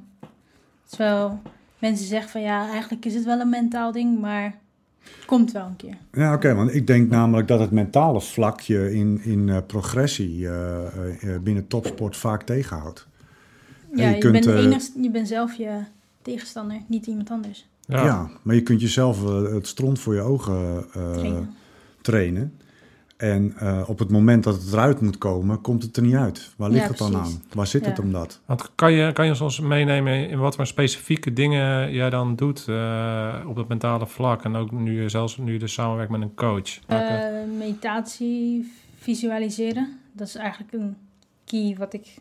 Terwijl 0.86 1.40
mensen 1.80 2.08
zeggen 2.08 2.30
van 2.30 2.42
ja, 2.42 2.70
eigenlijk 2.70 3.06
is 3.06 3.14
het 3.14 3.26
wel 3.26 3.40
een 3.40 3.50
mentaal 3.50 3.92
ding, 3.92 4.20
maar 4.20 4.44
het 4.44 4.54
komt 5.26 5.52
wel 5.52 5.66
een 5.66 5.76
keer. 5.76 5.98
Ja, 6.14 6.34
oké, 6.34 6.54
want 6.54 6.76
ik 6.76 6.88
denk 6.88 7.10
namelijk 7.10 7.48
dat 7.48 7.60
het 7.60 7.72
mentale 7.72 8.22
vlakje 8.22 8.94
in, 8.94 9.20
in 9.24 9.50
eh, 9.50 9.58
progressie 9.68 10.48
eh, 10.48 11.34
eh, 11.36 11.42
binnen 11.42 11.68
topsport 11.68 12.18
vaak 12.18 12.44
tegenhoudt. 12.44 13.08
En 13.92 13.98
Ja, 13.98 14.08
je 14.10 14.14
je, 14.16 14.20
kunt, 14.22 14.46
bent, 14.46 14.92
je 15.02 15.10
bent 15.12 15.28
zelf 15.28 15.54
je 15.54 15.80
tegenstander, 16.22 16.82
niet 16.88 17.06
iemand 17.06 17.30
anders. 17.30 17.68
Ja. 17.88 18.06
Ja. 18.06 18.30
maar 18.42 18.56
je 18.56 18.64
kunt 18.64 18.82
jezelf 18.82 19.24
het 19.52 19.68
stront 19.68 20.00
voor 20.00 20.14
je 20.14 20.22
ogen 20.22 20.86
eh, 20.94 21.12
Trainen. 21.12 21.56
trainen. 22.02 22.54
En 23.18 23.54
eh, 23.58 23.84
op 23.88 24.00
het 24.00 24.10
moment 24.10 24.44
dat 24.44 24.56
het 24.56 24.74
eruit 24.74 25.02
moet 25.02 25.18
komen, 25.18 25.62
komt 25.62 25.84
het 25.84 25.98
er 25.98 26.04
niet 26.04 26.16
uit. 26.16 26.54
Waar 26.58 26.70
ligt 26.70 26.84
Ja, 26.84 26.90
het 26.90 26.98
dan 26.98 27.16
aan? 27.16 27.44
Waar 27.54 27.68
zit 27.68 27.86
het 27.86 28.00
om 28.00 28.12
dat? 28.12 28.40
Want 28.46 28.76
kan 28.76 28.92
je, 28.92 29.14
kan 29.14 29.26
je 29.26 29.44
ons 29.44 29.60
meenemen 29.60 30.30
in 30.30 30.40
wat 30.40 30.56
voor 30.56 30.68
specifieke 30.68 31.34
dingen 31.34 31.94
jij 31.94 32.10
dan 32.10 32.36
doet 32.36 32.68
eh, 32.68 33.44
op 33.48 33.56
het 33.56 33.68
mentale 33.68 34.08
vlak? 34.08 34.44
En 34.44 34.56
ook 34.56 34.72
nu 34.72 35.10
zelfs 35.10 35.38
nu 35.38 35.54
je 35.54 35.60
dus 35.60 35.74
samenwerkt 35.74 36.12
met 36.12 36.22
een 36.22 36.36
coach. 36.36 36.80
Eh, 36.88 37.28
meditatie, 37.58 38.74
visualiseren. 38.98 40.00
Dat 40.12 40.28
is 40.28 40.36
eigenlijk 40.36 40.74
een 40.74 40.98
key 41.46 41.76
wat 41.78 41.94
ik 41.94 42.18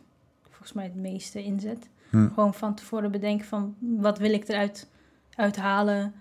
volgens 0.51 0.73
mij 0.73 0.85
het 0.85 0.97
meeste 0.97 1.45
inzet. 1.45 1.89
Hm. 2.11 2.29
Gewoon 2.29 2.55
van 2.55 2.75
tevoren 2.75 3.11
bedenken 3.11 3.47
van 3.47 3.75
wat 3.79 4.19
wil 4.19 4.33
ik 4.33 4.49
eruit 4.49 4.89
uithalen? 5.35 6.15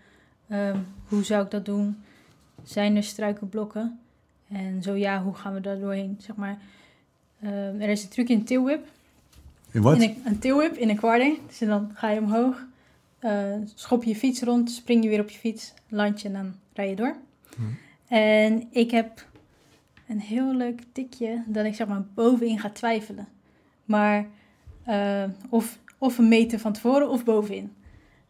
Ehm, 0.48 0.78
hoe 1.08 1.24
zou 1.24 1.44
ik 1.44 1.52
dat 1.52 1.66
doen? 1.66 1.98
Zijn 2.64 2.96
er 2.96 3.04
struikelblokken? 3.04 4.00
En 4.54 4.82
zo 4.82 4.96
ja, 4.96 5.24
hoe 5.24 5.34
gaan 5.34 5.54
we 5.54 5.62
daar 5.62 5.80
doorheen? 5.80 6.18
Zeg 6.20 6.36
maar, 6.36 6.58
ehm, 7.42 7.82
er 7.82 7.90
is 7.90 8.04
een 8.04 8.10
truc 8.10 8.30
in 8.30 8.44
tailwhip. 8.44 8.88
In 9.72 9.82
wat? 9.82 10.02
In 10.02 10.22
een, 10.26 10.40
tailwhip 10.40 10.76
in 10.76 10.90
een 10.90 10.98
quarter. 10.98 11.36
Dus 11.48 11.60
dan 11.60 11.92
ga 11.94 12.10
je 12.10 12.20
omhoog, 12.20 12.66
eh, 13.20 13.56
schop 13.76 14.04
je 14.04 14.10
je 14.10 14.16
fiets 14.16 14.42
rond, 14.42 14.72
spring 14.72 15.04
je 15.04 15.10
weer 15.10 15.22
op 15.22 15.30
je 15.30 15.40
fiets, 15.40 15.74
land 15.88 16.22
je 16.22 16.28
en 16.28 16.34
dan 16.34 16.56
rij 16.74 16.90
je 16.90 16.96
door. 16.96 17.16
En 18.08 18.68
ik 18.72 18.92
heb 18.92 19.28
een 20.08 20.20
heel 20.20 20.56
leuk 20.56 20.82
tikje 20.92 21.44
dat 21.46 21.66
ik 21.66 21.76
zeg 21.76 21.88
maar 21.88 22.04
bovenin 22.14 22.60
ga 22.60 22.70
twijfelen. 22.70 23.28
Maar 23.86 24.26
eh, 24.84 25.24
of, 25.50 25.80
of 25.98 26.18
een 26.18 26.28
meter 26.28 26.60
van 26.60 26.74
tevoren 26.74 27.10
of 27.10 27.24
bovenin. 27.24 27.74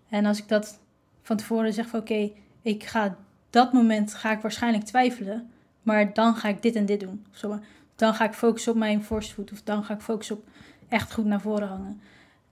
En 0.10 0.26
als 0.26 0.38
ik 0.38 0.48
dat 0.48 0.80
van 1.22 1.38
tevoren 1.38 1.74
zeg 1.74 1.88
van 1.88 2.00
oké, 2.00 2.32
ik 2.62 2.84
ga 2.84 3.18
dat 3.50 3.74
moment 3.74 4.14
ga 4.14 4.32
ik 4.32 4.42
waarschijnlijk 4.42 4.84
twijfelen. 4.84 5.50
Maar 5.84 6.14
dan 6.14 6.36
ga 6.36 6.48
ik 6.48 6.62
dit 6.62 6.76
en 6.76 6.86
dit 6.86 7.00
doen. 7.00 7.26
Of 7.32 7.38
zo. 7.38 7.60
Dan 7.96 8.14
ga 8.14 8.26
ik 8.26 8.34
focussen 8.34 8.72
op 8.72 8.78
mijn 8.78 9.04
voorste 9.04 9.34
voet. 9.34 9.52
Of 9.52 9.62
dan 9.62 9.84
ga 9.84 9.94
ik 9.94 10.02
focussen 10.02 10.36
op 10.36 10.48
echt 10.88 11.14
goed 11.14 11.26
naar 11.26 11.42
voren 11.42 11.68
hangen. 11.68 12.02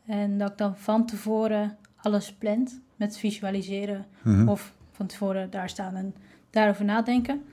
En 0.05 0.37
dat 0.37 0.51
ik 0.51 0.57
dan 0.57 0.77
van 0.77 1.05
tevoren 1.05 1.77
alles 1.95 2.33
plant 2.33 2.79
met 2.95 3.17
visualiseren. 3.17 4.05
Mhm. 4.21 4.47
Of 4.47 4.73
van 4.91 5.05
tevoren 5.05 5.49
daar 5.49 5.69
staan 5.69 5.95
en 5.95 6.13
daarover 6.49 6.85
nadenken. 6.85 7.45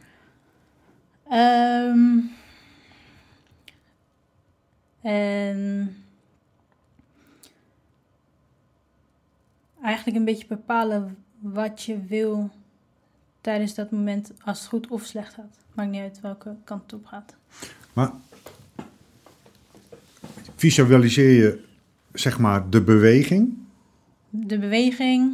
Ehm, 1.29 2.19
en 5.01 5.97
eigenlijk 9.83 10.17
een 10.17 10.25
beetje 10.25 10.47
bepalen 10.47 11.25
wat 11.39 11.83
je 11.83 12.05
wil 12.05 12.51
tijdens 13.49 13.75
dat 13.75 13.91
moment 13.91 14.33
als 14.45 14.59
het 14.59 14.69
goed 14.69 14.89
of 14.89 15.05
slecht 15.05 15.35
gaat. 15.35 15.57
Maakt 15.75 15.91
niet 15.91 16.01
uit 16.01 16.21
welke 16.21 16.57
kant 16.65 16.83
het 16.83 16.93
op 16.93 17.07
gaat. 17.07 17.35
Maar 17.93 18.11
visualiseer 20.57 21.31
je 21.31 21.65
zeg 22.13 22.39
maar 22.39 22.71
de 22.71 22.83
beweging? 22.83 23.55
De 24.31 24.59
beweging, 24.59 25.33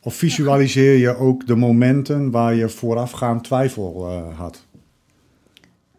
Of 0.00 0.14
visualiseer 0.14 0.96
je 0.96 1.16
ook 1.16 1.46
de 1.46 1.54
momenten 1.54 2.30
waar 2.30 2.54
je 2.54 2.68
voorafgaand 2.68 3.44
twijfel 3.44 4.08
eh, 4.08 4.38
had? 4.38 4.66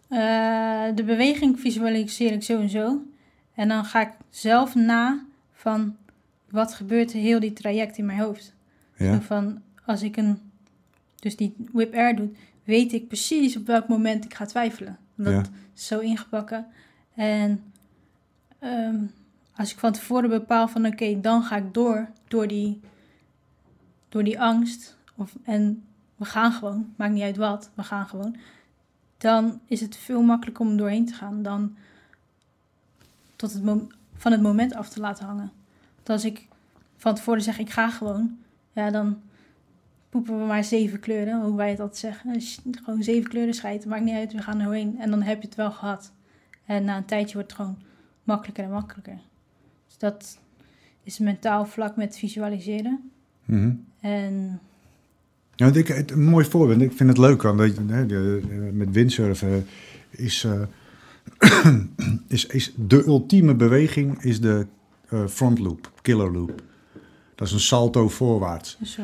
eh, 0.07 0.95
de 0.95 1.03
beweging 1.05 1.59
visualiseer 1.59 2.31
ik 2.31 2.43
sowieso. 2.43 3.01
En 3.53 3.67
dan 3.67 3.85
ga 3.85 4.01
ik 4.01 4.13
zelf 4.29 4.75
na 4.75 5.25
van 5.53 5.95
wat 6.49 6.73
gebeurt 6.73 7.13
er 7.13 7.19
heel 7.19 7.39
die 7.39 7.53
traject 7.53 7.97
in 7.97 8.05
mijn 8.05 8.19
hoofd. 8.19 8.53
Ja? 8.97 9.13
Zo 9.13 9.19
van, 9.19 9.61
als 9.85 10.01
ik 10.01 10.17
een, 10.17 10.44
dus 11.25 11.35
die 11.35 11.55
whip 11.71 11.93
air 11.93 12.15
doe, 12.15 12.29
weet 12.63 12.93
ik 12.93 13.07
precies 13.07 13.55
op 13.57 13.65
welk 13.65 13.87
moment 13.87 14.25
ik 14.25 14.33
ga 14.33 14.45
twijfelen. 14.45 14.97
Dat 15.15 15.33
Ja. 15.33 15.43
is 15.75 15.87
zo 15.87 15.99
ingebakken. 15.99 16.67
En 17.15 17.63
ehm, 18.59 19.03
als 19.55 19.71
ik 19.71 19.79
van 19.79 19.91
tevoren 19.91 20.29
bepaal 20.29 20.67
van, 20.67 20.85
oké, 20.85 21.19
dan 21.21 21.43
ga 21.43 21.55
ik 21.55 21.73
door, 21.73 22.09
door 22.27 22.47
die, 22.47 22.79
door 24.09 24.23
die 24.23 24.41
angst. 24.41 24.97
Of, 25.15 25.35
en 25.43 25.83
we 26.15 26.25
gaan 26.25 26.51
gewoon, 26.51 26.93
maakt 26.95 27.13
niet 27.13 27.23
uit 27.23 27.37
wat, 27.37 27.69
we 27.73 27.83
gaan 27.83 28.07
gewoon. 28.07 28.35
Dan 29.17 29.59
is 29.67 29.81
het 29.81 29.95
veel 29.97 30.21
makkelijker 30.21 30.65
om 30.65 30.77
doorheen 30.77 31.05
te 31.05 31.13
gaan 31.13 31.43
dan 31.43 31.75
tot 33.35 33.53
het 33.53 33.63
van 34.15 34.31
het 34.31 34.41
moment 34.41 34.73
af 34.73 34.89
te 34.89 34.99
laten 34.99 35.25
hangen. 35.25 35.51
Want 35.95 36.09
als 36.09 36.25
ik 36.25 36.47
van 36.97 37.15
tevoren 37.15 37.41
zeg, 37.41 37.59
ik 37.59 37.69
ga 37.69 37.89
gewoon, 37.89 38.37
ja, 38.73 38.89
dan 38.91 39.21
poepen 40.15 40.39
we 40.39 40.45
maar 40.45 40.63
zeven 40.63 40.99
kleuren, 40.99 41.41
hoe 41.41 41.55
wij 41.55 41.69
het 41.69 41.79
altijd 41.79 41.97
zeggen. 41.99 42.41
Gewoon 42.83 43.03
zeven 43.03 43.29
kleuren 43.29 43.53
scheiden, 43.53 43.89
maakt 43.89 44.03
niet 44.03 44.15
uit, 44.15 44.33
we 44.33 44.41
gaan 44.41 44.59
er 44.59 44.65
doorheen. 44.65 44.95
En 44.99 45.09
dan 45.09 45.21
heb 45.21 45.41
je 45.41 45.47
het 45.47 45.55
wel 45.57 45.71
gehad. 45.71 46.11
En 46.65 46.83
na 46.83 46.97
een 46.97 47.05
tijdje 47.05 47.33
wordt 47.33 47.51
het 47.51 47.59
gewoon 47.61 47.77
makkelijker 48.23 48.63
en 48.63 48.69
makkelijker. 48.69 49.17
Dus 49.87 49.97
dat 49.97 50.39
is 51.03 51.19
mentaal 51.19 51.65
vlak 51.65 51.95
met 51.95 52.17
visualiseren. 52.17 53.11
Mhm. 53.45 53.71
En 53.99 54.59
Ja, 55.55 55.67
ik, 55.73 55.87
het, 55.87 56.11
een 56.11 56.25
mooi 56.25 56.45
voorbeeld. 56.45 56.81
Ik 56.81 56.91
vind 56.93 57.09
het 57.09 57.17
leuk, 57.17 57.41
want 57.41 57.57
de- 57.87 58.69
met 58.73 58.91
windsurfen 58.91 59.65
is, 60.09 60.43
eh, 60.43 61.75
is, 62.27 62.45
is 62.45 62.73
de 62.77 63.03
ultieme 63.05 63.55
beweging 63.55 64.23
is 64.23 64.41
de 64.41 64.67
eh, 65.09 65.27
front 65.27 65.59
loop, 65.59 65.91
killer 66.01 66.31
loop. 66.31 66.61
Dat 67.35 67.47
is 67.47 67.53
een 67.53 67.59
salto 67.59 68.09
voorwaarts. 68.09 68.77
zo, 68.81 69.01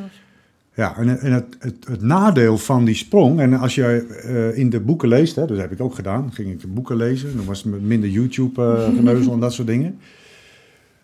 Ja, 0.76 0.98
en, 0.98 1.20
en 1.20 1.32
het, 1.32 1.56
het, 1.60 1.88
het 1.88 2.02
nadeel 2.02 2.58
van 2.58 2.86
die 2.86 2.96
sprong, 2.96 3.40
en 3.40 3.54
als 3.54 3.76
je 3.76 4.08
eh, 4.24 4.58
in 4.58 4.70
de 4.70 4.80
boeken 4.80 5.08
leest, 5.08 5.36
hè, 5.36 5.42
dus 5.42 5.58
dat 5.58 5.70
heb 5.70 5.72
ik 5.72 5.82
ook 5.82 5.96
gedaan, 5.96 6.34
ging 6.34 6.52
ik 6.52 6.62
de 6.62 6.68
boeken 6.68 6.96
lezen, 6.96 7.36
dan 7.36 7.46
was 7.46 7.64
het 7.64 7.82
minder 7.82 8.10
YouTube-geneuzel 8.10 9.34
en 9.34 9.40
dat 9.40 9.54
soort 9.54 9.68
dingen. 9.68 10.00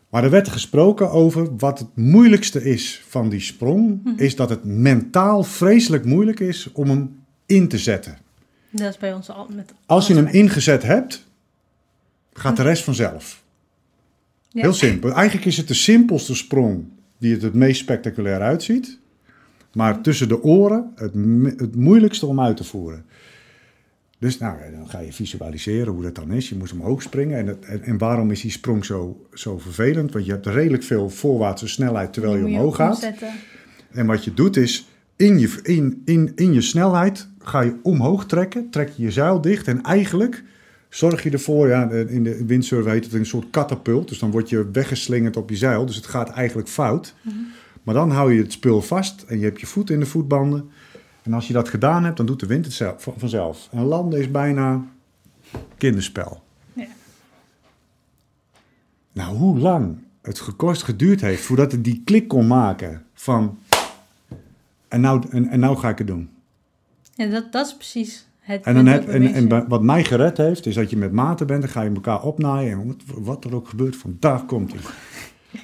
Maar 0.09 0.23
er 0.23 0.29
werd 0.29 0.49
gesproken 0.49 1.11
over 1.11 1.57
wat 1.57 1.79
het 1.79 1.87
moeilijkste 1.95 2.63
is 2.63 3.03
van 3.07 3.29
die 3.29 3.39
sprong, 3.39 4.19
is 4.19 4.35
dat 4.35 4.49
het 4.49 4.63
mentaal 4.63 5.43
vreselijk 5.43 6.05
moeilijk 6.05 6.39
is 6.39 6.71
om 6.71 6.89
hem 6.89 7.15
in 7.45 7.67
te 7.67 7.77
zetten. 7.77 8.17
dat 8.69 8.89
is 8.89 8.97
bij 8.97 9.13
ons 9.13 9.29
al 9.29 9.47
met 9.55 9.73
Als 9.85 10.07
je 10.07 10.13
hem 10.13 10.27
ingezet 10.27 10.83
hebt, 10.83 11.25
gaat 12.33 12.57
de 12.57 12.63
rest 12.63 12.83
vanzelf. 12.83 13.43
Ja. 14.49 14.61
Heel 14.61 14.73
simpel. 14.73 15.11
Eigenlijk 15.11 15.45
is 15.47 15.57
het 15.57 15.67
de 15.67 15.73
simpelste 15.73 16.35
sprong 16.35 16.83
die 17.17 17.33
het 17.33 17.41
het 17.41 17.53
meest 17.53 17.79
spectaculair 17.79 18.41
uitziet. 18.41 18.99
Maar 19.77 20.01
tussen 20.01 20.27
de 20.27 20.43
oren 20.43 20.91
het, 20.95 21.13
het 21.59 21.75
moeilijkste 21.75 22.25
om 22.25 22.41
uit 22.41 22.57
te 22.57 22.63
voeren. 22.63 23.05
Dus 24.19 24.37
nou, 24.37 24.57
dan 24.71 24.89
ga 24.89 24.99
je 24.99 25.13
visualiseren 25.13 25.93
hoe 25.93 26.03
dat 26.03 26.15
dan 26.15 26.31
is. 26.31 26.49
Je 26.49 26.55
moet 26.55 26.71
omhoog 26.71 27.01
springen. 27.01 27.37
En, 27.37 27.47
het, 27.47 27.65
en, 27.65 27.83
en 27.83 27.97
waarom 27.97 28.31
is 28.31 28.41
die 28.41 28.51
sprong 28.51 28.85
zo, 28.85 29.25
zo 29.33 29.57
vervelend? 29.57 30.13
Want 30.13 30.25
je 30.25 30.31
hebt 30.31 30.45
redelijk 30.45 30.83
veel 30.83 31.09
voorwaartse 31.09 31.67
snelheid 31.67 32.13
terwijl 32.13 32.35
je 32.35 32.45
omhoog 32.45 32.75
gaat. 32.75 32.95
omzetten. 32.95 33.29
En 33.91 34.05
wat 34.05 34.23
je 34.23 34.33
doet 34.33 34.57
is, 34.57 34.87
in 35.15 35.39
je, 35.39 35.59
in, 35.63 36.01
in, 36.05 36.31
in 36.35 36.53
je 36.53 36.61
snelheid 36.61 37.27
ga 37.39 37.61
je 37.61 37.75
omhoog 37.83 38.25
trekken, 38.25 38.69
trek 38.69 38.89
je 38.89 39.03
je 39.03 39.11
zeil 39.11 39.41
dicht 39.41 39.67
en 39.67 39.81
eigenlijk 39.81 40.43
zorg 40.89 41.23
je 41.23 41.29
ervoor, 41.29 41.67
ja, 41.67 41.89
in 41.91 42.23
de 42.23 42.45
windsurf 42.45 42.85
heet 42.85 43.03
het 43.03 43.13
een 43.13 43.25
soort 43.25 43.49
katapult, 43.49 44.07
dus 44.07 44.19
dan 44.19 44.31
word 44.31 44.49
je 44.49 44.71
weggeslingerd 44.71 45.37
op 45.37 45.49
je 45.49 45.55
zeil, 45.55 45.85
dus 45.85 45.95
het 45.95 46.05
gaat 46.05 46.29
eigenlijk 46.29 46.67
fout. 46.67 47.13
Maar 47.87 47.95
dan 47.95 48.11
hou 48.11 48.33
je 48.33 48.41
het 48.41 48.51
spul 48.51 48.81
vast 48.81 49.21
en 49.21 49.39
je 49.39 49.45
hebt 49.45 49.59
je 49.59 49.65
voet 49.65 49.89
in 49.89 49.99
de 49.99 50.05
voetbanden. 50.05 50.69
En 51.23 51.33
als 51.33 51.47
je 51.47 51.53
dat 51.53 51.69
gedaan 51.69 52.03
hebt, 52.03 52.17
dan 52.17 52.25
doet 52.25 52.39
de 52.39 52.45
wind 52.45 52.65
het 52.65 52.73
zelf, 52.73 53.03
van- 53.03 53.13
vanzelf. 53.17 53.67
En 53.71 53.83
landen 53.83 54.19
is 54.19 54.31
bijna 54.31 54.85
kinderspel. 55.77 56.43
Ja. 56.73 56.85
Nou, 59.11 59.37
hoe 59.37 59.59
lang 59.59 59.97
het 60.21 60.39
gekost 60.39 60.83
geduurd 60.83 61.21
heeft 61.21 61.43
voordat 61.43 61.71
het 61.71 61.83
die 61.83 62.01
klik 62.05 62.27
kon 62.27 62.47
maken 62.47 63.05
van... 63.13 63.57
En 64.87 65.01
nou, 65.01 65.23
en, 65.29 65.47
en 65.47 65.59
nou 65.59 65.77
ga 65.77 65.89
ik 65.89 65.97
het 65.97 66.07
doen. 66.07 66.29
Ja, 67.15 67.25
dat, 67.25 67.51
dat 67.51 67.65
is 67.65 67.75
precies 67.75 68.27
het. 68.39 68.63
En, 68.63 68.73
dan 68.73 68.85
heb, 68.85 69.07
en, 69.07 69.33
en 69.33 69.67
wat 69.67 69.83
mij 69.83 70.03
gered 70.03 70.37
heeft, 70.37 70.65
is 70.65 70.75
dat 70.75 70.89
je 70.89 70.97
met 70.97 71.11
maten 71.11 71.47
bent, 71.47 71.61
dan 71.61 71.71
ga 71.71 71.81
je 71.81 71.89
elkaar 71.89 72.23
opnaaien. 72.23 72.71
En 72.71 72.87
wat, 72.87 73.03
wat 73.05 73.43
er 73.43 73.55
ook 73.55 73.67
gebeurt, 73.69 73.95
vandaag 73.95 74.45
komt 74.45 74.71
hij. 74.71 74.81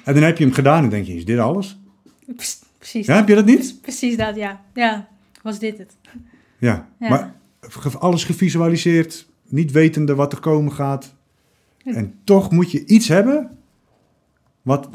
En 0.04 0.14
dan 0.14 0.22
heb 0.22 0.38
je 0.38 0.44
hem 0.44 0.52
gedaan 0.52 0.84
en 0.84 0.90
denk 0.90 1.06
je, 1.06 1.14
is 1.14 1.24
dit 1.24 1.38
alles? 1.38 1.78
Precies. 2.78 3.06
Ja, 3.06 3.14
heb 3.14 3.28
je 3.28 3.34
dat 3.34 3.44
niet? 3.44 3.78
Precies 3.80 4.16
dat, 4.16 4.36
ja. 4.36 4.60
Ja, 4.74 5.08
was 5.42 5.58
dit 5.58 5.78
het. 5.78 5.96
Ja, 6.58 6.88
Ja. 6.98 7.08
maar 7.08 7.34
alles 7.98 8.24
gevisualiseerd, 8.24 9.26
niet 9.48 9.70
wetende 9.70 10.14
wat 10.14 10.32
er 10.32 10.40
komen 10.40 10.72
gaat. 10.72 11.14
En 11.84 12.14
toch 12.24 12.50
moet 12.50 12.70
je 12.70 12.84
iets 12.86 13.08
hebben 13.08 13.58
wat, 14.62 14.88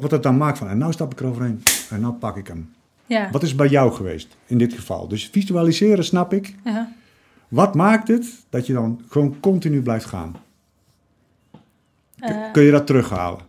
wat 0.00 0.10
het 0.10 0.22
dan 0.22 0.36
maakt 0.36 0.58
van, 0.58 0.68
en 0.68 0.78
nou 0.78 0.92
stap 0.92 1.12
ik 1.12 1.20
eroverheen 1.20 1.62
en 1.90 2.00
nou 2.00 2.14
pak 2.14 2.36
ik 2.36 2.46
hem. 2.46 2.72
Ja. 3.06 3.30
Wat 3.30 3.42
is 3.42 3.54
bij 3.54 3.68
jou 3.68 3.92
geweest 3.92 4.36
in 4.46 4.58
dit 4.58 4.72
geval? 4.72 5.08
Dus 5.08 5.28
visualiseren 5.28 6.04
snap 6.04 6.32
ik. 6.32 6.54
Ja. 6.64 6.92
Wat 7.48 7.74
maakt 7.74 8.08
het 8.08 8.26
dat 8.50 8.66
je 8.66 8.72
dan 8.72 9.00
gewoon 9.08 9.40
continu 9.40 9.82
blijft 9.82 10.04
gaan? 10.04 10.36
K- 11.52 11.56
Eh, 12.18 12.52
Kun 12.52 12.62
je 12.62 12.70
dat 12.70 12.86
terughalen? 12.86 13.40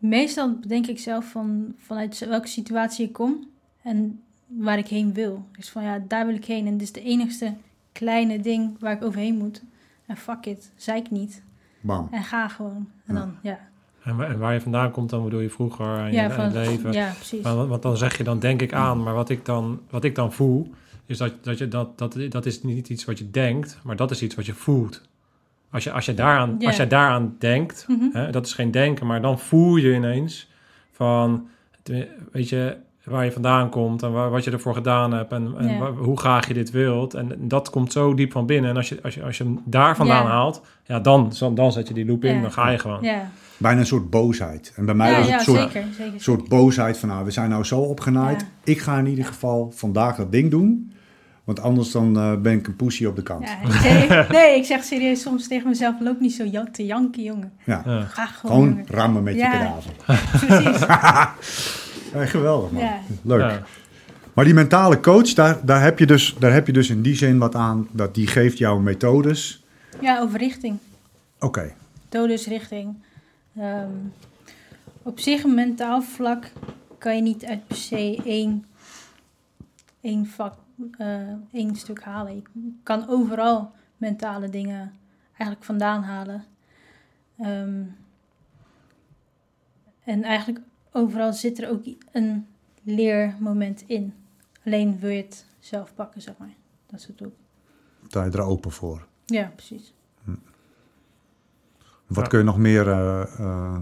Meestal 0.00 0.58
bedenk 0.60 0.86
ik 0.86 0.98
zelf 0.98 1.30
van, 1.30 1.74
vanuit 1.78 2.18
welke 2.18 2.48
situatie 2.48 3.06
ik 3.06 3.12
kom 3.12 3.48
en 3.82 4.20
waar 4.46 4.78
ik 4.78 4.86
heen 4.88 5.12
wil. 5.14 5.44
Dus 5.56 5.70
van 5.70 5.82
ja, 5.82 6.02
daar 6.08 6.26
wil 6.26 6.34
ik 6.34 6.44
heen. 6.44 6.66
En 6.66 6.72
dit 6.72 6.82
is 6.82 6.92
de 6.92 7.02
enigste 7.02 7.54
kleine 7.92 8.40
ding 8.40 8.76
waar 8.78 8.92
ik 8.92 9.02
overheen 9.04 9.36
moet. 9.38 9.62
En 10.06 10.16
fuck 10.16 10.46
it, 10.46 10.70
zeik 10.76 11.10
niet. 11.10 11.42
Bam. 11.80 12.08
En 12.10 12.22
ga 12.22 12.48
gewoon. 12.48 12.88
En 13.06 13.14
Ja. 13.14 13.20
dan, 13.20 13.34
ja. 13.42 13.58
En, 14.04 14.16
wa- 14.16 14.24
en 14.26 14.38
waar 14.38 14.52
je 14.52 14.60
vandaan 14.60 14.90
komt, 14.90 15.10
dan 15.10 15.24
bedoel 15.24 15.40
je 15.40 15.50
vroeger 15.50 15.98
en 15.98 16.12
Ja, 16.12 16.22
je, 16.22 16.30
van, 16.30 16.52
leven. 16.52 16.92
ja, 16.92 17.12
precies. 17.14 17.42
Maar, 17.42 17.66
want 17.66 17.82
dan 17.82 17.96
zeg 17.96 18.16
je, 18.18 18.24
dan 18.24 18.38
denk 18.38 18.62
ik 18.62 18.72
aan. 18.72 19.02
Maar 19.02 19.14
wat 19.14 19.28
ik 19.28 19.44
dan, 19.44 19.80
wat 19.90 20.04
ik 20.04 20.14
dan 20.14 20.32
voel, 20.32 20.70
is 21.06 21.18
dat, 21.18 21.44
dat, 21.44 21.58
je, 21.58 21.68
dat, 21.68 21.98
dat, 21.98 22.16
dat 22.28 22.46
is 22.46 22.62
niet 22.62 22.88
iets 22.88 23.04
wat 23.04 23.18
je 23.18 23.30
denkt, 23.30 23.78
maar 23.82 23.96
dat 23.96 24.10
is 24.10 24.22
iets 24.22 24.34
wat 24.34 24.46
je 24.46 24.54
voelt. 24.54 25.08
Als 25.72 25.84
je, 25.84 25.92
als 25.92 26.04
je, 26.04 26.14
daaraan, 26.14 26.56
als 26.66 26.76
je 26.76 26.86
daaraan 26.86 27.34
denkt, 27.38 27.84
Mhm. 27.88 28.04
hè, 28.12 28.30
dat 28.30 28.46
is 28.46 28.52
geen 28.52 28.70
denken, 28.70 29.06
maar 29.06 29.20
dan 29.22 29.38
voel 29.38 29.76
je 29.76 29.94
ineens 29.94 30.50
van, 30.92 31.48
weet 32.32 32.48
je, 32.48 32.76
waar 33.04 33.24
je 33.24 33.32
vandaan 33.32 33.68
komt 33.70 34.02
en 34.02 34.12
waar, 34.12 34.30
wat 34.30 34.44
je 34.44 34.50
ervoor 34.50 34.74
gedaan 34.74 35.12
hebt 35.12 35.32
en, 35.32 35.46
hoe 35.96 36.18
graag 36.18 36.48
je 36.48 36.54
dit 36.54 36.70
wilt. 36.70 37.14
En 37.14 37.32
dat 37.38 37.70
komt 37.70 37.92
zo 37.92 38.14
diep 38.14 38.32
van 38.32 38.46
binnen. 38.46 38.70
En 38.70 38.76
als 38.76 38.88
je, 38.88 38.98
als 39.02 39.14
je, 39.14 39.22
als 39.22 39.38
je 39.38 39.44
hem 39.44 39.60
daar 39.64 39.96
vandaan 39.96 40.26
haalt, 40.26 40.62
ja, 40.86 41.00
dan, 41.00 41.32
dan, 41.38 41.54
dan 41.54 41.72
zet 41.72 41.88
je 41.88 41.94
die 41.94 42.06
loop 42.06 42.24
in, 42.24 42.42
dan 42.42 42.52
ga 42.52 42.68
je 42.70 42.78
gewoon. 42.78 43.04
Bijna 43.56 43.80
een 43.80 43.86
soort 43.86 44.10
boosheid. 44.10 44.72
En 44.76 44.84
bij 44.84 44.94
mij 44.94 45.10
ja, 45.10 45.16
was 45.16 45.26
het 45.26 45.32
ja 45.32 45.38
een 45.38 45.44
soort, 45.56 45.72
zeker. 45.72 45.88
zeker. 45.96 46.20
soort 46.20 46.48
boosheid 46.48 46.98
van, 46.98 47.08
nou, 47.08 47.24
we 47.24 47.30
zijn 47.30 47.50
nou 47.50 47.64
zo 47.64 47.80
opgenaaid. 47.80 48.40
Ja. 48.40 48.46
Ik 48.64 48.78
ga 48.80 48.98
in 48.98 49.06
ieder 49.06 49.24
geval 49.24 49.70
vandaag 49.74 50.16
dat 50.16 50.32
ding 50.32 50.50
doen. 50.50 50.92
Want 51.50 51.62
anders 51.62 51.90
dan 51.90 52.16
eh, 52.16 52.36
ben 52.36 52.52
ik 52.58 52.66
een 52.66 52.76
poesie 52.76 53.08
op 53.08 53.16
de 53.16 53.22
kant. 53.22 53.48
Ja, 53.48 53.82
nee, 53.82 54.08
nee, 54.38 54.56
ik 54.56 54.64
zeg 54.64 54.84
serieus 54.84 55.20
soms 55.20 55.48
tegen 55.48 55.68
mezelf, 55.68 55.94
loop 56.00 56.20
niet 56.20 56.32
zo 56.34 56.44
jan- 56.44 56.70
te 56.70 56.86
janken, 56.86 57.22
jongen. 57.22 57.52
Ja. 57.64 57.82
Ja. 57.86 58.00
Ga 58.00 58.26
gewoon, 58.26 58.54
Gewoon 58.56 58.68
jongen. 58.68 58.86
rammen 58.88 59.22
met 59.22 59.34
je 59.34 59.40
kadaver. 59.40 59.92
Precies. 60.46 60.80
Ja, 62.12 62.26
geweldig 62.36 62.70
man. 62.70 62.82
Ja. 62.82 62.98
Leuk. 63.22 63.40
Ja. 63.40 63.62
Maar 64.34 64.44
die 64.44 64.54
mentale 64.54 65.00
coach, 65.00 65.32
daar, 65.32 65.58
daar, 65.66 65.82
heb 65.82 65.98
je 65.98 66.06
dus, 66.06 66.36
daar 66.38 66.52
heb 66.52 66.66
je 66.66 66.72
dus 66.72 66.90
in 66.90 67.02
die 67.02 67.14
zin 67.14 67.38
wat 67.38 67.54
aan. 67.54 67.88
Dat 67.92 68.14
die 68.14 68.26
geeft 68.26 68.58
jou 68.58 68.82
methodes. 68.82 69.64
ja, 70.00 70.20
over 70.20 70.38
richting. 70.38 70.78
Oké. 71.38 71.72
Dodesrichting. 72.08 72.94
Ehm 73.56 73.88
op 75.02 75.20
zich, 75.20 75.42
een 75.44 75.54
mentaal 75.54 76.02
vlak, 76.02 76.52
kan 76.98 77.16
je 77.16 77.22
niet 77.22 77.44
uit 77.44 77.66
per 77.66 77.76
se 77.76 78.20
één, 78.24 78.64
één 80.00 80.26
vak, 80.26 80.54
eh, 80.98 81.32
één 81.52 81.74
stuk 81.76 82.02
halen. 82.02 82.34
Je 82.36 82.42
kan 82.82 83.08
overal 83.08 83.72
mentale 83.96 84.48
dingen 84.48 84.92
eigenlijk 85.28 85.64
vandaan 85.64 86.02
halen. 86.02 86.44
Ehm, 87.38 87.82
en 90.04 90.22
eigenlijk 90.22 90.60
overal 90.92 91.32
zit 91.32 91.62
er 91.62 91.68
ook 91.70 91.84
een 92.12 92.46
leermoment 92.82 93.82
in. 93.86 94.14
Alleen 94.64 94.98
wil 94.98 95.10
je 95.10 95.22
het 95.22 95.46
zelf 95.58 95.94
pakken, 95.94 96.22
zeg 96.22 96.34
maar. 96.38 96.54
Dat 96.86 97.00
is 97.00 97.06
het 97.06 97.22
ook. 97.24 97.32
Sta 98.06 98.24
je 98.24 98.30
er 98.30 98.40
open 98.40 98.70
voor. 98.70 99.06
Ja, 99.26 99.52
precies. 99.54 99.92
Wat 102.06 102.24
Ja. 102.24 102.26
kun 102.30 102.38
je 102.38 102.44
nog 102.44 102.58
meer, 102.58 102.88
eh, 102.88 103.20
eh, 103.38 103.78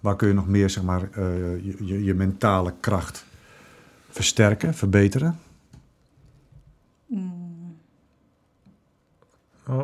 waar 0.00 0.16
kun 0.16 0.28
je 0.28 0.34
nog 0.34 0.48
meer, 0.48 0.70
zeg 0.70 0.82
maar, 0.84 1.02
eh, 1.02 1.64
je, 1.64 1.84
je, 1.84 2.04
je 2.04 2.14
mentale 2.14 2.74
kracht 2.80 3.24
versterken, 4.08 4.74
verbeteren? 4.74 5.38
Oh. 9.68 9.80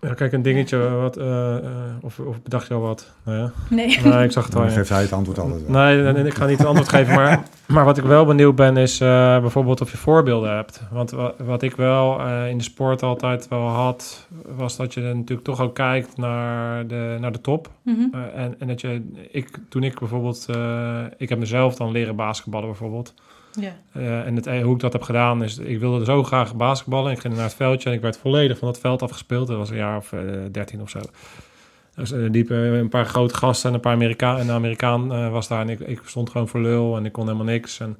Ja, 0.00 0.14
kijk, 0.14 0.32
een 0.32 0.42
dingetje, 0.42 0.78
wat, 0.88 1.16
eh, 1.16 1.56
eh, 1.56 1.64
of, 2.02 2.18
of 2.18 2.42
bedacht 2.42 2.66
je 2.68 2.74
al 2.74 2.80
wat? 2.80 3.12
Nou 3.24 3.38
ja. 3.38 3.50
nee. 3.70 3.98
Nee, 4.04 4.24
ik 4.24 4.32
zag 4.32 4.44
het 4.44 4.54
al. 4.54 4.60
Dan 4.60 4.70
geeft 4.70 4.88
hij 4.88 5.02
het 5.02 5.12
antwoord 5.12 5.38
altijd 5.38 5.62
wel. 5.66 5.70
Nee, 5.82 6.02
nee, 6.02 6.12
nee, 6.12 6.24
ik 6.24 6.34
ga 6.34 6.46
niet 6.46 6.58
het 6.58 6.66
antwoord 6.66 6.88
geven. 6.88 7.14
Maar, 7.14 7.42
maar 7.66 7.84
wat 7.84 7.98
ik 7.98 8.04
wel 8.04 8.24
benieuwd 8.24 8.54
ben, 8.54 8.76
is 8.76 9.00
eh, 9.00 9.40
bijvoorbeeld 9.40 9.80
of 9.80 9.90
je 9.90 9.96
voorbeelden 9.96 10.54
hebt. 10.54 10.82
Want 10.90 11.10
wa- 11.10 11.34
wat 11.44 11.62
ik 11.62 11.76
wel 11.76 12.20
eh, 12.20 12.48
in 12.48 12.58
de 12.58 12.64
sport 12.64 13.02
altijd 13.02 13.48
wel 13.48 13.66
had, 13.68 14.26
was 14.56 14.76
dat 14.76 14.94
je 14.94 15.00
natuurlijk 15.00 15.44
toch 15.44 15.60
ook 15.60 15.74
kijkt 15.74 16.16
naar 16.16 16.86
de, 16.86 17.16
naar 17.20 17.32
de 17.32 17.40
top. 17.40 17.70
Eh, 17.84 18.42
en, 18.42 18.54
en 18.58 18.66
dat 18.68 18.80
je, 18.80 19.02
ik, 19.30 19.48
toen 19.68 19.82
ik 19.82 19.98
bijvoorbeeld, 19.98 20.46
eh, 20.50 20.98
ik 21.16 21.28
heb 21.28 21.38
mezelf 21.38 21.74
dan 21.76 21.90
leren 21.90 22.16
basketballen 22.16 22.68
bijvoorbeeld. 22.68 23.14
Ja. 23.52 23.76
Eh, 23.92 24.26
en 24.26 24.36
het, 24.36 24.46
eh, 24.46 24.62
hoe 24.62 24.74
ik 24.74 24.80
dat 24.80 24.92
heb 24.92 25.02
gedaan 25.02 25.42
is, 25.44 25.58
ik 25.58 25.80
wilde 25.80 26.04
zo 26.04 26.22
graag 26.22 26.54
basketballen. 26.56 27.12
Ik 27.12 27.18
ging 27.20 27.34
naar 27.34 27.42
het 27.44 27.54
veldje 27.54 27.88
en 27.88 27.94
ik 27.94 28.00
werd 28.02 28.18
volledig 28.18 28.58
van 28.58 28.68
het 28.68 28.78
veld 28.80 29.02
afgespeeld. 29.02 29.46
Dat 29.46 29.56
was 29.56 29.70
een 29.70 29.76
jaar 29.76 29.96
of 29.96 30.12
eh, 30.12 30.20
dertien 30.52 30.80
of 30.80 30.90
zo. 30.90 31.00
Dus 31.94 32.10
liepen 32.10 32.56
een 32.56 32.88
paar 32.88 33.06
grote 33.06 33.34
gasten 33.34 33.68
en 33.68 33.74
een 33.74 33.80
paar 33.80 33.92
Amerikaan. 33.94 34.38
En 34.38 34.48
een 34.48 34.54
Amerikaan 34.54 35.12
eh, 35.12 35.30
was 35.30 35.48
daar 35.48 35.60
en 35.60 35.68
ik, 35.68 35.80
ik 35.80 36.00
stond 36.04 36.30
gewoon 36.30 36.48
voor 36.48 36.60
lul 36.60 36.96
en 36.96 37.04
ik 37.04 37.12
kon 37.12 37.24
helemaal 37.24 37.46
niks. 37.46 37.80
En 37.80 37.98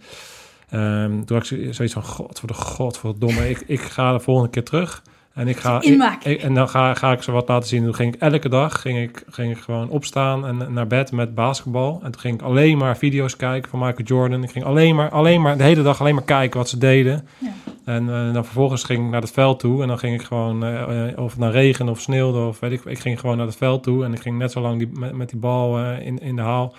ehm, 0.68 1.11
toen 1.24 1.36
had 1.36 1.51
ik 1.51 1.64
zo- 1.64 1.72
zoiets 1.72 1.94
van, 1.94 2.03
god 2.05 2.38
voor 2.38 2.48
de 2.48 2.55
god, 2.55 2.96
voor 2.98 3.14
domme. 3.18 3.48
Ik, 3.48 3.62
ik 3.66 3.80
ga 3.80 4.12
de 4.12 4.20
volgende 4.20 4.51
keer 4.51 4.64
terug. 4.64 5.03
En 5.41 5.49
ik 5.49 5.57
ga 5.57 5.80
ik- 6.24 6.43
en 6.43 6.55
dan 6.55 6.68
ga, 6.68 6.95
ga 6.95 7.12
ik 7.12 7.22
ze 7.22 7.32
wat 7.32 7.49
laten 7.49 7.68
zien. 7.68 7.84
Toen 7.84 7.95
ging 7.95 8.14
ik 8.14 8.20
elke 8.20 8.49
dag 8.49 8.80
ging 8.80 8.99
ik, 8.99 9.24
ging 9.28 9.53
ik 9.53 9.59
gewoon 9.59 9.88
opstaan 9.88 10.47
en 10.47 10.72
naar 10.72 10.86
bed 10.86 11.12
met 11.12 11.34
basketbal. 11.34 12.01
En 12.03 12.11
toen 12.11 12.20
ging 12.20 12.34
ik 12.34 12.43
alleen 12.43 12.78
maar 12.78 12.97
video's 12.97 13.36
kijken 13.36 13.70
van 13.70 13.78
Michael 13.78 14.05
Jordan. 14.05 14.43
Ik 14.43 14.51
ging 14.51 14.64
alleen 14.64 14.95
maar, 14.95 15.11
alleen 15.11 15.41
maar 15.41 15.57
de 15.57 15.62
hele 15.62 15.82
dag 15.82 16.01
alleen 16.01 16.14
maar 16.14 16.24
kijken 16.24 16.59
wat 16.59 16.68
ze 16.68 16.78
deden. 16.78 17.26
Ja. 17.38 17.49
En 17.84 18.09
eh, 18.09 18.32
dan 18.32 18.45
vervolgens 18.45 18.84
ging 18.84 19.05
ik 19.05 19.11
naar 19.11 19.20
het 19.20 19.30
veld 19.32 19.59
toe. 19.59 19.82
En 19.82 19.88
dan 19.88 19.99
ging 19.99 20.14
ik 20.20 20.22
gewoon, 20.26 20.64
eh, 20.64 21.18
of 21.18 21.30
het 21.30 21.41
nou 21.41 21.53
regen 21.53 21.88
of 21.88 22.01
sneeuwde 22.01 22.38
of 22.38 22.61
weet 22.61 22.72
ik. 22.72 22.84
Ik 22.84 22.99
ging 22.99 23.20
gewoon 23.20 23.36
naar 23.36 23.47
het 23.47 23.57
veld 23.57 23.82
toe. 23.82 24.05
En 24.05 24.12
ik 24.12 24.20
ging 24.20 24.38
net 24.38 24.53
zo 24.53 24.61
lang 24.61 24.78
die, 24.78 24.88
met, 24.93 25.12
met 25.16 25.30
die 25.30 25.38
bal 25.38 25.78
in, 25.95 26.18
in 26.18 26.36
de 26.36 26.43
haal. 26.43 26.74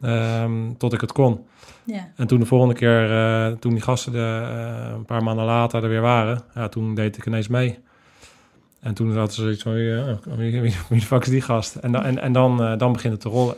ehm, 0.00 0.52
tot 0.78 0.92
ik 0.92 1.00
het 1.00 1.12
kon. 1.12 1.40
En 2.16 2.26
toen 2.26 2.40
de 2.40 2.46
volgende 2.46 2.74
keer, 2.74 3.58
toen 3.58 3.72
die 3.72 3.80
gasten 3.82 4.12
de, 4.12 4.48
een 4.96 5.04
paar 5.04 5.22
maanden 5.22 5.44
later 5.44 5.82
er 5.82 5.88
weer 5.88 6.00
waren, 6.00 6.40
ja, 6.54 6.68
toen 6.68 6.94
deed 6.94 7.16
ik 7.16 7.26
ineens 7.26 7.48
mee. 7.48 7.78
En 8.82 8.94
toen 8.94 9.06
hadden 9.16 9.32
ze 9.34 9.40
zoiets 9.42 9.62
van, 9.62 9.78
ja, 9.78 10.18
wie, 10.36 10.60
wie, 10.60 10.74
de 10.88 11.00
fuck 11.00 11.22
is 11.22 11.28
die 11.28 11.40
gast? 11.40 11.74
En, 11.76 11.92
dan 11.92 12.02
en, 12.02 12.18
en 12.22 12.32
dan, 12.32 12.62
eh, 12.62 12.78
dan 12.78 12.92
begint 12.92 13.12
het 13.12 13.22
te 13.22 13.28
rollen. 13.28 13.54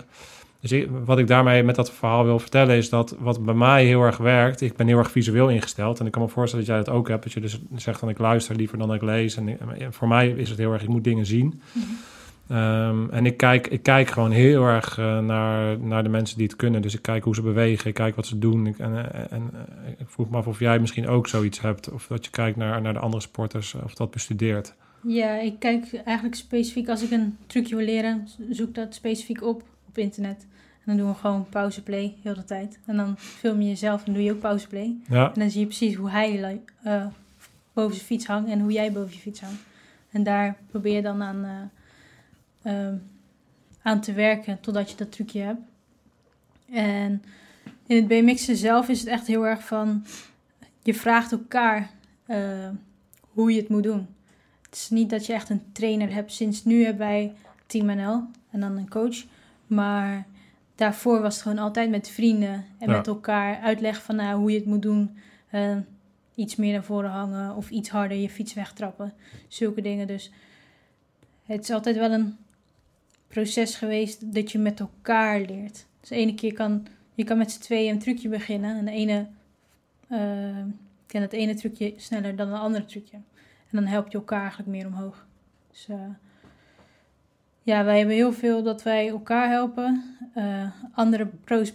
Dus 0.61 0.72
ik- 0.72 0.89
wat 1.05 1.18
ik 1.18 1.27
daarmee 1.27 1.62
met 1.62 1.75
dat 1.75 1.93
verhaal 1.93 2.25
wil 2.25 2.39
vertellen 2.39 2.77
is 2.77 2.89
dat 2.89 3.16
wat 3.18 3.45
bij 3.45 3.55
mij 3.55 3.85
heel 3.85 4.03
erg 4.03 4.16
werkt, 4.16 4.61
ik 4.61 4.77
ben 4.77 4.87
heel 4.87 4.99
erg 4.99 5.11
visueel 5.11 5.49
ingesteld. 5.49 6.01
En 6.01 6.07
ik 6.07 6.12
kan 6.12 6.22
me 6.22 6.29
voorstellen 6.29 6.66
dat 6.66 6.75
jij 6.75 6.85
dat 6.85 6.95
ook 6.95 7.09
hebt. 7.09 7.22
Dat 7.22 7.33
je 7.33 7.41
dus 7.41 7.59
zegt 7.77 7.99
van 7.99 8.09
ik 8.09 8.18
luister 8.18 8.57
liever 8.57 8.79
dan 8.79 8.95
ik 8.95 9.03
lees. 9.03 9.37
En, 9.37 9.59
en 9.79 9.93
voor 9.93 10.09
mij 10.09 10.29
is 10.29 10.49
het 10.49 10.59
heel 10.59 10.72
erg, 10.72 10.83
ik 10.83 10.89
moet 10.89 11.05
dingen 11.05 11.27
zien. 11.27 11.61
Ehm, 12.49 13.09
en 13.11 13.27
ik 13.27 13.37
kijk, 13.37 13.66
ik 13.66 13.83
kijk 13.83 14.09
gewoon 14.11 14.31
heel 14.31 14.64
erg 14.64 14.99
eh, 14.99 15.18
naar, 15.18 15.79
naar 15.79 16.03
de 16.03 16.09
mensen 16.09 16.37
die 16.39 16.47
het 16.47 16.57
kunnen. 16.57 16.83
Dus 16.83 16.95
ik 16.95 17.03
kijk 17.03 17.25
hoe 17.25 17.35
ze 17.35 17.43
bewegen, 17.43 17.89
ik 17.89 17.95
kijk 17.95 18.16
wat 18.16 18.27
ze 18.27 18.39
doen. 18.39 18.66
Ik, 18.66 18.79
en 18.79 19.12
eh, 19.12 19.20
en 19.31 19.51
eh, 19.55 19.91
ik 19.99 20.07
vroeg 20.09 20.31
me 20.31 20.37
af 20.37 20.47
of 20.47 20.59
jij 20.59 20.79
misschien 20.79 21.09
ook 21.09 21.27
zoiets 21.29 21.61
hebt. 21.61 21.91
Of 21.91 22.07
dat 22.07 22.25
je 22.25 22.31
kijkt 22.31 22.57
naar, 22.57 22.81
naar 22.83 22.93
de 22.93 22.99
andere 22.99 23.22
sporters, 23.22 23.75
of 23.85 23.95
dat 23.95 24.11
bestudeert. 24.11 24.75
Ja, 25.07 25.34
ik 25.34 25.59
kijk 25.59 25.94
eigenlijk 26.05 26.36
specifiek 26.36 26.88
als 26.88 27.02
ik 27.02 27.11
een 27.11 27.36
trucje 27.46 27.76
wil 27.76 27.84
leren, 27.84 28.28
zoek 28.50 28.74
dat 28.74 28.94
specifiek 28.94 29.42
op 29.42 29.62
op 29.88 29.98
internet. 29.98 30.46
En 30.84 30.84
dan 30.84 30.96
doen 30.96 31.09
we 31.09 31.14
gewoon 31.14 31.48
pauzeplay 31.48 32.16
heel 32.22 32.34
de 32.34 32.44
tijd. 32.44 32.78
En 32.86 32.96
dan 32.96 33.18
film 33.18 33.61
je 33.61 33.68
jezelf 33.68 34.05
en 34.07 34.12
doe 34.12 34.22
je 34.22 34.32
ook 34.32 34.40
pauzeplay. 34.40 34.96
Ja, 35.09 35.26
En 35.34 35.40
dan 35.40 35.50
zie 35.50 35.61
je 35.61 35.66
precies 35.66 35.94
hoe 35.94 36.11
hij 36.11 36.61
eh, 36.82 37.07
boven 37.72 37.94
zijn 37.94 38.07
fiets 38.07 38.26
hangt 38.26 38.50
en 38.50 38.61
hoe 38.61 38.72
jij 38.72 38.92
boven 38.92 39.12
je 39.12 39.18
fiets 39.18 39.40
hangt. 39.40 39.62
En 40.11 40.22
daar 40.22 40.57
probeer 40.70 40.94
je 40.94 41.02
dan 41.02 41.22
aan, 41.22 41.44
eh, 42.62 42.72
ehm, 42.72 42.96
aan 43.82 44.00
te 44.00 44.12
werken 44.12 44.61
totdat 44.61 44.90
je 44.90 44.96
dat 44.96 45.12
trucje 45.12 45.40
hebt. 45.40 45.61
En 46.70 47.22
in 47.86 47.96
het 47.96 48.09
BMX'en 48.09 48.57
zelf 48.57 48.88
is 48.88 49.00
het 49.00 49.09
echt 49.09 49.26
heel 49.26 49.46
erg 49.46 49.66
van... 49.66 50.05
Je 50.82 50.94
vraagt 50.94 51.32
elkaar 51.32 51.90
eh, 52.26 52.68
hoe 53.20 53.52
je 53.52 53.61
het 53.61 53.68
moet 53.68 53.82
doen. 53.82 54.07
Het 54.75 54.83
is 54.83 54.91
niet 54.91 55.11
dat 55.11 55.27
je 55.27 55.33
echt 55.33 55.51
een 55.51 55.62
trainer 55.72 56.12
hebt. 56.14 56.33
Sinds 56.33 56.64
nu 56.64 56.85
hebben 56.85 57.07
wij 57.07 57.33
Team 57.66 57.87
NL 57.87 58.22
en 58.51 58.61
dan 58.61 58.77
een 58.77 58.89
coach. 58.89 59.25
Maar 59.66 60.27
daarvoor 60.75 61.20
was 61.20 61.35
het 61.35 61.43
gewoon 61.43 61.59
altijd 61.59 61.91
met 61.91 62.09
vrienden 62.09 62.64
en 62.79 62.89
Ja. 62.91 62.97
met 62.97 63.07
elkaar 63.07 63.61
uitleggen 63.61 64.05
van 64.05 64.16
nou, 64.16 64.39
hoe 64.39 64.51
je 64.51 64.57
het 64.59 64.66
moet 64.66 64.83
doen. 64.83 65.16
Eh, 65.51 65.77
iets 66.35 66.57
meer 66.57 66.72
naar 66.72 66.85
voren 66.85 67.11
hangen 67.11 67.57
of 67.57 67.70
iets 67.70 67.89
harder 67.89 68.16
je 68.16 68.31
fiets 68.31 68.55
wegtrappen. 68.55 69.12
Zulke 69.49 69.81
dingen. 69.81 70.07
Dus 70.07 70.31
het 71.45 71.62
is 71.62 71.70
altijd 71.70 71.97
wel 71.97 72.12
een 72.12 72.37
proces 73.29 73.75
geweest 73.75 74.35
dat 74.35 74.53
je 74.53 74.59
met 74.59 74.81
elkaar 74.81 75.41
leert. 75.41 75.87
Dus 76.01 76.09
de 76.09 76.14
ene 76.16 76.35
keer 76.35 76.53
kan 76.53 76.87
je 77.14 77.25
kan 77.25 77.39
met 77.39 77.53
z'n 77.53 77.61
tweeën 77.61 77.93
een 77.93 77.99
trucje 77.99 78.29
beginnen. 78.29 78.77
En 78.79 78.85
de 78.85 78.91
ene 78.91 79.27
eh, 80.09 80.64
kan 81.07 81.20
het 81.20 81.33
ene 81.33 81.55
trucje 81.55 81.95
sneller 81.97 82.37
dan 82.37 82.49
een 82.49 82.59
andere 82.59 82.85
trucje. 82.85 83.16
En 83.75 83.81
dan 83.81 83.89
help 83.91 84.09
je 84.11 84.18
elkaar 84.18 84.41
eigenlijk 84.41 84.68
meer 84.70 84.87
omhoog. 84.87 85.25
Dus 85.70 85.87
eh, 85.89 85.97
Ja, 87.62 87.85
wij 87.85 87.97
hebben 87.99 88.14
heel 88.14 88.33
veel 88.33 88.62
dat 88.62 88.83
wij 88.83 89.09
elkaar 89.09 89.49
helpen. 89.51 90.16
eh, 90.35 90.64
andere 90.95 91.27
pro's 91.45 91.72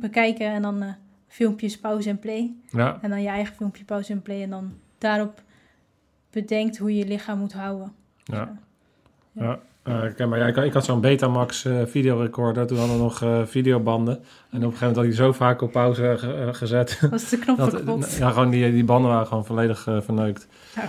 bekijken 0.00 0.46
en 0.46 0.62
dan 0.62 0.82
eh, 0.82 0.92
filmpjes 1.28 1.78
pauze 1.78 2.08
en 2.08 2.18
play. 2.18 2.54
Ja, 2.70 2.98
En 3.02 3.10
dan 3.10 3.22
je 3.22 3.28
eigen 3.28 3.54
filmpje 3.54 3.84
pauze 3.84 4.12
en 4.12 4.22
play. 4.22 4.42
En 4.42 4.50
dan 4.50 4.72
daarop 4.98 5.42
bedenkt 6.30 6.78
hoe 6.78 6.90
je 6.92 6.98
je 6.98 7.06
lichaam 7.06 7.38
moet 7.38 7.52
houden. 7.52 7.92
ja. 8.24 8.52
ja. 9.32 9.58
Eh, 9.82 10.02
oké, 10.10 10.26
maar 10.26 10.38
ja, 10.38 10.46
ik, 10.46 10.56
ik 10.56 10.72
had 10.72 10.84
zo'n 10.84 11.00
Betamax 11.00 11.64
eh 11.64 11.82
videorecorder. 11.86 12.66
Toen 12.66 12.78
hadden 12.78 12.96
we 12.96 13.02
nog 13.02 13.48
videobanden. 13.48 14.14
En 14.16 14.22
op 14.22 14.52
een 14.52 14.60
gegeven 14.60 14.78
moment 14.86 14.96
had 14.96 15.04
hij 15.04 15.14
zo 15.14 15.32
vaak 15.32 15.62
op 15.62 15.72
pauze 15.72 16.14
ge- 16.18 16.48
gezet. 16.54 17.00
Was 17.10 17.28
de 17.28 17.38
knop 17.38 17.56
dat, 17.86 18.16
ja, 18.18 18.30
gewoon 18.30 18.50
die, 18.50 18.72
die 18.72 18.84
banden 18.84 19.10
waren 19.10 19.26
gewoon 19.26 19.44
volledig 19.44 19.82
verneukt. 19.82 20.48
Ja. 20.74 20.82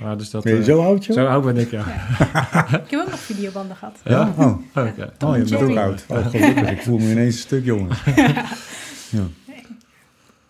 Maar 0.00 0.16
dus 0.16 0.30
dat, 0.30 0.42
Ben 0.44 0.52
je 0.52 0.58
eh, 0.58 0.64
zo 0.64 0.82
oud, 0.82 1.04
joh? 1.04 1.16
zo 1.16 1.26
oud 1.26 1.44
ben 1.44 1.56
ik, 1.56 1.70
ja. 1.70 1.80
Ik 2.84 2.90
heb 2.90 3.00
ook 3.00 3.10
nog 3.10 3.18
videobanden 3.20 3.76
gehad. 3.76 3.98
Ja? 4.04 4.32
Oh, 4.36 4.46
Oké. 4.74 5.10
oh 5.24 5.36
je 5.36 5.44
bent 5.44 5.62
ook 5.62 5.76
oud. 5.76 6.04
Oh, 6.08 6.26
gelukkig. 6.26 6.70
Ik 6.70 6.82
voel 6.82 6.98
me 6.98 7.10
ineens 7.10 7.34
een 7.34 7.40
stuk 7.40 7.64
jonger. 7.64 8.02
ja. 9.10 9.22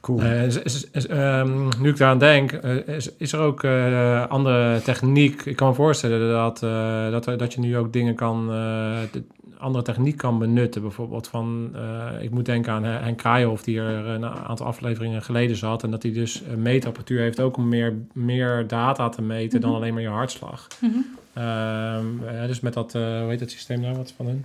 Cool. 0.00 0.20
Eh, 0.22 0.44
is- 0.46 0.62
is- 0.62 0.86
is, 0.92 1.06
ehm, 1.06 1.68
nu 1.80 1.88
ik 1.88 1.96
daaraan 1.96 2.18
denk, 2.18 2.52
eh, 2.52 2.88
is, 2.96 3.10
is 3.18 3.32
er 3.32 3.38
ook 3.40 3.62
eh, 3.64 4.26
andere 4.26 4.82
techniek? 4.82 5.42
Ik 5.44 5.56
kan 5.56 5.68
me 5.68 5.74
voorstellen 5.74 6.30
dat, 6.32 6.62
eh, 6.62 7.10
dat, 7.10 7.38
dat 7.38 7.52
je 7.54 7.60
nu 7.60 7.76
ook 7.76 7.92
dingen 7.92 8.14
kan, 8.14 8.48
eh, 8.52 9.20
andere 9.58 9.84
techniek 9.84 10.16
kan 10.16 10.38
benutten. 10.38 10.82
Bijvoorbeeld 10.82 11.28
van, 11.28 11.70
eh, 11.74 12.22
ik 12.22 12.30
moet 12.30 12.44
denken 12.44 12.72
aan 12.72 12.84
Hen- 12.84 13.02
Henk 13.02 13.18
Kraaienhof, 13.18 13.62
die 13.62 13.78
er 13.80 14.06
een 14.06 14.24
aantal 14.26 14.66
afleveringen 14.66 15.22
geleden 15.22 15.56
zat. 15.56 15.82
En 15.82 15.90
dat 15.90 16.02
hij 16.02 16.12
dus 16.12 16.42
een 16.50 16.62
meetapparatuur 16.62 17.20
heeft 17.20 17.40
ook 17.40 17.56
om 17.56 17.68
meer, 17.68 17.94
meer 18.12 18.66
data 18.66 19.08
te 19.08 19.22
meten 19.22 19.60
dan 19.60 19.70
Mhm. 19.70 19.78
alleen 19.78 19.92
maar 19.92 20.02
je 20.02 20.08
hartslag. 20.08 20.66
Mhm. 20.80 20.92
Ehm, 21.32 22.04
eh, 22.26 22.46
dus 22.46 22.60
met 22.60 22.72
dat, 22.74 22.94
eh, 22.94 23.02
hoe 23.20 23.28
heet 23.30 23.40
het 23.40 23.50
systeem 23.50 23.80
nou, 23.80 23.96
wat 23.96 24.12
van 24.16 24.26
hun? 24.26 24.44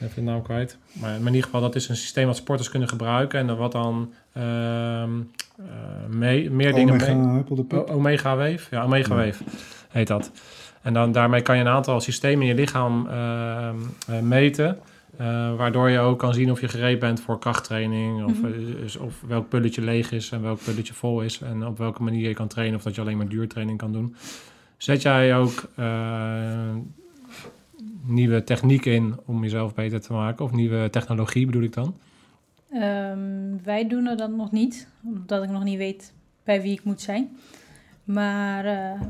Even 0.00 0.14
de 0.24 0.30
naam 0.30 0.42
kwijt. 0.42 0.76
Maar 0.92 1.16
in 1.16 1.26
ieder 1.26 1.42
geval, 1.42 1.60
dat 1.60 1.74
is 1.74 1.88
een 1.88 1.96
systeem 1.96 2.26
wat 2.26 2.36
sporters 2.36 2.70
kunnen 2.70 2.88
gebruiken. 2.88 3.38
En 3.38 3.46
dan 3.46 3.56
wat 3.56 3.72
dan 3.72 4.12
ehm, 4.32 5.10
eh, 5.56 5.64
mee- 6.08 6.50
meer 6.50 6.72
dingen... 6.74 6.96
mee- 6.96 7.84
Omega, 7.88 8.36
Wave? 8.36 8.60
Ja, 8.70 8.82
Omega 8.82 9.14
Ja. 9.20 9.24
Wave 9.26 9.44
heet 9.88 10.06
dat. 10.06 10.30
En 10.82 10.92
dan, 10.92 11.12
daarmee 11.12 11.42
kan 11.42 11.54
je 11.56 11.60
een 11.62 11.68
aantal 11.68 12.00
systemen 12.00 12.40
in 12.42 12.46
je 12.48 12.54
lichaam 12.54 13.06
ehm, 13.06 13.76
eh, 14.08 14.20
meten. 14.20 14.78
eh, 15.16 15.56
waardoor 15.56 15.90
je 15.90 15.98
ook 15.98 16.18
kan 16.18 16.34
zien 16.34 16.50
of 16.50 16.60
je 16.60 16.68
gereed 16.68 16.98
bent 16.98 17.20
voor 17.20 17.38
krachttraining. 17.38 18.24
Of, 18.24 18.40
Mhm. 18.42 18.46
eh, 18.46 19.02
of 19.02 19.20
welk 19.26 19.48
pulletje 19.48 19.82
leeg 19.82 20.12
is 20.12 20.30
en 20.30 20.42
welk 20.42 20.58
pulletje 20.64 20.94
vol 20.94 21.20
is. 21.22 21.40
En 21.40 21.66
op 21.66 21.78
welke 21.78 22.02
manier 22.02 22.28
je 22.28 22.34
kan 22.34 22.48
trainen. 22.48 22.76
Of 22.76 22.82
dat 22.82 22.94
je 22.94 23.00
alleen 23.00 23.16
maar 23.16 23.28
duurtraining 23.28 23.78
kan 23.78 23.92
doen. 23.92 24.14
Zet 24.76 25.02
jij 25.02 25.36
ook 25.36 25.62
eh, 25.74 26.74
nieuwe 28.04 28.44
techniek 28.44 28.84
in 28.84 29.14
om 29.24 29.42
jezelf 29.42 29.74
beter 29.74 30.00
te 30.00 30.12
maken? 30.12 30.44
Of 30.44 30.52
nieuwe 30.52 30.90
technologie 30.90 31.46
bedoel 31.46 31.62
ik 31.62 31.72
dan? 31.72 31.94
Ehm, 32.70 33.18
wij 33.64 33.86
doen 33.88 34.06
er 34.06 34.16
dan 34.16 34.36
nog 34.36 34.52
niet, 34.52 34.88
omdat 35.04 35.42
ik 35.42 35.50
nog 35.50 35.64
niet 35.64 35.78
weet 35.78 36.12
bij 36.44 36.62
wie 36.62 36.72
ik 36.72 36.84
moet 36.84 37.00
zijn. 37.00 37.36
Maar 38.04 38.64
eh, 38.64 39.00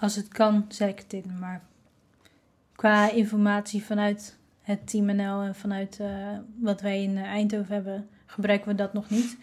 als 0.00 0.16
het 0.16 0.28
kan, 0.28 0.64
zet 0.68 0.88
ik 0.88 0.98
het 0.98 1.12
in. 1.12 1.38
Maar 1.40 1.62
qua 2.76 3.10
informatie 3.10 3.84
vanuit 3.84 4.36
het 4.62 4.88
Team 4.90 5.16
NL 5.16 5.40
en 5.40 5.54
vanuit 5.54 6.00
eh, 6.00 6.08
wat 6.60 6.80
wij 6.80 7.02
in 7.02 7.16
eh, 7.16 7.22
Eindhoven 7.22 7.74
hebben, 7.74 8.08
gebruiken 8.26 8.68
we 8.68 8.74
dat 8.74 8.92
nog 8.92 9.10
niet. 9.10 9.36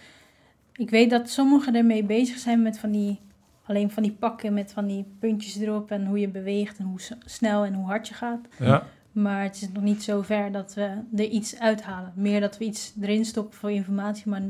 Ik 0.73 0.89
weet 0.89 1.09
dat 1.09 1.29
sommigen 1.29 1.75
ermee 1.75 2.03
bezig 2.03 2.37
zijn 2.37 2.61
met 2.61 2.79
van 2.79 2.91
die, 2.91 3.19
alleen 3.65 3.91
van 3.91 4.03
die 4.03 4.11
pakken 4.11 4.53
met 4.53 4.73
van 4.73 4.87
die 4.87 5.05
puntjes 5.19 5.57
erop 5.57 5.91
en 5.91 6.05
hoe 6.05 6.19
je 6.19 6.29
beweegt 6.29 6.77
en 6.77 6.85
hoe 6.85 6.99
snel 7.25 7.65
en 7.65 7.73
hoe 7.73 7.85
hard 7.85 8.07
je 8.07 8.13
gaat. 8.13 8.47
Ja. 8.59 8.83
Maar 9.11 9.43
het 9.43 9.55
is 9.55 9.69
nog 9.71 9.83
niet 9.83 10.03
zo 10.03 10.21
ver 10.21 10.51
dat 10.51 10.73
we 10.73 10.97
er 11.15 11.25
iets 11.25 11.59
uithalen. 11.59 12.13
Meer 12.15 12.39
dat 12.39 12.57
we 12.57 12.65
iets 12.65 12.93
erin 13.01 13.25
stoppen 13.25 13.57
voor 13.57 13.71
informatie, 13.71 14.29
maar 14.29 14.41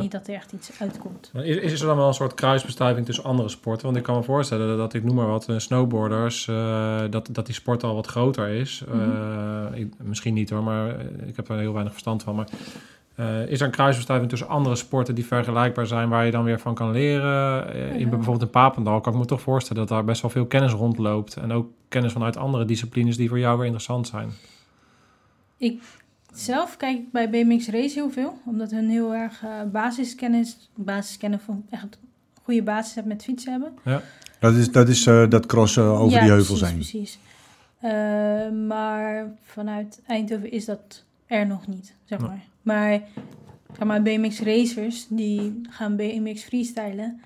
niet 0.00 0.10
dat 0.12 0.28
er 0.28 0.34
echt 0.34 0.52
iets 0.52 0.70
uitkomt. 0.80 1.30
Is, 1.34 1.56
is 1.56 1.80
er 1.80 1.86
dan 1.86 1.96
wel 1.96 2.06
een 2.08 2.14
soort 2.14 2.34
kruisbestuiving 2.34 3.06
tussen 3.06 3.24
andere 3.24 3.48
sporten? 3.48 3.84
Want 3.84 3.96
ik 3.96 4.02
kan 4.02 4.16
me 4.16 4.22
voorstellen 4.22 4.76
dat, 4.76 4.94
ik 4.94 5.04
noem 5.04 5.14
maar 5.14 5.26
wat, 5.26 5.48
eh, 5.48 5.58
snowboarders, 5.58 6.48
eh, 6.48 7.00
dat, 7.10 7.28
dat 7.32 7.46
die 7.46 7.54
sport 7.54 7.82
al 7.82 7.94
wat 7.94 8.06
groter 8.06 8.48
is. 8.48 8.84
Eh, 8.92 9.78
ik- 9.80 9.92
misschien 10.02 10.34
niet 10.34 10.50
hoor, 10.50 10.62
maar 10.62 10.88
eh, 10.98 11.04
ik 11.28 11.36
heb 11.36 11.48
er 11.48 11.58
heel 11.58 11.72
weinig 11.72 11.92
verstand 11.92 12.22
van. 12.22 12.34
Maar 12.34 12.48
eh, 13.14 13.46
is 13.48 13.60
er 13.60 13.66
een 13.66 13.72
kruisbestuiving 13.72 14.30
tussen 14.30 14.48
andere 14.48 14.76
sporten 14.76 15.14
die 15.14 15.26
vergelijkbaar 15.26 15.86
zijn, 15.86 16.08
waar 16.08 16.24
je 16.24 16.30
dan 16.30 16.44
weer 16.44 16.60
van 16.60 16.74
kan 16.74 16.90
leren? 16.90 17.72
Eh, 17.74 18.00
in 18.00 18.08
bijvoorbeeld 18.08 18.42
in 18.42 18.50
Papendal 18.50 19.00
kan 19.00 19.12
ik 19.12 19.18
me 19.18 19.24
toch 19.24 19.40
voorstellen 19.40 19.80
dat 19.86 19.88
daar 19.96 20.04
best 20.04 20.22
wel 20.22 20.30
veel 20.30 20.46
kennis 20.46 20.72
rondloopt. 20.72 21.36
En 21.36 21.52
ook 21.52 21.66
kennis 21.88 22.12
vanuit 22.12 22.36
andere 22.36 22.64
disciplines 22.64 23.16
die 23.16 23.28
voor 23.28 23.38
jou 23.38 23.56
weer 23.56 23.64
interessant 23.66 24.06
zijn. 24.08 24.30
Zelf 26.34 26.76
kijk 26.76 26.98
ik 26.98 27.10
bij 27.12 27.30
BMX 27.30 27.68
Race 27.68 27.94
heel 27.94 28.10
veel, 28.10 28.38
omdat 28.44 28.70
hun 28.70 28.88
heel 28.88 29.14
erg 29.14 29.42
eh, 29.42 29.50
basiskennis, 29.72 30.70
basiskennis 30.74 31.40
van 31.44 31.64
echt 31.70 31.98
goede 32.42 32.62
basis 32.62 32.94
hebben 32.94 33.12
met 33.12 33.22
fietsen 33.24 33.52
hebben. 33.52 34.02
Dat 34.38 34.54
is, 34.54 34.72
dat, 34.72 34.88
is 34.88 35.06
eh, 35.06 35.28
dat 35.28 35.46
crossen 35.46 35.84
over 35.84 36.16
Ja, 36.16 36.20
die 36.22 36.30
heuvel 36.30 36.56
zijn. 36.56 36.74
Precies. 36.74 37.18
Eh, 37.80 37.90
maar 38.66 39.32
vanuit 39.42 40.00
Eindhoven 40.06 40.50
is 40.50 40.64
dat 40.64 41.04
er 41.26 41.46
nog 41.46 41.66
niet, 41.66 41.94
zeg 42.04 42.20
Ja. 42.20 42.26
maar. 42.26 42.44
Maar, 42.62 43.00
zeg 43.76 43.86
maar 43.86 44.02
BMX 44.02 44.40
racers 44.40 45.06
die 45.08 45.60
gaan 45.70 45.96
BMX 45.96 46.42
freestylen. 46.42 47.20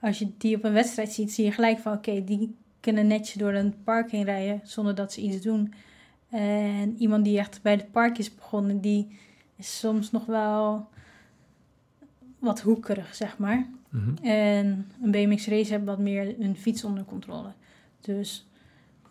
Als 0.00 0.18
je 0.18 0.28
die 0.38 0.56
op 0.56 0.64
een 0.64 0.72
wedstrijd 0.72 1.12
ziet, 1.12 1.32
zie 1.32 1.44
je 1.44 1.52
gelijk 1.52 1.78
van 1.78 1.92
oké, 1.92 2.24
die 2.24 2.54
kunnen 2.80 3.06
netjes 3.06 3.34
door 3.34 3.52
een 3.54 3.74
park 3.84 4.10
heen 4.10 4.24
rijden 4.24 4.60
zonder 4.64 4.94
dat 4.94 5.12
ze 5.12 5.20
iets 5.20 5.42
doen. 5.42 5.72
En 6.30 6.96
iemand 6.98 7.24
die 7.24 7.38
echt 7.38 7.62
bij 7.62 7.72
het 7.72 7.90
park 7.90 8.18
is 8.18 8.34
begonnen, 8.34 8.80
die 8.80 9.18
is 9.56 9.78
soms 9.78 10.10
nog 10.10 10.26
wel 10.26 10.88
wat 12.38 12.60
hoekerig, 12.60 13.14
zeg 13.14 13.38
maar. 13.38 13.66
Mhm. 13.88 14.24
En 14.24 14.90
een 15.02 15.10
BMX 15.10 15.46
race 15.46 15.70
hebben 15.70 15.88
wat 15.88 15.98
meer 15.98 16.34
hun 16.38 16.56
fiets 16.56 16.84
onder 16.84 17.04
controle. 17.04 17.48
Dus 18.00 18.46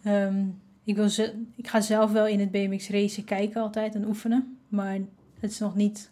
ehm, 0.03 0.45
ik, 0.83 0.95
wil 0.95 1.09
ze, 1.09 1.43
ik 1.55 1.67
ga 1.67 1.81
zelf 1.81 2.11
wel 2.11 2.27
in 2.27 2.39
het 2.39 2.51
BMX 2.51 2.89
racen 2.89 3.23
kijken 3.23 3.61
altijd 3.61 3.95
en 3.95 4.07
oefenen. 4.07 4.57
Maar 4.67 4.99
het 5.39 5.51
is 5.51 5.59
nog 5.59 5.75
niet 5.75 6.11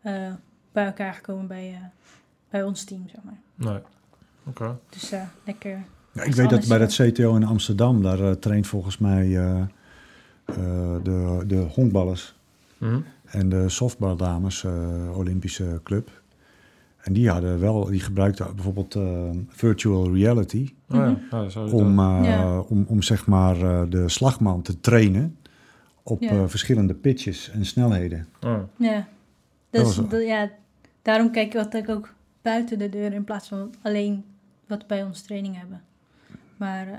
eh, 0.00 0.32
bij 0.72 0.86
elkaar 0.86 1.14
gekomen 1.14 1.46
bij, 1.46 1.72
eh, 1.74 1.88
bij 2.50 2.62
ons 2.62 2.84
team, 2.84 3.08
zeg 3.08 3.22
maar. 3.22 3.40
Nee. 3.54 3.80
Oké. 4.46 4.78
Dus 4.88 5.12
eh, 5.12 5.22
lekker. 5.44 5.84
Ja, 6.12 6.22
ik 6.22 6.34
weet 6.34 6.50
dat 6.50 6.68
bij 6.68 6.78
dat 6.78 6.94
CTO 6.94 7.36
in 7.36 7.44
Amsterdam, 7.44 8.02
daar 8.02 8.38
traint 8.38 8.66
volgens 8.66 8.98
mij 8.98 9.28
de, 11.02 11.42
de 11.46 11.56
honkballers 11.56 12.34
Mhm. 12.78 13.00
en 13.24 13.48
de 13.48 13.68
softballdames 13.68 14.64
eh, 14.64 15.16
Olympische 15.18 15.80
club. 15.82 16.10
En 16.98 17.12
die 17.12 17.30
hadden 17.30 17.60
wel, 17.60 17.84
die 17.84 18.00
gebruikten 18.00 18.54
bijvoorbeeld 18.54 18.94
eh, 18.94 19.30
virtual 19.48 20.14
reality 20.14 20.74
Oh 20.90 20.96
ja, 20.96 21.18
Mhm. 21.30 21.48
zou 21.50 21.70
om, 21.72 21.98
eh, 21.98 22.20
Ja. 22.24 22.58
om, 22.60 22.84
om 22.88 23.02
zeg 23.02 23.26
maar 23.26 23.62
eh, 23.62 23.82
de 23.88 24.08
slagman 24.08 24.62
te 24.62 24.80
trainen 24.80 25.36
op 26.02 26.22
Ja. 26.22 26.30
eh, 26.30 26.42
verschillende 26.46 26.94
pitches 26.94 27.50
en 27.50 27.64
snelheden. 27.66 28.26
Oh. 28.40 28.58
Ja, 28.76 29.08
Dat 29.70 29.84
dus, 29.84 29.96
was- 29.96 30.22
ja, 30.22 30.50
daarom 31.02 31.30
kijk 31.30 31.46
ik 31.54 31.56
altijd 31.60 31.90
ook 31.90 32.12
buiten 32.42 32.78
de 32.78 32.88
deur 32.88 33.12
in 33.12 33.24
plaats 33.24 33.48
van 33.48 33.74
alleen 33.82 34.24
wat 34.66 34.86
bij 34.86 35.02
ons 35.04 35.20
training 35.22 35.58
hebben. 35.58 35.82
Maar 36.56 36.86
eh, 36.88 36.94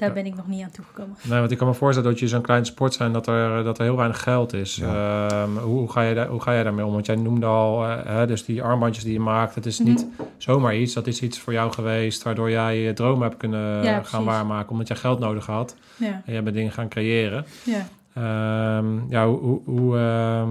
daar 0.00 0.08
Ja. 0.08 0.14
ben 0.14 0.26
ik 0.26 0.36
nog 0.36 0.46
niet 0.46 0.62
aan 0.62 0.70
toegekomen. 0.70 1.16
Nee, 1.22 1.38
want 1.38 1.50
ik 1.50 1.58
kan 1.58 1.66
me 1.66 1.74
voorstellen 1.74 2.10
dat 2.10 2.18
je 2.18 2.28
zo'n 2.28 2.40
klein 2.42 2.64
sport 2.66 2.92
zijn 2.94 3.12
dat 3.12 3.26
er, 3.26 3.64
dat 3.64 3.78
er 3.78 3.84
heel 3.84 3.96
weinig 3.96 4.22
geld 4.22 4.52
is. 4.52 4.76
Ja. 4.76 5.26
Ehm, 5.28 5.50
hoe, 5.56 5.78
hoe, 5.78 5.90
ga 5.90 6.00
je 6.02 6.14
daar, 6.14 6.26
hoe 6.26 6.40
ga 6.42 6.52
je 6.52 6.64
daarmee 6.64 6.84
om? 6.84 6.92
Want 6.92 7.06
jij 7.06 7.16
noemde 7.16 7.46
al, 7.46 7.84
eh, 7.86 7.96
hè, 8.06 8.26
dus 8.26 8.44
die 8.44 8.62
armbandjes 8.62 9.04
die 9.04 9.12
je 9.12 9.20
maakt, 9.20 9.54
het 9.54 9.66
is 9.66 9.78
Mhm. 9.80 9.88
niet 9.88 10.06
zomaar 10.36 10.76
iets. 10.76 10.94
Dat 10.94 11.06
is 11.06 11.22
iets 11.22 11.38
voor 11.38 11.52
jou 11.52 11.72
geweest 11.72 12.22
waardoor 12.22 12.50
jij 12.50 12.78
je 12.80 12.92
droom 12.92 13.22
hebt 13.22 13.36
kunnen 13.36 13.82
Ja, 13.84 13.92
gaan 13.92 14.00
precies. 14.00 14.24
waarmaken. 14.26 14.70
Omdat 14.70 14.88
jij 14.88 14.96
geld 14.96 15.18
nodig 15.18 15.46
had 15.46 15.76
Ja, 15.96 16.06
en 16.24 16.32
jij 16.32 16.42
bent 16.42 16.56
dingen 16.56 16.72
gaan 16.72 16.88
creëren. 16.88 17.44
ja. 17.64 17.86
Ehm, 18.14 18.86
ja, 19.08 19.26
hoe, 19.26 19.38
hoe, 19.38 19.60
hoe, 19.64 19.98
ehm, 19.98 20.48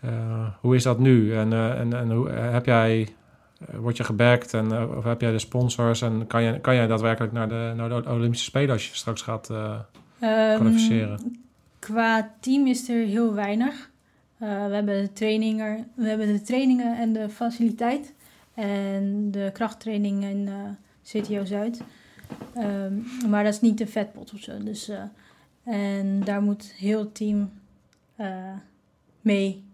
eh, 0.00 0.10
hoe 0.60 0.74
is 0.74 0.82
dat 0.82 0.98
nu? 0.98 1.34
En, 1.36 1.52
eh, 1.52 1.80
en, 1.80 1.92
en 1.92 2.10
hoe, 2.10 2.28
heb 2.30 2.66
jij, 2.66 3.08
word 3.58 3.96
je 3.96 4.04
gebackt 4.04 4.54
en, 4.54 4.72
eh, 4.72 4.96
of 4.96 5.04
heb 5.04 5.20
jij 5.20 5.30
de 5.30 5.38
sponsors? 5.38 6.02
En 6.02 6.26
kan 6.26 6.42
je, 6.42 6.60
kan 6.60 6.74
jij 6.74 6.86
daadwerkelijk 6.86 7.32
naar 7.32 7.48
de, 7.48 7.72
naar 7.76 7.88
de 7.88 8.10
Olympische 8.10 8.44
Spelen 8.44 8.70
als 8.70 8.88
je 8.88 8.94
straks 8.94 9.22
gaat 9.22 9.50
eh, 9.50 9.78
Ehm, 10.20 10.54
kwalificeren? 10.54 11.44
Qua 11.78 12.34
team 12.40 12.66
is 12.66 12.88
er 12.88 13.06
heel 13.06 13.34
weinig. 13.34 13.90
Eh, 14.38 14.66
we, 14.66 14.74
hebben 14.74 15.02
de 15.02 15.12
traininger, 15.12 15.84
we 15.94 16.08
hebben 16.08 16.26
de 16.26 16.42
trainingen 16.42 16.98
en 16.98 17.12
de 17.12 17.28
faciliteit. 17.28 18.14
En 18.54 19.30
de 19.30 19.50
krachttraining 19.52 20.24
in 20.24 20.48
eh, 20.48 21.22
CTO 21.22 21.44
Zuid. 21.44 21.82
Ehm, 22.54 22.92
maar 23.28 23.44
dat 23.44 23.52
is 23.52 23.60
niet 23.60 23.78
de 23.78 23.86
vetpot 23.86 24.32
of 24.32 24.40
zo. 24.40 24.62
Dus, 24.62 24.88
eh, 24.88 25.02
en 25.64 26.24
daar 26.24 26.42
moet 26.42 26.72
heel 26.72 26.98
het 26.98 27.14
team 27.14 27.50
eh, 28.16 28.54
mee 29.20 29.64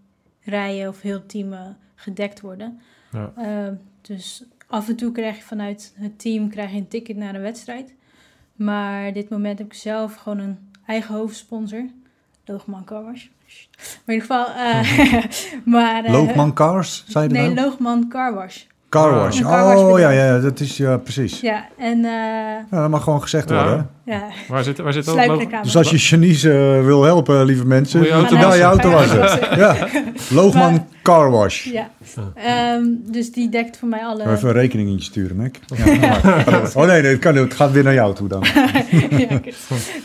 rijden 0.41 0.89
of 0.89 1.01
heel 1.01 1.15
het 1.15 1.29
team 1.29 1.53
eh, 1.53 1.67
gedekt 1.95 2.41
worden. 2.41 2.81
Ja. 3.15 3.33
Ehm, 3.37 3.75
dus 4.01 4.45
af 4.67 4.89
en 4.89 4.97
toe 4.97 5.13
krijg 5.13 5.37
je 5.37 5.43
vanuit 5.43 5.93
het 5.97 6.19
team 6.19 6.49
krijg 6.51 6.71
je 6.71 6.77
een 6.77 6.89
ticket 6.89 7.17
naar 7.17 7.35
een 7.35 7.41
wedstrijd. 7.41 7.95
Maar 8.57 9.13
dit 9.13 9.29
moment 9.29 9.59
heb 9.59 9.67
ik 9.67 9.75
zelf 9.75 10.15
gewoon 10.15 10.39
een 10.39 10.59
eigen 10.87 11.15
hoofdsponsor. 11.15 11.85
Loogman 12.45 12.85
Carwash. 12.85 13.27
Maar 14.07 14.15
in 14.17 14.23
ieder 14.23 14.27
geval... 14.27 14.47
eh, 14.47 15.25
maar, 15.75 16.05
eh, 16.05 16.13
Loogman 16.13 16.53
Cars, 16.53 17.05
zei 17.09 17.29
je 17.29 17.35
dat 17.35 17.43
Nee, 17.43 17.55
nou? 17.55 17.67
Loogman 17.69 18.09
Carwash. 18.09 18.63
Car 18.89 19.15
wash. 19.15 19.39
Een 19.39 19.45
car 19.45 19.65
wash 19.65 19.81
Oh 19.93 19.99
ja, 19.99 20.11
ja, 20.11 20.39
dat 20.39 20.61
is 20.61 20.77
ja, 20.77 20.97
precies. 20.97 21.41
Ja, 21.41 21.69
en... 21.79 21.97
eh, 22.05 22.11
Ja, 22.11 22.81
dat 22.81 22.91
mag 22.91 23.03
gewoon 23.03 23.23
gezegd 23.23 23.49
Ja. 23.49 23.63
worden. 23.65 23.91
Ja, 24.05 24.29
Waar 24.49 24.65
zit, 24.65 24.79
waar 24.79 24.93
zit 24.93 25.05
dat? 25.05 25.63
Dus 25.63 25.77
als 25.77 25.91
je 25.91 25.99
Chinese 25.99 26.51
eh, 26.51 26.85
wil 26.85 27.03
helpen, 27.03 27.45
lieve 27.45 27.67
mensen, 27.67 27.99
Moet 27.99 28.09
je 28.09 28.15
auto 28.15 28.39
wel 28.39 28.55
je 28.55 28.63
auto 28.63 28.91
wassen. 28.91 29.19
Ja. 29.65 29.89
Loogman 30.31 30.73
Maar- 30.73 30.87
Car 31.03 31.31
Wash. 31.31 31.65
Ja. 31.65 31.91
Ehm, 32.35 32.85
dus 33.07 33.33
die 33.33 33.49
dekt 33.49 33.77
voor 33.77 33.89
mij 33.89 34.05
alle... 34.05 34.31
Even 34.31 34.49
een 34.49 34.55
rekeningetje 34.55 35.05
sturen, 35.05 35.37
Mac. 35.37 35.55
Ja, 35.77 36.21
oh 36.75 36.87
nee, 36.87 37.03
nee 37.03 37.11
het, 37.11 37.19
kan, 37.19 37.37
het 37.37 37.55
gaat 37.55 37.73
weer 37.73 37.83
naar 37.83 37.95
jou 37.95 38.15
toe 38.15 38.29
dan. 38.29 38.45
ja. 39.11 39.41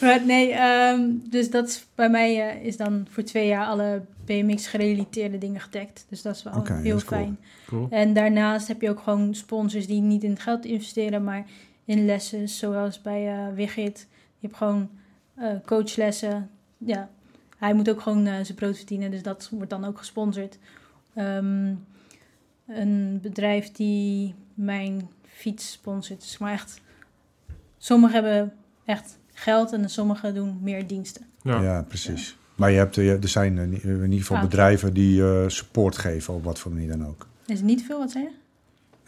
Maar 0.02 0.22
nee, 0.26 0.52
ehm, 0.52 1.00
dus 1.30 1.50
dat 1.50 1.68
is 1.68 1.86
bij 1.96 2.10
mij 2.10 2.50
eh, 2.50 2.66
is 2.66 2.78
dan 2.78 3.08
voor 3.10 3.24
twee 3.24 3.48
jaar 3.48 3.66
alle 3.66 4.02
BMX 4.26 4.68
gerelateerde 4.68 5.38
dingen 5.38 5.62
gedekt. 5.62 6.06
Dus 6.10 6.22
dat 6.22 6.36
is 6.36 6.44
wel 6.44 6.54
heel 6.54 6.64
dat 6.64 6.84
is 6.84 7.06
cool. 7.06 7.22
fijn. 7.22 7.38
Cool. 7.68 7.88
En 7.90 8.14
daarnaast 8.14 8.68
heb 8.68 8.82
je 8.82 8.90
ook 8.90 9.00
gewoon 9.00 9.36
sponsors 9.36 9.88
die 9.88 10.02
niet 10.02 10.24
in 10.24 10.30
het 10.30 10.42
geld 10.42 10.66
investeren, 10.66 11.24
maar 11.24 11.46
in 11.90 12.06
lessen, 12.06 12.50
zoals 12.50 13.02
bij 13.02 13.28
eh 13.48 13.54
Wigit. 13.54 14.08
Je 14.40 14.48
hebt 14.48 14.58
gewoon 14.58 14.90
eh, 15.36 15.52
coachlessen. 15.66 16.50
Ja, 16.78 17.10
hij 17.58 17.74
moet 17.74 17.90
ook 17.90 18.02
gewoon 18.02 18.26
eh, 18.26 18.34
zijn 18.44 18.56
brood 18.58 18.78
verdienen, 18.78 19.12
dus 19.12 19.24
dat 19.24 19.50
wordt 19.52 19.70
dan 19.70 19.86
ook 19.86 19.98
gesponsord. 19.98 20.58
Ehm, 21.14 21.74
een 22.68 23.20
bedrijf 23.22 23.72
die 23.72 24.36
mijn 24.54 25.10
fiets 25.28 25.72
sponsort. 25.72 26.22
Dus 26.22 26.38
maar 26.38 26.54
echt, 26.54 26.82
sommigen 27.78 28.24
hebben 28.24 28.54
echt 28.86 29.18
geld 29.34 29.72
en 29.74 29.90
sommigen 29.90 30.34
doen 30.36 30.58
meer 30.62 30.88
diensten. 30.88 31.26
Ja. 31.44 31.62
Ja, 31.62 31.82
precies. 31.82 32.38
Maar 32.56 32.72
je 32.72 32.78
hebt, 32.78 32.96
je- 32.96 33.18
er 33.22 33.28
zijn 33.28 33.58
in 33.58 33.74
ieder 34.04 34.20
geval 34.20 34.38
Ah, 34.38 34.44
bedrijven 34.44 34.94
die 34.94 35.24
eh, 35.24 35.48
support 35.48 35.98
geven 35.98 36.34
op 36.34 36.44
wat 36.44 36.60
voor 36.60 36.72
manier 36.72 36.88
dan 36.90 37.06
ook. 37.08 37.28
Is 37.46 37.62
niet 37.62 37.84
veel, 37.84 38.00
wat 38.00 38.12
zei 38.12 38.24
je? 38.24 38.30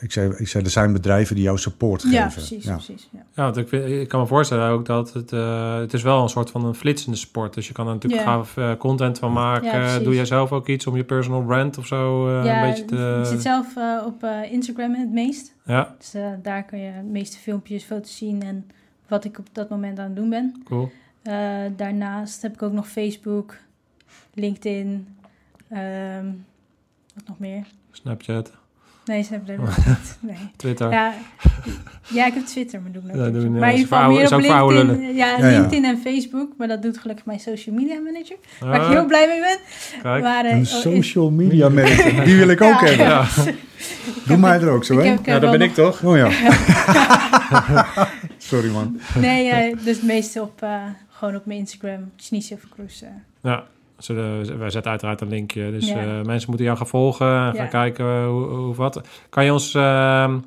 Ik 0.01 0.11
zei, 0.11 0.33
ik 0.37 0.47
zei, 0.47 0.63
er 0.63 0.69
zijn 0.69 0.93
bedrijven 0.93 1.35
die 1.35 1.43
jou 1.43 1.57
support 1.57 2.01
geven. 2.01 2.17
Ja, 2.17 2.27
precies, 2.27 2.63
Ja. 2.63 2.73
precies. 2.73 3.07
Ja. 3.11 3.19
Ja, 3.35 3.43
want 3.43 3.57
ik, 3.57 3.67
vind- 3.67 3.85
ik 3.85 4.07
kan 4.07 4.19
me 4.19 4.27
voorstellen 4.27 4.69
ook 4.69 4.85
dat 4.85 5.13
het, 5.13 5.31
eh, 5.31 5.77
het 5.77 5.93
is 5.93 6.01
wel 6.03 6.21
een 6.23 6.29
soort 6.29 6.49
van 6.49 6.65
een 6.65 6.73
flitsende 6.75 7.17
sport. 7.17 7.53
Dus 7.53 7.67
je 7.67 7.73
kan 7.73 7.87
er 7.87 7.93
natuurlijk 7.93 8.21
Ja. 8.23 8.27
gaaf 8.31 8.57
eh, 8.57 8.75
content 8.77 9.19
van 9.19 9.31
maken. 9.33 9.79
Ja. 9.79 9.99
Doe 9.99 10.15
jij 10.15 10.25
zelf 10.25 10.51
ook 10.51 10.67
iets 10.67 10.87
om 10.87 10.95
je 10.95 11.03
personal 11.03 11.43
brand 11.43 11.77
of 11.77 11.85
zo 11.87 12.27
eh, 12.27 12.45
ja, 12.45 12.63
een 12.63 12.69
beetje 12.69 12.85
te... 12.85 13.17
ik 13.19 13.25
zit 13.25 13.41
zelf 13.41 13.67
op 14.05 14.23
eh, 14.23 14.51
Instagram 14.51 14.93
het 14.95 15.11
meest. 15.11 15.55
Ja, 15.65 15.95
Dus 15.97 16.13
eh, 16.13 16.27
daar 16.41 16.63
kun 16.63 16.79
je 16.79 16.91
de 16.91 17.07
meeste 17.09 17.37
filmpjes, 17.37 17.83
foto's 17.83 18.17
zien 18.17 18.41
en 18.43 18.69
wat 19.07 19.25
ik 19.25 19.39
op 19.39 19.47
dat 19.51 19.69
moment 19.69 19.99
aan 19.99 20.05
het 20.05 20.15
doen 20.15 20.29
ben. 20.29 20.61
cool. 20.65 20.91
Eh, 21.21 21.59
daarnaast 21.75 22.41
heb 22.41 22.53
ik 22.53 22.61
ook 22.61 22.71
nog 22.73 22.87
Facebook, 22.87 23.57
LinkedIn, 24.33 25.07
ehm, 25.69 26.25
wat 27.15 27.27
nog 27.27 27.39
meer? 27.39 27.65
Snapchat, 27.91 28.51
Nee, 29.05 29.23
ze 29.23 29.29
hebben 29.33 29.53
er 29.55 29.59
nog 29.65 29.85
niet. 29.85 30.17
Nee. 30.19 30.35
Twitter. 30.55 30.91
Ja, 30.91 31.13
ja, 32.07 32.25
ik 32.25 32.33
heb 32.33 32.45
Twitter, 32.45 32.81
maar 32.81 32.91
doe 32.91 33.01
ik 33.01 33.07
doen 33.33 33.51
maar 33.59 33.71
ja, 33.73 33.77
geval 33.81 33.99
oude- 33.99 34.15
meer 34.15 34.63
op 34.63 34.69
LinkedIn, 34.71 35.15
ja, 35.15 35.37
Ja, 35.37 35.47
ja. 35.47 35.59
LinkedIn 35.59 35.85
en 35.85 35.97
Facebook. 35.97 36.49
Maar 36.57 36.67
dat 36.67 36.81
doet 36.81 36.97
gelukkig 36.97 37.25
mijn 37.25 37.39
social 37.39 37.75
media 37.75 37.99
manager, 37.99 38.35
waar 38.59 38.75
ik 38.75 38.81
Ah, 38.81 38.89
heel 38.89 39.05
blij 39.05 39.27
mee 39.27 39.39
ben. 39.39 39.57
kijk. 40.01 40.23
Maar, 40.23 40.45
eh, 40.45 40.51
Een 40.51 40.59
oh, 40.59 40.65
social 40.65 41.31
media 41.31 41.69
manager, 41.79 42.23
die 42.25 42.35
wil 42.37 42.47
ik 42.49 42.61
ook 42.61 42.79
Ja. 42.79 42.85
hebben. 42.85 43.05
Ja, 43.05 43.27
Doe 44.27 44.37
mij 44.37 44.59
er 44.61 44.69
ook 44.69 44.83
zo, 44.83 44.97
hè? 44.97 45.03
ja 45.03 45.39
dat 45.39 45.51
ben 45.51 45.59
nog- 45.59 45.67
ik 45.67 45.73
toch? 45.73 46.03
Oh 46.03 46.17
ja. 46.17 46.29
Sorry, 48.37 48.69
man. 48.71 48.99
Nee, 49.19 49.49
eh, 49.49 49.77
dus 49.83 49.95
het 49.95 50.05
meeste 50.05 50.41
op, 50.41 50.61
eh, 50.61 50.75
gewoon 51.09 51.35
op 51.35 51.45
mijn 51.45 51.59
Instagram, 51.59 52.11
Shnisha 52.17 52.55
of 52.55 52.61
Cruise. 52.73 53.05
eh. 53.05 53.11
Ja. 53.41 53.63
Zullen, 54.03 54.59
wij 54.59 54.69
zetten 54.69 54.91
uiteraard 54.91 55.21
een 55.21 55.29
linkje. 55.29 55.71
Dus 55.71 55.87
Ja. 55.87 55.95
eh, 55.97 56.21
mensen 56.25 56.47
moeten 56.49 56.65
jou 56.65 56.77
gaan 56.77 56.87
volgen 56.87 57.27
en 57.27 57.33
gaan 57.55 57.55
Ja. 57.55 57.65
kijken 57.65 58.23
hoe, 58.25 58.43
hoe 58.47 58.69
of 58.69 58.77
wat. 58.77 59.01
Kan 59.29 59.45
je 59.45 59.51
ons 59.53 59.73
ehm, 59.75 60.37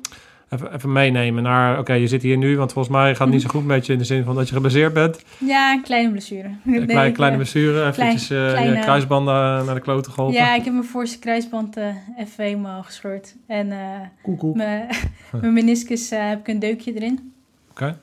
even, 0.49 0.73
even 0.73 0.91
meenemen 0.91 1.43
naar... 1.43 1.79
Oké, 1.79 1.93
je 1.93 2.07
zit 2.07 2.21
hier 2.21 2.37
nu, 2.37 2.57
want 2.57 2.73
volgens 2.73 2.95
mij 2.95 3.09
gaat 3.15 3.19
het 3.19 3.29
niet 3.29 3.41
zo 3.41 3.49
goed 3.49 3.65
met 3.65 3.85
je... 3.85 3.93
in 3.93 3.99
de 3.99 4.05
zin 4.05 4.23
van 4.23 4.35
dat 4.35 4.47
je 4.47 4.53
geblesseerd 4.55 4.93
bent. 4.93 5.23
Ja, 5.39 5.71
een 5.73 5.81
kleine 5.81 6.11
blessure. 6.11 6.47
Een 6.47 6.57
kleine, 6.85 7.07
ik, 7.07 7.13
kleine 7.13 7.37
eh, 7.37 7.41
blessure. 7.41 7.85
Eventjes 7.87 8.29
eh, 8.29 8.47
kleine- 8.51 8.75
je 8.75 8.79
kruisbanden 8.81 9.65
naar 9.65 9.75
de 9.75 9.81
kloten 9.81 10.11
geholpen. 10.11 10.37
Ja, 10.39 10.55
ik 10.55 10.63
heb 10.63 10.73
mijn 10.73 10.85
voorste 10.85 11.19
kruisband 11.19 11.77
eh, 11.77 11.87
even 12.17 12.43
helemaal 12.43 12.83
gescheurd. 12.83 13.35
En 13.47 13.71
eh, 13.71 13.77
Koek, 14.21 14.39
koek. 14.39 14.55
mijn 14.55 14.87
mijn 15.41 15.53
meniscus 15.53 16.11
eh, 16.11 16.27
heb 16.29 16.39
ik 16.39 16.47
een 16.47 16.59
deukje 16.59 16.93
erin. 16.93 17.33
Oké. 17.71 17.97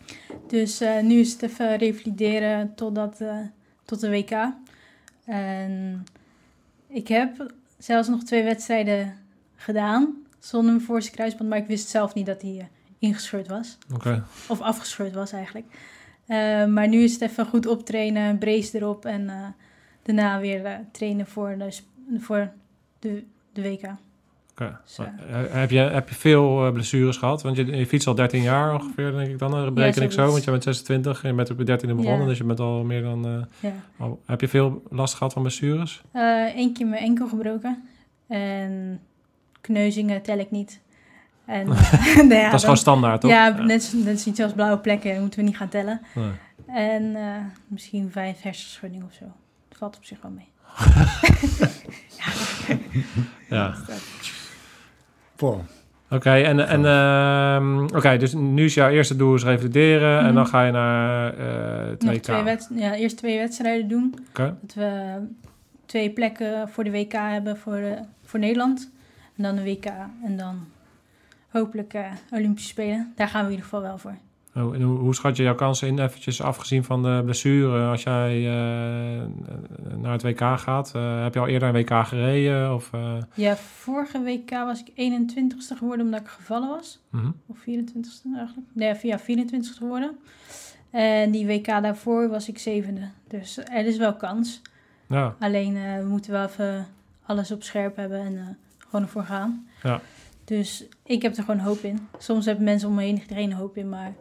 Dus 0.49 0.81
eh, 0.81 1.03
nu 1.03 1.15
is 1.21 1.33
het 1.33 1.43
even 1.43 1.77
revalideren 1.77 2.73
totdat, 2.75 3.21
eh, 3.21 3.29
tot 3.85 4.01
de 4.01 4.11
WK. 4.11 4.31
En 5.25 6.05
ik 6.87 7.09
heb 7.09 7.53
zelfs 7.79 8.09
nog 8.09 8.23
twee 8.23 8.43
wedstrijden 8.43 9.17
gedaan 9.57 10.17
zonder 10.39 10.73
mijn 10.73 10.85
voorste 10.85 11.11
kruisband. 11.11 11.49
Maar 11.49 11.59
ik 11.59 11.67
wist 11.67 11.89
zelf 11.89 12.15
niet 12.15 12.27
dat 12.27 12.43
hij 12.43 12.59
eh, 12.59 12.65
ingescheurd 12.99 13.49
was. 13.49 13.79
Of 14.49 14.61
afgescheurd 14.61 15.15
was 15.15 15.33
eigenlijk. 15.33 15.67
Eh, 16.27 16.67
maar 16.67 16.89
nu 16.89 17.03
is 17.03 17.13
het 17.13 17.23
even 17.23 17.47
goed 17.47 17.67
optrainen, 17.67 18.39
brace 18.39 18.77
erop 18.77 19.05
en 19.05 19.29
eh, 19.29 19.47
daarna 20.03 20.41
weer 20.41 20.81
trainen 20.93 21.27
voor 21.27 21.59
de, 21.59 21.79
voor 22.19 22.53
de, 22.99 23.25
de 23.53 23.63
WK. 23.63 23.91
Eh, 24.67 25.07
heb, 25.51 25.71
je, 25.71 25.79
heb 25.79 26.09
je 26.09 26.15
veel 26.15 26.67
eh, 26.67 26.73
blessures 26.73 27.17
gehad? 27.17 27.43
Want 27.43 27.57
je, 27.57 27.67
je 27.77 27.87
fietst 27.87 28.07
al 28.07 28.15
13 28.15 28.43
jaar 28.43 28.75
ongeveer, 28.75 29.13
denk 29.13 29.29
ik 29.29 29.39
dan. 29.39 29.57
eh, 29.57 29.71
Bereken 29.71 30.03
ik 30.03 30.13
zo, 30.13 30.27
want 30.31 30.43
jij 30.45 30.53
bent 30.53 30.65
26 30.65 31.23
en 31.23 31.29
je 31.29 31.35
bent 31.35 31.51
op 31.51 31.59
je 31.59 31.65
13e 31.65 31.87
begonnen. 31.87 32.21
Ja. 32.21 32.27
Dus 32.27 32.39
je 32.39 32.45
bent 32.45 32.61
al 32.61 32.85
meer 32.85 33.03
dan... 33.03 33.47
Ja. 33.61 33.73
al- 33.99 34.21
heb 34.27 34.41
je 34.41 34.49
veel 34.49 34.83
last 34.91 35.15
gehad 35.15 35.33
van 35.33 35.43
blessures? 35.43 36.03
Eén 36.57 36.73
keer 36.73 36.87
mijn 36.87 37.03
enkel 37.03 37.29
gebroken. 37.29 37.89
En 38.29 39.01
kneuzingen 39.61 40.23
tel 40.23 40.39
ik 40.39 40.51
niet. 40.51 40.81
En, 41.45 41.67
nou 41.67 41.75
ja, 41.75 42.17
dat 42.17 42.29
is 42.29 42.51
dan- 42.51 42.61
gewoon 42.61 42.77
standaard, 42.77 43.21
toch? 43.21 43.31
Ja, 43.31 43.49
net, 43.49 43.93
net 44.05 44.15
is 44.19 44.25
niet 44.25 44.37
zoals 44.37 44.53
blauwe 44.53 44.79
plekken, 44.79 45.21
moeten 45.21 45.39
we 45.39 45.45
niet 45.45 45.57
gaan 45.57 45.69
tellen. 45.69 46.01
Nee. 46.15 46.31
En 46.67 47.17
misschien 47.67 48.11
vijf 48.11 48.43
hersenschuddingen 48.43 49.07
of 49.07 49.13
zo. 49.13 49.25
Dat 49.69 49.79
valt 49.79 49.97
op 49.97 50.05
zich 50.05 50.19
wel 50.23 50.31
mee. 50.31 50.51
Ja. 53.49 53.75
Oké, 56.11 56.31
en, 56.31 56.69
en 56.69 56.85
ehm, 56.85 57.83
oké, 57.85 58.17
dus 58.17 58.35
nu 58.35 58.65
is 58.65 58.75
jouw 58.75 58.91
eerste 58.91 59.17
doel 59.17 59.35
is 59.35 59.45
revalideren 59.45 60.19
en 60.19 60.25
Mhm. 60.25 60.35
dan 60.35 60.47
ga 60.47 60.63
je 60.65 60.73
naar 60.73 61.35
eh 61.39 61.87
Nog 61.89 61.97
2K. 62.15 62.23
twee 62.23 62.43
wed- 62.43 62.69
ja, 62.75 62.95
eerst 62.95 63.17
twee 63.17 63.39
wedstrijden 63.39 63.89
doen. 63.89 64.15
Oké. 64.29 64.55
Dat 64.61 64.75
we 64.75 65.17
twee 65.87 66.11
plekken 66.11 66.69
voor 66.69 66.85
de 66.85 66.91
WK 66.91 67.13
hebben 67.13 67.57
voor, 67.57 67.75
eh, 67.77 68.01
voor 68.25 68.41
Nederland. 68.41 68.91
En 69.37 69.43
dan 69.43 69.57
de 69.57 69.63
WK. 69.63 69.87
En 70.25 70.37
dan 70.37 70.59
hopelijk 71.49 71.95
eh, 71.95 72.05
Olympische 72.31 72.69
Spelen. 72.69 73.13
Daar 73.17 73.29
gaan 73.29 73.41
we 73.41 73.47
in 73.47 73.51
ieder 73.53 73.65
geval 73.65 73.83
wel 73.83 73.99
voor. 73.99 74.15
Oh, 74.57 74.75
en 74.75 74.83
hoe, 74.83 74.99
hoe 74.99 75.15
schat 75.15 75.37
je 75.37 75.43
jouw 75.43 75.55
kansen 75.55 75.89
in, 75.89 75.99
eventjes 75.99 76.43
afgezien 76.43 76.85
van 76.85 77.03
de 77.03 77.21
blessure, 77.25 77.87
als 77.91 78.03
jij 78.03 78.37
eh, 78.37 79.23
naar 79.97 80.13
het 80.13 80.23
WK 80.23 80.41
gaat? 80.59 80.93
Eh, 80.95 81.23
heb 81.23 81.35
je 81.35 81.41
al 81.41 81.47
eerder 81.47 81.69
een 81.69 81.75
WK 81.75 82.07
gereden? 82.07 82.75
Of, 82.75 82.93
eh, 82.93 83.17
Ja, 83.35 83.57
vorige 83.57 84.23
WK 84.23 84.51
was 84.51 84.83
ik 84.83 84.89
21ste 84.95 85.77
geworden 85.77 86.05
omdat 86.07 86.21
ik 86.21 86.27
gevallen 86.29 86.69
was. 86.69 87.01
mhm. 87.11 87.31
Of 87.47 87.59
24ste 87.59 88.37
eigenlijk. 88.37 88.69
Nee, 88.73 88.97
ja, 89.03 89.19
24ste 89.19 89.77
geworden. 89.79 90.17
En 90.91 91.31
die 91.31 91.47
WK 91.47 91.67
daarvoor 91.67 92.29
was 92.29 92.49
ik 92.49 92.59
zevende. 92.59 93.09
Dus 93.29 93.59
er 93.59 93.87
is 93.87 93.97
wel 93.97 94.15
kans. 94.17 94.63
Ja, 95.09 95.37
Alleen 95.39 95.75
we 95.75 96.07
moeten 96.09 96.33
wel 96.33 96.45
even 96.47 96.87
alles 97.27 97.51
op 97.51 97.63
scherp 97.63 97.97
hebben 97.97 98.21
en 98.21 98.59
gewoon 98.79 99.03
ervoor 99.03 99.25
gaan. 99.25 99.67
Ja. 99.83 100.01
Dus 100.45 100.85
ik 101.05 101.23
heb 101.23 101.37
er 101.37 101.45
gewoon 101.45 101.61
hoop 101.61 101.79
in. 101.79 102.09
Soms 102.19 102.47
hebben 102.47 102.65
mensen 102.65 102.89
om 102.89 102.95
me 102.95 103.03
heen 103.03 103.23
er 103.29 103.35
geen 103.35 103.53
hoop 103.53 103.77
in, 103.77 103.89
maar 103.89 104.13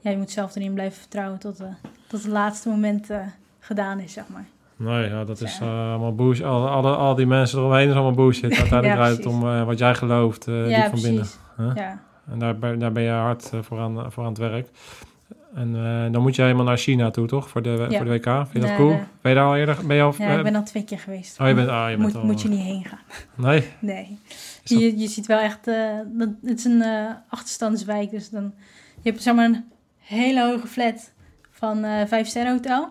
ja, 0.00 0.10
je 0.10 0.16
moet 0.16 0.30
zelf 0.30 0.56
erin 0.56 0.72
blijven 0.74 0.98
vertrouwen 0.98 1.38
tot, 1.38 1.60
eh, 1.60 1.66
tot 2.08 2.22
het 2.22 2.32
laatste 2.32 2.68
moment 2.68 3.10
eh, 3.10 3.18
gedaan 3.58 3.98
is, 3.98 4.12
zeg 4.12 4.24
maar. 4.28 4.44
nee, 4.76 5.08
ja, 5.08 5.24
dat 5.24 5.40
is 5.40 5.58
eh, 5.60 5.68
allemaal 5.90 6.14
bullshit. 6.14 6.44
Al, 6.44 6.68
alle, 6.68 6.94
al 6.96 7.14
die 7.14 7.26
mensen 7.26 7.58
eromheen 7.58 7.88
is 7.88 7.94
allemaal 7.94 8.12
bullshit. 8.12 8.42
Uiteindelijk 8.58 8.84
Ja, 8.86 8.94
draait 8.94 9.12
het 9.12 9.20
precies. 9.22 9.42
om 9.42 9.64
wat 9.64 9.78
jij 9.78 9.94
gelooft, 9.94 10.44
ja, 10.44 10.64
diep 10.64 10.76
van 10.90 11.02
binnen. 11.02 11.12
precies. 11.20 11.38
Huh? 11.56 11.70
Ja. 11.74 11.98
En 12.30 12.38
daar, 12.38 12.58
ben- 12.58 12.78
daar 12.78 12.92
ben 12.92 13.02
je 13.02 13.10
hard 13.10 13.50
voor, 13.60 13.78
aan, 13.80 14.12
voor 14.12 14.22
aan 14.24 14.28
het 14.28 14.38
werk. 14.38 14.68
En 15.54 15.72
dan 16.12 16.22
moet 16.22 16.36
je 16.36 16.42
helemaal 16.42 16.64
naar 16.64 16.76
China 16.76 17.10
toe, 17.10 17.26
toch? 17.26 17.48
Voor 17.48 17.62
de, 17.62 17.86
Ja. 17.90 17.96
voor 17.96 18.06
de 18.06 18.10
WK. 18.18 18.24
Vind 18.24 18.52
je 18.52 18.58
dat 18.60 18.68
Nee, 18.68 18.76
cool? 18.76 18.88
nee. 18.90 19.02
Ben 19.20 19.32
je 19.32 19.38
daar 19.38 19.46
al 19.46 19.56
eerder? 19.56 19.76
Ben 19.86 19.96
je 19.96 20.02
al, 20.02 20.14
ja, 20.18 20.36
ik 20.36 20.42
ben 20.42 20.54
al 20.56 20.62
twee 20.64 20.84
keer 20.84 20.98
geweest. 20.98 21.40
Oh, 21.40 21.48
je 21.48 21.54
bent, 21.54 21.68
ah, 21.68 21.90
je 21.90 21.96
bent 21.96 22.12
moet, 22.12 22.16
al... 22.22 22.26
moet 22.26 22.42
je 22.42 22.48
niet 22.48 22.60
heen 22.62 22.84
gaan. 22.84 22.98
Nee? 23.34 23.64
Nee. 23.78 24.18
Dat- 24.64 24.78
Je, 24.80 24.98
je 24.98 25.08
ziet 25.08 25.26
wel 25.26 25.38
echt, 25.38 25.64
dat, 26.12 26.28
het 26.44 26.58
is 26.58 26.64
een 26.64 26.82
achterstandswijk, 27.28 28.10
dus 28.10 28.30
dan, 28.30 28.52
je 29.02 29.10
hebt 29.10 29.22
zeg 29.22 29.34
maar 29.34 29.44
een 29.44 29.64
hele 30.16 30.44
hoge 30.50 30.66
flat 30.66 31.12
van 31.50 31.84
eh 31.84 32.06
vijf 32.06 32.26
sterren 32.28 32.52
hotel. 32.52 32.88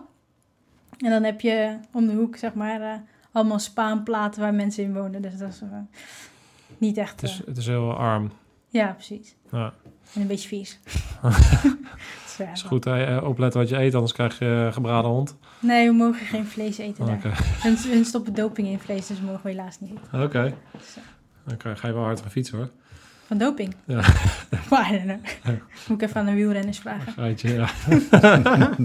En 0.98 1.10
dan 1.10 1.22
heb 1.22 1.40
je 1.40 1.78
om 1.92 2.06
de 2.06 2.12
hoek 2.12 2.36
zeg 2.36 2.54
maar 2.54 2.80
eh, 2.80 2.94
allemaal 3.32 3.58
spaanplaten 3.58 4.40
waar 4.40 4.54
mensen 4.54 4.82
in 4.84 4.94
wonen, 4.94 5.22
dus 5.22 5.36
dat 5.36 5.48
is 5.48 5.60
eh, 5.60 5.68
niet 6.78 6.96
echt, 6.96 7.20
Het 7.20 7.30
is, 7.30 7.40
eh, 7.40 7.46
het 7.46 7.56
is 7.56 7.66
heel 7.66 7.96
arm. 7.96 8.32
ja 8.68 8.92
precies. 8.92 9.34
Ja. 9.50 9.72
En 10.14 10.20
een 10.20 10.26
beetje 10.26 10.48
vies. 10.48 10.78
Ja, 12.38 12.50
is 12.52 12.62
goed 12.62 12.86
eh, 12.86 13.20
opletten 13.24 13.60
wat 13.60 13.68
je 13.68 13.76
eet, 13.76 13.94
anders 13.94 14.12
krijg 14.12 14.38
je 14.38 14.64
eh, 14.66 14.72
gebraden 14.74 15.10
hond. 15.10 15.36
Nee, 15.58 15.86
we 15.88 15.94
mogen 15.94 16.26
geen 16.26 16.46
vlees 16.46 16.78
eten 16.78 17.06
daar. 17.06 17.20
Hun, 17.62 17.76
hun 17.78 18.04
stoppen 18.04 18.34
doping 18.34 18.68
in 18.68 18.78
vlees, 18.78 19.06
dus 19.06 19.20
mogen 19.20 19.42
we 19.42 19.48
helaas 19.50 19.80
niet 19.80 19.98
oké. 20.12 20.54
Dus, 20.78 20.96
eh, 20.96 21.02
Dan 21.64 21.76
ga 21.76 21.86
je 21.88 21.94
wel 21.94 22.02
hard 22.02 22.20
gaan 22.20 22.30
fietsen 22.30 22.56
hoor. 22.58 22.70
Van 23.30 23.38
doping? 23.38 23.74
Ja. 23.84 24.00
Don't 24.70 25.02
know. 25.02 25.16
Moet 25.88 26.02
ik 26.02 26.08
even 26.08 26.20
aan 26.20 26.26
de 26.26 26.32
wielrenners 26.32 26.78
vragen. 26.78 27.12
Geitje, 27.12 27.52
ja. 27.52 27.70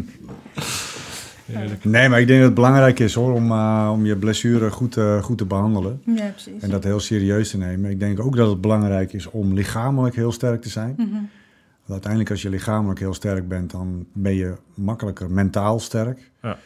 Nee, 1.81 2.09
maar 2.09 2.19
ik 2.19 2.27
denk 2.27 2.39
dat 2.39 2.47
het 2.47 2.55
belangrijk 2.55 2.99
is 2.99 3.13
hoor, 3.13 3.33
om, 3.33 3.51
eh, 3.51 3.89
om 3.91 4.05
je 4.05 4.17
blessure 4.17 4.71
goed, 4.71 4.97
eh, 4.97 5.23
goed 5.23 5.37
te 5.37 5.45
behandelen. 5.45 6.01
Ja, 6.05 6.29
precies. 6.29 6.61
En 6.61 6.69
dat 6.69 6.83
heel 6.83 6.99
serieus 6.99 7.49
te 7.49 7.57
nemen. 7.57 7.91
Ik 7.91 7.99
denk 7.99 8.19
ook 8.19 8.35
dat 8.35 8.49
het 8.49 8.61
belangrijk 8.61 9.13
is 9.13 9.29
om 9.29 9.53
lichamelijk 9.53 10.15
heel 10.15 10.31
sterk 10.31 10.61
te 10.61 10.69
zijn. 10.69 10.93
Mhm. 10.97 11.11
Want 11.11 11.91
uiteindelijk 11.91 12.31
als 12.31 12.41
je 12.41 12.49
lichamelijk 12.49 12.99
heel 12.99 13.13
sterk 13.13 13.47
bent, 13.47 13.71
dan 13.71 14.05
ben 14.13 14.35
je 14.35 14.53
makkelijker 14.73 15.31
mentaal 15.31 15.79
sterk. 15.79 16.31
Ja. 16.41 16.57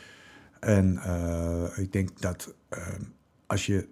En 0.60 0.98
eh, 1.04 1.78
ik 1.84 1.92
denk 1.92 2.22
dat 2.22 2.54
eh, 2.70 2.80
als 3.48 3.66
je 3.66 3.88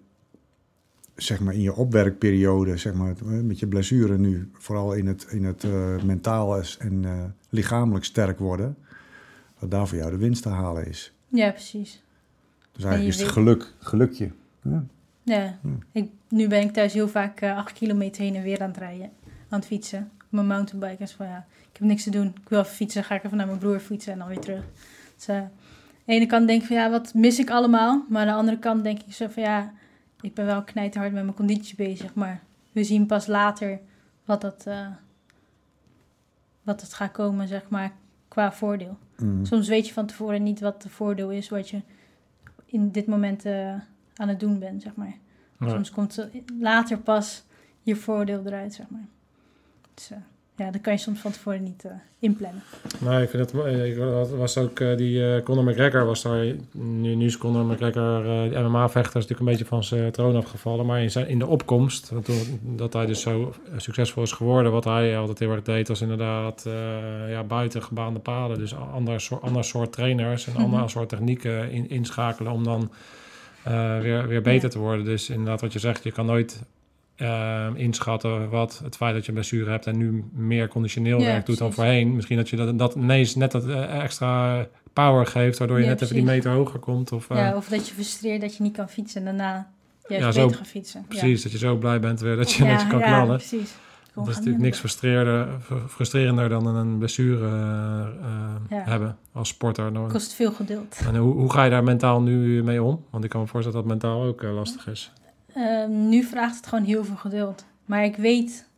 zeg 1.18 1.40
maar 1.40 1.54
in 1.54 1.62
je 1.62 1.74
opwerkperiode, 1.74 2.76
zeg 2.76 2.94
maar 2.94 3.14
met 3.24 3.58
je 3.58 3.66
blessure 3.66 4.18
nu, 4.18 4.50
vooral 4.52 4.92
in 4.92 5.06
het, 5.06 5.26
in 5.30 5.44
het 5.44 5.64
eh, 5.64 6.02
mentaal 6.02 6.58
is 6.58 6.76
en 6.80 7.04
eh, 7.04 7.24
lichamelijk 7.48 8.04
sterk 8.04 8.38
worden, 8.38 8.76
dat 9.58 9.70
daar 9.70 9.88
voor 9.88 9.98
jou 9.98 10.10
de 10.10 10.16
winst 10.16 10.42
te 10.42 10.48
halen 10.48 10.86
is. 10.86 11.12
Ja, 11.28 11.50
precies. 11.50 12.02
Dus 12.72 12.84
eigenlijk 12.84 13.14
is 13.14 13.22
het 13.22 13.32
geluk, 13.32 13.74
gelukje. 13.78 14.30
Ja. 14.62 14.84
Ja. 15.22 15.58
Ik, 15.92 16.10
nu 16.28 16.48
ben 16.48 16.60
ik 16.60 16.72
thuis 16.72 16.92
heel 16.92 17.08
vaak 17.08 17.40
eh, 17.40 17.56
acht 17.56 17.72
kilometer 17.72 18.22
heen 18.22 18.34
en 18.34 18.42
weer 18.42 18.60
aan 18.60 18.68
het 18.68 18.78
rijden. 18.78 19.10
Aan 19.48 19.58
het 19.58 19.66
fietsen. 19.66 20.10
Mijn 20.28 20.46
mountainbike. 20.46 20.96
Dus 20.98 21.12
van 21.12 21.26
ja, 21.26 21.46
ik 21.60 21.78
heb 21.78 21.88
niks 21.88 22.02
te 22.02 22.10
doen. 22.10 22.26
Ik 22.26 22.48
wil 22.48 22.60
even 22.60 22.72
fietsen. 22.72 23.04
Ga 23.04 23.14
ik 23.14 23.24
even 23.24 23.36
naar 23.36 23.46
mijn 23.46 23.58
broer 23.58 23.80
fietsen 23.80 24.12
en 24.12 24.18
dan 24.18 24.28
weer 24.28 24.38
terug. 24.38 24.64
Dus 25.16 25.28
aan 25.28 25.50
de 26.04 26.12
ene 26.12 26.26
kant 26.26 26.46
denk 26.46 26.60
ik 26.60 26.66
van 26.66 26.76
ja, 26.76 26.90
wat 26.90 27.14
mis 27.14 27.38
ik 27.38 27.50
allemaal? 27.50 28.04
Maar 28.08 28.20
aan 28.20 28.26
de 28.26 28.32
andere 28.34 28.58
kant 28.58 28.82
denk 28.82 29.02
ik 29.02 29.12
zo 29.12 29.26
van 29.28 29.42
ja, 29.42 29.72
ik 30.20 30.34
ben 30.34 30.46
wel 30.46 30.62
knijterhard 30.62 31.12
met 31.12 31.22
mijn 31.22 31.36
conditie 31.36 31.76
bezig. 31.76 32.14
Maar 32.14 32.42
we 32.72 32.84
zien 32.84 33.06
pas 33.06 33.26
later 33.26 33.80
wat 34.24 34.40
dat, 34.40 34.66
eh, 34.66 34.86
wat 36.62 36.80
het 36.80 36.94
gaat 36.94 37.12
komen, 37.12 37.48
zeg 37.48 37.68
maar, 37.68 37.92
qua 38.28 38.52
voordeel. 38.52 38.98
Mm. 39.16 39.44
Soms 39.44 39.68
weet 39.68 39.86
je 39.86 39.92
van 39.92 40.06
tevoren 40.06 40.42
niet 40.42 40.60
wat 40.60 40.82
de 40.82 40.88
voordeel 40.88 41.30
is 41.30 41.48
wat 41.48 41.68
je 41.70 41.82
in 42.66 42.90
dit 42.90 43.06
moment 43.06 43.44
eh, 43.44 43.74
aan 44.14 44.28
het 44.28 44.40
doen 44.40 44.58
bent, 44.58 44.82
zeg 44.82 44.94
maar. 44.94 45.16
Ja. 45.58 45.68
Soms 45.68 45.90
komt 45.90 46.16
er 46.16 46.30
later 46.58 46.98
pas 46.98 47.44
je 47.82 47.96
voordeel 47.96 48.42
eruit, 48.46 48.74
zeg 48.74 48.88
maar. 48.88 49.06
Dus 49.94 50.10
eh, 50.10 50.18
ja, 50.58 50.70
dat 50.70 50.80
kan 50.80 50.92
je 50.92 50.98
soms 50.98 51.20
van 51.20 51.30
tevoren 51.30 51.62
niet 51.62 51.84
eh, 51.84 51.90
inplannen. 52.18 52.62
Nee, 52.98 53.22
ik 53.22 53.28
vind 53.30 53.50
het, 53.52 53.64
eh, 53.64 53.86
ik 53.86 53.96
was- 54.36 54.56
ook 54.58 54.80
eh, 54.80 54.96
die 54.96 55.34
eh, 55.34 55.42
Conor 55.42 55.64
McGregor 55.64 56.04
was 56.04 56.22
daar, 56.22 56.44
nu, 56.72 57.14
nu 57.14 57.24
is 57.24 57.38
Conor 57.38 57.64
McGregor 57.64 58.22
MMA-vechter, 58.68 59.02
is 59.20 59.26
natuurlijk 59.26 59.40
een 59.40 59.46
beetje 59.46 59.64
van 59.64 59.84
zijn 59.84 60.12
troon 60.12 60.36
afgevallen, 60.36 60.86
maar 60.86 61.02
in, 61.02 61.10
zijn, 61.10 61.28
in 61.28 61.38
de 61.38 61.46
opkomst, 61.46 62.12
toen, 62.22 62.60
dat 62.76 62.92
hij 62.92 63.06
dus 63.06 63.20
zo 63.20 63.54
succesvol 63.76 64.22
is 64.22 64.32
geworden, 64.32 64.72
wat 64.72 64.84
hij 64.84 65.18
altijd 65.18 65.38
heel 65.38 65.50
erg 65.50 65.62
deed, 65.62 65.88
was 65.88 66.00
inderdaad 66.00 66.62
ja, 67.28 67.44
buiten 67.44 67.82
gebaande 67.82 68.18
paden, 68.20 68.58
dus 68.58 68.74
ander 68.74 69.20
soort, 69.20 69.42
ander 69.42 69.64
soort 69.64 69.92
trainers 69.92 70.46
en 70.46 70.52
Mhm. 70.52 70.62
ander 70.62 70.90
soort 70.90 71.08
technieken 71.08 71.70
in, 71.70 71.90
inschakelen 71.90 72.52
om 72.52 72.64
dan 72.64 72.90
weer, 74.00 74.26
weer 74.28 74.42
beter 74.42 74.62
Ja. 74.62 74.68
te 74.68 74.78
worden. 74.78 75.04
Dus 75.04 75.30
inderdaad 75.30 75.60
wat 75.60 75.72
je 75.72 75.78
zegt, 75.78 76.04
je 76.04 76.12
kan 76.12 76.26
nooit 76.26 76.62
eh, 77.18 77.66
inschatten 77.74 78.48
wat 78.50 78.80
het 78.84 78.96
feit 78.96 79.14
dat 79.14 79.22
je 79.22 79.28
een 79.28 79.34
blessure 79.34 79.70
hebt 79.70 79.86
en 79.86 79.96
nu 79.96 80.24
meer 80.32 80.68
conditioneel 80.68 81.18
Ja, 81.20 81.24
werk 81.26 81.46
doet 81.46 81.58
dan 81.58 81.72
voorheen. 81.72 82.14
Misschien 82.14 82.36
dat 82.36 82.48
je 82.48 82.56
dat, 82.56 82.78
dat 82.78 82.94
ineens 82.94 83.34
net 83.34 83.50
dat 83.52 83.66
eh, 83.68 84.02
extra 84.02 84.66
power 84.92 85.26
geeft, 85.26 85.58
waardoor 85.58 85.76
je 85.78 85.82
Ja, 85.84 85.88
net 85.90 86.00
even 86.02 86.14
die 86.14 86.24
meter 86.24 86.50
hoger 86.52 86.78
komt. 86.78 87.12
Of, 87.12 87.30
eh, 87.30 87.36
ja, 87.36 87.56
of 87.56 87.68
dat 87.68 87.88
je 87.88 87.94
frustreert 87.94 88.40
dat 88.40 88.56
je 88.56 88.62
niet 88.62 88.76
kan 88.76 88.88
fietsen 88.88 89.20
en 89.20 89.36
daarna 89.36 89.70
juist 90.08 90.24
Ja, 90.24 90.32
zo- 90.32 90.42
beter 90.44 90.56
gaat 90.58 90.66
fietsen. 90.68 91.04
precies, 91.08 91.42
dat 91.42 91.52
je 91.52 91.58
zo 91.58 91.76
blij 91.76 92.00
bent 92.00 92.20
weer 92.20 92.36
dat 92.36 92.52
je 92.52 92.62
ineens 92.64 92.86
kan 92.86 92.98
ja, 92.98 93.06
knallen. 93.06 93.36
precies. 93.36 93.74
Dat 94.14 94.28
is 94.28 94.34
natuurlijk 94.36 94.62
niks 94.64 94.78
frustrerender, 94.78 95.48
fr- 95.60 95.74
frustrerender 95.88 96.48
dan 96.48 96.66
een 96.66 96.98
blessure 96.98 97.46
eh, 97.46 98.06
eh, 98.78 98.86
hebben 98.86 99.16
als 99.32 99.48
sporter. 99.48 99.92
Nou, 99.92 100.10
kost 100.10 100.32
veel 100.34 100.52
geduld. 100.52 101.00
En 101.06 101.16
hoe, 101.16 101.32
hoe 101.34 101.52
ga 101.52 101.64
je 101.64 101.70
daar 101.70 101.84
mentaal 101.84 102.22
nu 102.22 102.62
mee 102.62 102.82
om? 102.82 103.04
Want 103.10 103.24
ik 103.24 103.30
kan 103.30 103.40
me 103.40 103.46
voorstellen 103.46 103.78
dat 103.80 103.88
mentaal 103.88 104.22
ook 104.22 104.42
eh, 104.42 104.54
lastig 104.54 104.86
is. 104.86 105.12
Ehm, 105.58 106.08
nu 106.08 106.22
vraagt 106.22 106.56
het 106.56 106.66
gewoon 106.66 106.84
heel 106.84 107.04
veel 107.04 107.16
geduld. 107.16 107.64
Maar 107.84 108.04
ik 108.04 108.16
weet 108.16 108.68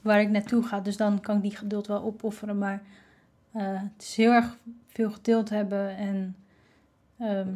waar 0.00 0.20
ik 0.20 0.28
naartoe 0.28 0.62
ga, 0.62 0.80
dus 0.80 0.96
dan 0.96 1.20
kan 1.20 1.36
ik 1.36 1.42
die 1.42 1.56
geduld 1.56 1.86
wel 1.86 2.02
opofferen. 2.02 2.58
Maar 2.58 2.82
eh, 3.52 3.80
het 3.82 4.02
is 4.02 4.16
heel 4.16 4.32
erg 4.32 4.56
veel 4.86 5.10
geduld 5.10 5.48
hebben 5.48 5.96
en 5.96 6.36
ehm, 7.18 7.48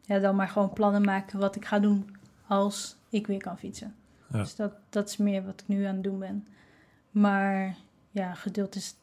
ja, 0.00 0.18
dan 0.18 0.36
maar 0.36 0.48
gewoon 0.48 0.72
plannen 0.72 1.04
maken 1.04 1.38
wat 1.38 1.56
ik 1.56 1.64
ga 1.64 1.78
doen 1.78 2.16
als 2.46 2.96
ik 3.08 3.26
weer 3.26 3.42
kan 3.42 3.58
fietsen. 3.58 3.94
Ja. 4.32 4.38
Dus 4.38 4.56
dat, 4.56 4.72
dat 4.88 5.08
is 5.08 5.16
meer 5.16 5.44
wat 5.44 5.60
ik 5.60 5.68
nu 5.68 5.84
aan 5.84 5.94
het 5.94 6.04
doen 6.04 6.18
ben. 6.18 6.46
Maar 7.10 7.76
ja, 8.10 8.34
geduld 8.34 8.74
is 8.74 8.94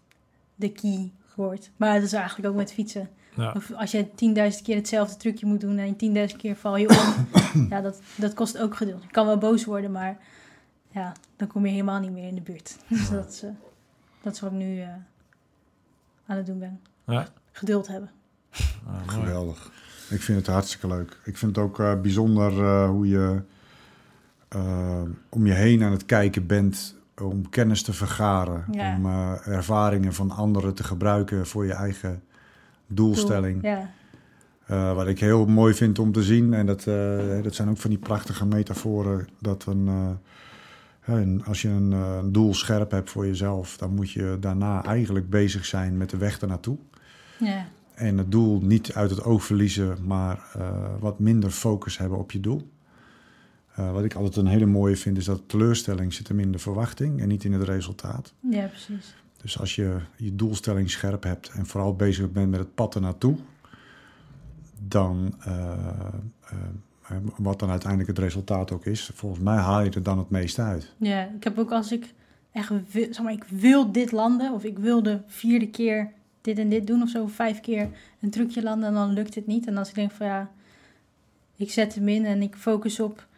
de 0.55 0.71
key 0.71 1.11
woord. 1.35 1.71
Maar 1.77 1.93
dat 1.93 2.03
is 2.03 2.13
eigenlijk 2.13 2.49
ook 2.49 2.55
met 2.55 2.73
fietsen. 2.73 3.09
Ja. 3.35 3.51
Of 3.55 3.71
als 3.71 3.91
je 3.91 4.07
10.000 4.07 4.61
keer 4.63 4.75
hetzelfde 4.75 5.17
trucje 5.17 5.45
moet 5.45 5.61
doen 5.61 5.77
en 5.77 6.29
10.000 6.31 6.37
keer 6.37 6.55
val 6.55 6.77
je 6.77 6.89
om. 6.89 7.27
ja, 7.69 7.81
dat, 7.81 8.01
dat 8.15 8.33
kost 8.33 8.57
ook 8.57 8.75
geduld. 8.75 9.03
Je 9.03 9.11
kan 9.11 9.25
wel 9.25 9.37
boos 9.37 9.65
worden, 9.65 9.91
maar 9.91 10.17
ja, 10.91 11.13
dan 11.35 11.47
kom 11.47 11.65
je 11.65 11.71
helemaal 11.71 11.99
niet 11.99 12.11
meer 12.11 12.27
in 12.27 12.35
de 12.35 12.41
buurt. 12.41 12.77
Dus 12.87 13.09
dat 13.09 13.29
is, 13.29 13.43
eh, 13.43 13.49
dat 14.21 14.33
is 14.33 14.39
wat 14.39 14.51
ik 14.51 14.57
nu 14.57 14.81
eh, 14.81 14.87
aan 16.25 16.37
het 16.37 16.45
doen 16.45 16.59
ben. 16.59 16.79
Ja. 17.05 17.27
Geduld 17.51 17.87
hebben. 17.87 18.11
Ah, 18.85 18.93
mooi. 18.93 19.07
Geweldig. 19.07 19.71
Ik 20.09 20.21
vind 20.21 20.37
het 20.37 20.47
hartstikke 20.47 20.87
leuk. 20.87 21.19
Ik 21.23 21.37
vind 21.37 21.55
het 21.55 21.65
ook 21.65 21.79
eh, 21.79 22.01
bijzonder 22.01 22.63
eh, 22.63 22.89
hoe 22.89 23.07
je 23.07 23.41
om 25.29 25.45
je 25.45 25.53
heen 25.53 25.83
aan 25.83 25.91
het 25.91 26.05
kijken 26.05 26.47
bent 26.47 26.95
om 27.21 27.49
kennis 27.49 27.83
te 27.83 27.93
vergaren. 27.93 28.65
Ja. 28.71 28.95
Om 28.95 29.05
eh, 29.05 29.47
ervaringen 29.47 30.13
van 30.13 30.31
anderen 30.31 30.73
te 30.73 30.83
gebruiken 30.83 31.47
voor 31.47 31.65
je 31.65 31.73
eigen 31.73 32.23
doelstelling. 32.87 33.63
Ja, 33.63 33.89
Eh, 34.65 34.93
wat 34.93 35.07
ik 35.07 35.19
heel 35.19 35.45
mooi 35.45 35.73
vind 35.73 35.99
om 35.99 36.11
te 36.11 36.23
zien, 36.23 36.53
en 36.53 36.65
dat, 36.65 36.87
eh, 36.87 37.43
dat 37.43 37.55
zijn 37.55 37.69
ook 37.69 37.77
van 37.77 37.89
die 37.89 37.99
prachtige 37.99 38.45
metaforen, 38.45 39.27
dat 39.39 39.65
een, 39.65 39.89
een- 41.05 41.43
als 41.45 41.61
je 41.61 41.67
een, 41.69 41.91
een 41.91 42.31
doel 42.31 42.53
scherp 42.53 42.91
hebt 42.91 43.09
voor 43.09 43.25
jezelf, 43.27 43.77
dan 43.77 43.95
moet 43.95 44.11
je 44.11 44.37
daarna 44.39 44.83
eigenlijk 44.83 45.29
bezig 45.29 45.65
zijn 45.65 45.97
met 45.97 46.09
de 46.09 46.17
weg 46.17 46.39
ernaartoe. 46.39 46.77
ja, 47.39 47.65
En 47.95 48.17
het 48.17 48.31
doel 48.31 48.59
niet 48.61 48.93
uit 48.93 49.09
het 49.09 49.23
oog 49.23 49.43
verliezen, 49.43 49.97
maar 50.05 50.39
wat 50.99 51.19
minder 51.19 51.49
focus 51.49 51.97
hebben 51.97 52.17
op 52.17 52.31
je 52.31 52.39
doel. 52.39 52.71
Eh, 53.81 53.91
wat 53.91 54.03
ik 54.03 54.15
altijd 54.15 54.35
een 54.35 54.47
hele 54.47 54.65
mooie 54.65 54.95
vind, 54.95 55.17
is 55.17 55.25
dat 55.25 55.41
teleurstelling 55.45 56.13
zit 56.13 56.27
hem 56.27 56.39
in 56.39 56.51
de 56.51 56.59
verwachting 56.59 57.21
en 57.21 57.27
niet 57.27 57.43
in 57.43 57.53
het 57.53 57.63
resultaat. 57.63 58.33
ja, 58.39 58.65
precies. 58.65 59.15
Dus 59.41 59.59
als 59.59 59.75
je 59.75 59.97
je 60.15 60.35
doelstelling 60.35 60.89
scherp 60.91 61.23
hebt 61.23 61.49
en 61.49 61.65
vooral 61.65 61.95
bezig 61.95 62.31
bent 62.31 62.49
met 62.49 62.59
het 62.59 62.75
pad 62.75 62.95
ernaartoe, 62.95 63.35
dan, 64.87 65.35
eh, 65.39 65.71
eh, 66.41 67.17
wat 67.37 67.59
dan 67.59 67.69
uiteindelijk 67.69 68.09
het 68.09 68.19
resultaat 68.19 68.71
ook 68.71 68.85
is, 68.85 69.11
volgens 69.13 69.41
mij 69.41 69.57
haal 69.57 69.81
je 69.81 69.89
er 69.89 70.03
dan 70.03 70.17
het 70.17 70.29
meeste 70.29 70.61
uit. 70.61 70.93
Ja, 70.97 71.29
ik 71.35 71.43
heb 71.43 71.59
ook 71.59 71.71
als 71.71 71.91
ik 71.91 72.13
echt 72.51 72.69
wil, 72.91 73.07
zeg 73.13 73.21
maar, 73.21 73.33
ik 73.33 73.43
wil 73.43 73.91
dit 73.91 74.11
landen, 74.11 74.53
of 74.53 74.63
ik 74.63 74.79
wil 74.79 75.03
de 75.03 75.19
vierde 75.27 75.69
keer 75.69 76.11
dit 76.41 76.57
en 76.57 76.69
dit 76.69 76.87
doen, 76.87 77.01
of 77.01 77.09
zo, 77.09 77.27
vijf 77.27 77.59
keer 77.59 77.89
een 78.19 78.29
trucje 78.29 78.63
landen, 78.63 78.87
en 78.87 78.93
dan 78.93 79.13
lukt 79.13 79.35
het 79.35 79.47
niet. 79.47 79.67
En 79.67 79.77
als 79.77 79.89
ik 79.89 79.95
denk 79.95 80.11
van 80.11 80.25
ja, 80.27 80.51
ik 81.55 81.71
zet 81.71 81.95
hem 81.95 82.07
in 82.07 82.25
en 82.25 82.41
ik 82.41 82.55
focus 82.55 82.99
op 82.99 83.29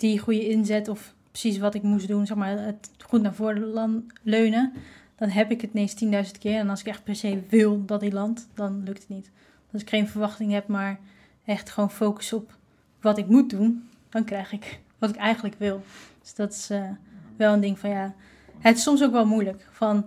die 0.00 0.18
goede 0.18 0.48
inzet, 0.48 0.88
of 0.88 1.14
precies 1.30 1.58
wat 1.58 1.74
ik 1.74 1.82
moest 1.82 2.08
doen, 2.08 2.26
zeg 2.26 2.36
maar, 2.36 2.58
het 2.58 2.90
goed 2.98 3.22
naar 3.22 3.34
voren 3.34 4.06
leunen, 4.22 4.72
dan 5.16 5.28
heb 5.28 5.50
ik 5.50 5.60
het 5.60 5.70
ineens 5.72 6.26
10.000 6.34 6.38
keer. 6.38 6.58
En 6.58 6.68
als 6.68 6.80
ik 6.80 6.86
echt 6.86 7.04
per 7.04 7.16
se 7.16 7.42
wil 7.48 7.84
dat 7.84 8.00
hij 8.00 8.12
landt, 8.12 8.48
dan 8.54 8.82
lukt 8.84 9.00
het 9.00 9.08
niet. 9.08 9.30
Als 9.72 9.82
ik 9.82 9.88
geen 9.88 10.08
verwachting 10.08 10.52
heb, 10.52 10.66
maar 10.66 11.00
echt 11.44 11.70
gewoon 11.70 11.90
focus 11.90 12.32
op 12.32 12.56
wat 13.00 13.18
ik 13.18 13.26
moet 13.26 13.50
doen, 13.50 13.88
dan 14.08 14.24
krijg 14.24 14.52
ik 14.52 14.80
wat 14.98 15.10
ik 15.10 15.16
eigenlijk 15.16 15.54
wil. 15.58 15.82
Dus 16.20 16.34
dat 16.34 16.52
is 16.52 16.70
eh, 16.70 16.90
wel 17.36 17.52
een 17.52 17.60
ding 17.60 17.78
van 17.78 17.90
ja. 17.90 18.14
Het 18.58 18.76
is 18.76 18.82
soms 18.82 19.02
ook 19.02 19.12
wel 19.12 19.26
moeilijk. 19.26 19.68
Van 19.70 20.04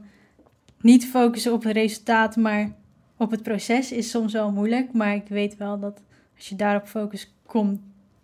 niet 0.81 1.05
focussen 1.05 1.53
op 1.53 1.63
het 1.63 1.73
resultaat, 1.73 2.35
maar 2.35 2.75
op 3.17 3.31
het 3.31 3.43
proces 3.43 3.91
is 3.91 4.09
soms 4.09 4.33
wel 4.33 4.51
moeilijk. 4.51 4.93
Maar 4.93 5.15
ik 5.15 5.27
weet 5.27 5.57
wel 5.57 5.79
dat 5.79 6.01
als 6.35 6.49
je 6.49 6.55
daarop 6.55 6.87
focust, 6.87 7.33
komt 7.45 7.79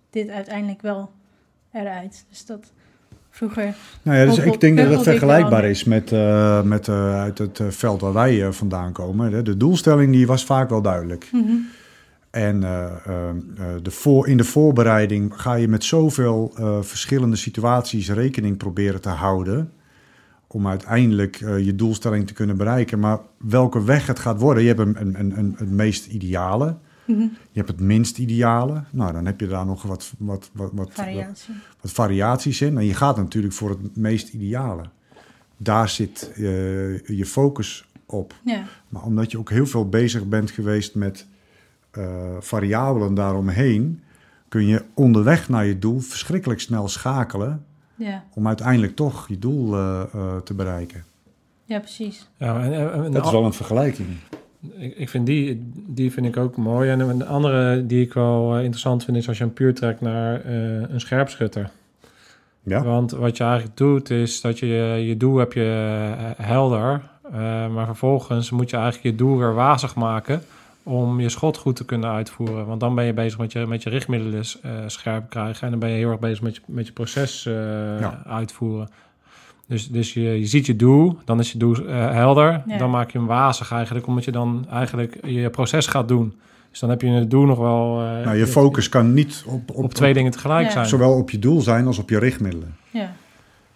dit 0.09 0.30
uiteindelijk 0.30 0.82
wel 0.82 1.11
eruit. 1.72 2.26
Dus 2.30 2.45
dat 2.45 2.72
vroeger. 3.30 3.76
Nou 4.01 4.17
ja, 4.17 4.26
dus 4.26 4.38
ik 4.38 4.59
denk 4.59 4.78
dat 4.78 4.89
het 4.89 5.03
vergelijkbaar 5.03 5.65
is 5.65 5.84
met, 5.84 6.11
eh, 6.11 6.61
met 6.61 6.88
eh, 6.88 7.22
uit 7.22 7.38
het 7.38 7.59
eh, 7.59 7.67
veld 7.70 8.01
waar 8.01 8.13
wij 8.13 8.53
vandaan 8.53 8.91
komen. 8.91 9.43
De- 9.43 9.57
doelstelling 9.57 10.11
die 10.11 10.28
was 10.28 10.45
vaak 10.45 10.70
wel 10.70 10.82
duidelijk. 10.82 11.30
Mhm. 11.32 11.51
En 12.30 12.59
de 13.84 13.91
voor, 13.91 14.28
in 14.28 14.38
de 14.38 14.43
voorbereiding 14.43 15.34
ga 15.36 15.53
je 15.53 15.67
met 15.67 15.84
zoveel 15.84 16.53
verschillende 16.82 17.36
situaties 17.36 18.09
rekening 18.09 18.57
proberen 18.57 19.01
te 19.01 19.09
houden. 19.09 19.72
om 20.47 20.67
uiteindelijk 20.67 21.36
je 21.39 21.76
doelstelling 21.76 22.28
te 22.28 22.34
kunnen 22.34 22.57
bereiken. 22.57 22.99
Maar 22.99 23.20
welke 23.38 23.84
weg 23.84 24.07
het 24.07 24.20
gaat 24.20 24.39
worden, 24.39 24.63
je 24.63 24.67
hebt 24.70 24.80
een, 24.80 24.95
een, 25.01 25.20
een, 25.20 25.38
een, 25.38 25.55
het 25.57 25.72
meest 25.72 26.07
ideale, 26.07 26.76
Je 27.18 27.30
hebt 27.53 27.68
het 27.68 27.80
minst 27.80 28.18
ideale. 28.18 28.84
Nou, 28.91 29.14
dan 29.14 29.26
heb 29.26 29.39
je 29.39 29.47
daar 29.47 29.66
nog 29.66 29.82
wat, 29.84 30.14
wat, 30.18 30.49
wat, 30.53 30.70
wat, 30.74 30.89
Variatie. 30.93 31.53
wat 31.82 31.91
variaties 31.91 32.62
in. 32.62 32.78
En 32.78 32.86
je 32.86 32.93
gaat 32.93 33.18
natuurlijk 33.18 33.53
voor 33.53 33.70
het 33.70 33.95
meest 33.95 34.34
ideale. 34.34 34.84
Daar 35.57 35.89
zit 35.89 36.32
eh, 36.36 36.41
je 37.07 37.26
focus 37.26 37.88
op. 38.05 38.34
Ja. 38.43 38.64
Maar 38.89 39.03
omdat 39.03 39.32
je 39.32 39.38
ook 39.38 39.49
heel 39.49 39.66
veel 39.66 39.89
bezig 39.89 40.26
bent 40.28 40.51
geweest 40.51 40.95
met 40.95 41.28
eh, 41.91 42.36
variabelen 42.39 43.14
daaromheen, 43.14 44.01
kun 44.47 44.66
je 44.68 44.84
onderweg 44.93 45.49
naar 45.49 45.66
je 45.66 45.80
doel 45.80 45.99
verschrikkelijk 45.99 46.60
snel 46.60 46.88
schakelen 46.88 47.66
Ja. 47.95 48.24
om 48.34 48.47
uiteindelijk 48.47 48.95
toch 48.95 49.28
je 49.28 49.39
doel 49.39 49.74
eh, 49.76 50.01
eh, 50.14 50.38
te 50.38 50.53
bereiken. 50.53 51.03
ja, 51.66 51.80
precies. 51.80 52.30
Ja, 52.38 52.62
en, 52.64 52.74
en- 52.74 52.93
en- 53.05 53.12
Dat 53.12 53.26
is 53.26 53.32
wel 53.32 53.45
een 53.45 53.53
vergelijking. 53.53 54.07
Ik, 54.78 54.97
ik 54.97 55.10
vind 55.10 55.26
die, 55.26 55.72
die 55.74 56.12
vind 56.12 56.26
ik 56.26 56.38
ook 56.38 56.55
mooi. 56.57 56.89
En 56.89 56.99
een 56.99 57.28
andere 57.28 57.86
die 57.86 58.01
ik 58.01 58.14
wel 58.14 58.55
eh, 58.55 58.60
interessant 58.60 59.03
vind 59.03 59.18
is 59.18 59.28
als 59.28 59.38
je 59.38 59.43
een 59.43 59.53
puur 59.53 59.74
trekt 59.74 60.01
naar 60.01 60.41
eh, 60.41 60.53
een 60.89 60.99
scherpschutter. 60.99 61.70
Ja, 62.64 62.84
Want 62.84 63.12
wat 63.12 63.38
je 63.38 63.43
eigenlijk 63.43 63.78
doet 63.78 64.10
is 64.10 64.41
dat 64.41 64.60
je 64.60 64.66
je 65.07 65.18
doel 65.18 65.38
heb 65.38 65.53
je 65.53 65.95
eh, 66.18 66.45
helder. 66.45 67.01
maar 67.72 67.86
vervolgens 67.86 68.49
moet 68.49 68.70
je 68.70 68.78
eigenlijk 68.78 69.05
je 69.05 69.24
doel 69.24 69.38
weer 69.38 69.53
wazig 69.53 69.95
maken 69.95 70.41
om 70.84 71.20
je 71.20 71.30
schot 71.30 71.57
goed 71.57 71.76
te 71.76 71.86
kunnen 71.86 72.10
uitvoeren. 72.10 72.66
Want 72.66 72.80
dan 72.80 72.95
ben 72.95 73.05
je 73.05 73.14
bezig 73.14 73.39
met 73.39 73.51
je, 73.51 73.66
met 73.68 73.84
je 73.84 73.89
richtmiddelen 73.89 74.43
scherp 74.88 75.30
krijgen. 75.30 75.64
En 75.64 75.70
dan 75.70 75.80
ben 75.80 75.89
je 75.89 75.95
heel 75.95 76.10
erg 76.10 76.20
bezig 76.20 76.41
met 76.41 76.55
je, 76.55 76.62
met 76.66 76.88
je 76.88 76.93
proces 76.93 77.43
Ja. 77.43 78.24
uitvoeren. 78.26 78.89
Dus, 79.70 79.88
dus 79.88 80.13
je, 80.13 80.22
je 80.22 80.45
ziet 80.45 80.65
je 80.65 80.76
doel, 80.76 81.17
dan 81.26 81.39
is 81.39 81.51
je 81.51 81.57
doel 81.57 81.76
eh, 81.88 82.11
helder. 82.11 82.63
Ja. 82.67 82.78
Dan 82.78 82.89
maak 82.89 83.11
je 83.11 83.17
hem 83.17 83.28
wazig 83.28 83.72
eigenlijk, 83.72 84.07
omdat 84.07 84.24
je 84.26 84.32
dan 84.32 84.65
eigenlijk 84.70 85.17
je 85.26 85.49
proces 85.49 85.88
gaat 85.88 86.07
doen. 86.07 86.34
Dus 86.70 86.80
dan 86.80 86.89
heb 86.89 87.01
je 87.01 87.07
het 87.09 87.30
doel 87.32 87.45
nog 87.45 87.57
wel... 87.57 88.01
eh, 88.01 88.26
nou, 88.26 88.38
je 88.38 88.47
focus 88.47 88.89
kan 88.89 89.13
niet 89.13 89.43
op, 89.45 89.70
op, 89.70 89.84
op 89.84 89.93
twee 89.93 90.13
dingen 90.13 90.32
tegelijk 90.32 90.65
Ja. 90.65 90.72
zijn. 90.72 90.86
zowel 90.86 91.13
op 91.13 91.30
je 91.30 91.39
doel 91.39 91.61
zijn 91.61 91.88
als 91.88 91.97
op 91.99 92.09
je 92.09 92.20
richtmiddelen. 92.20 92.76
Ja. 92.91 93.13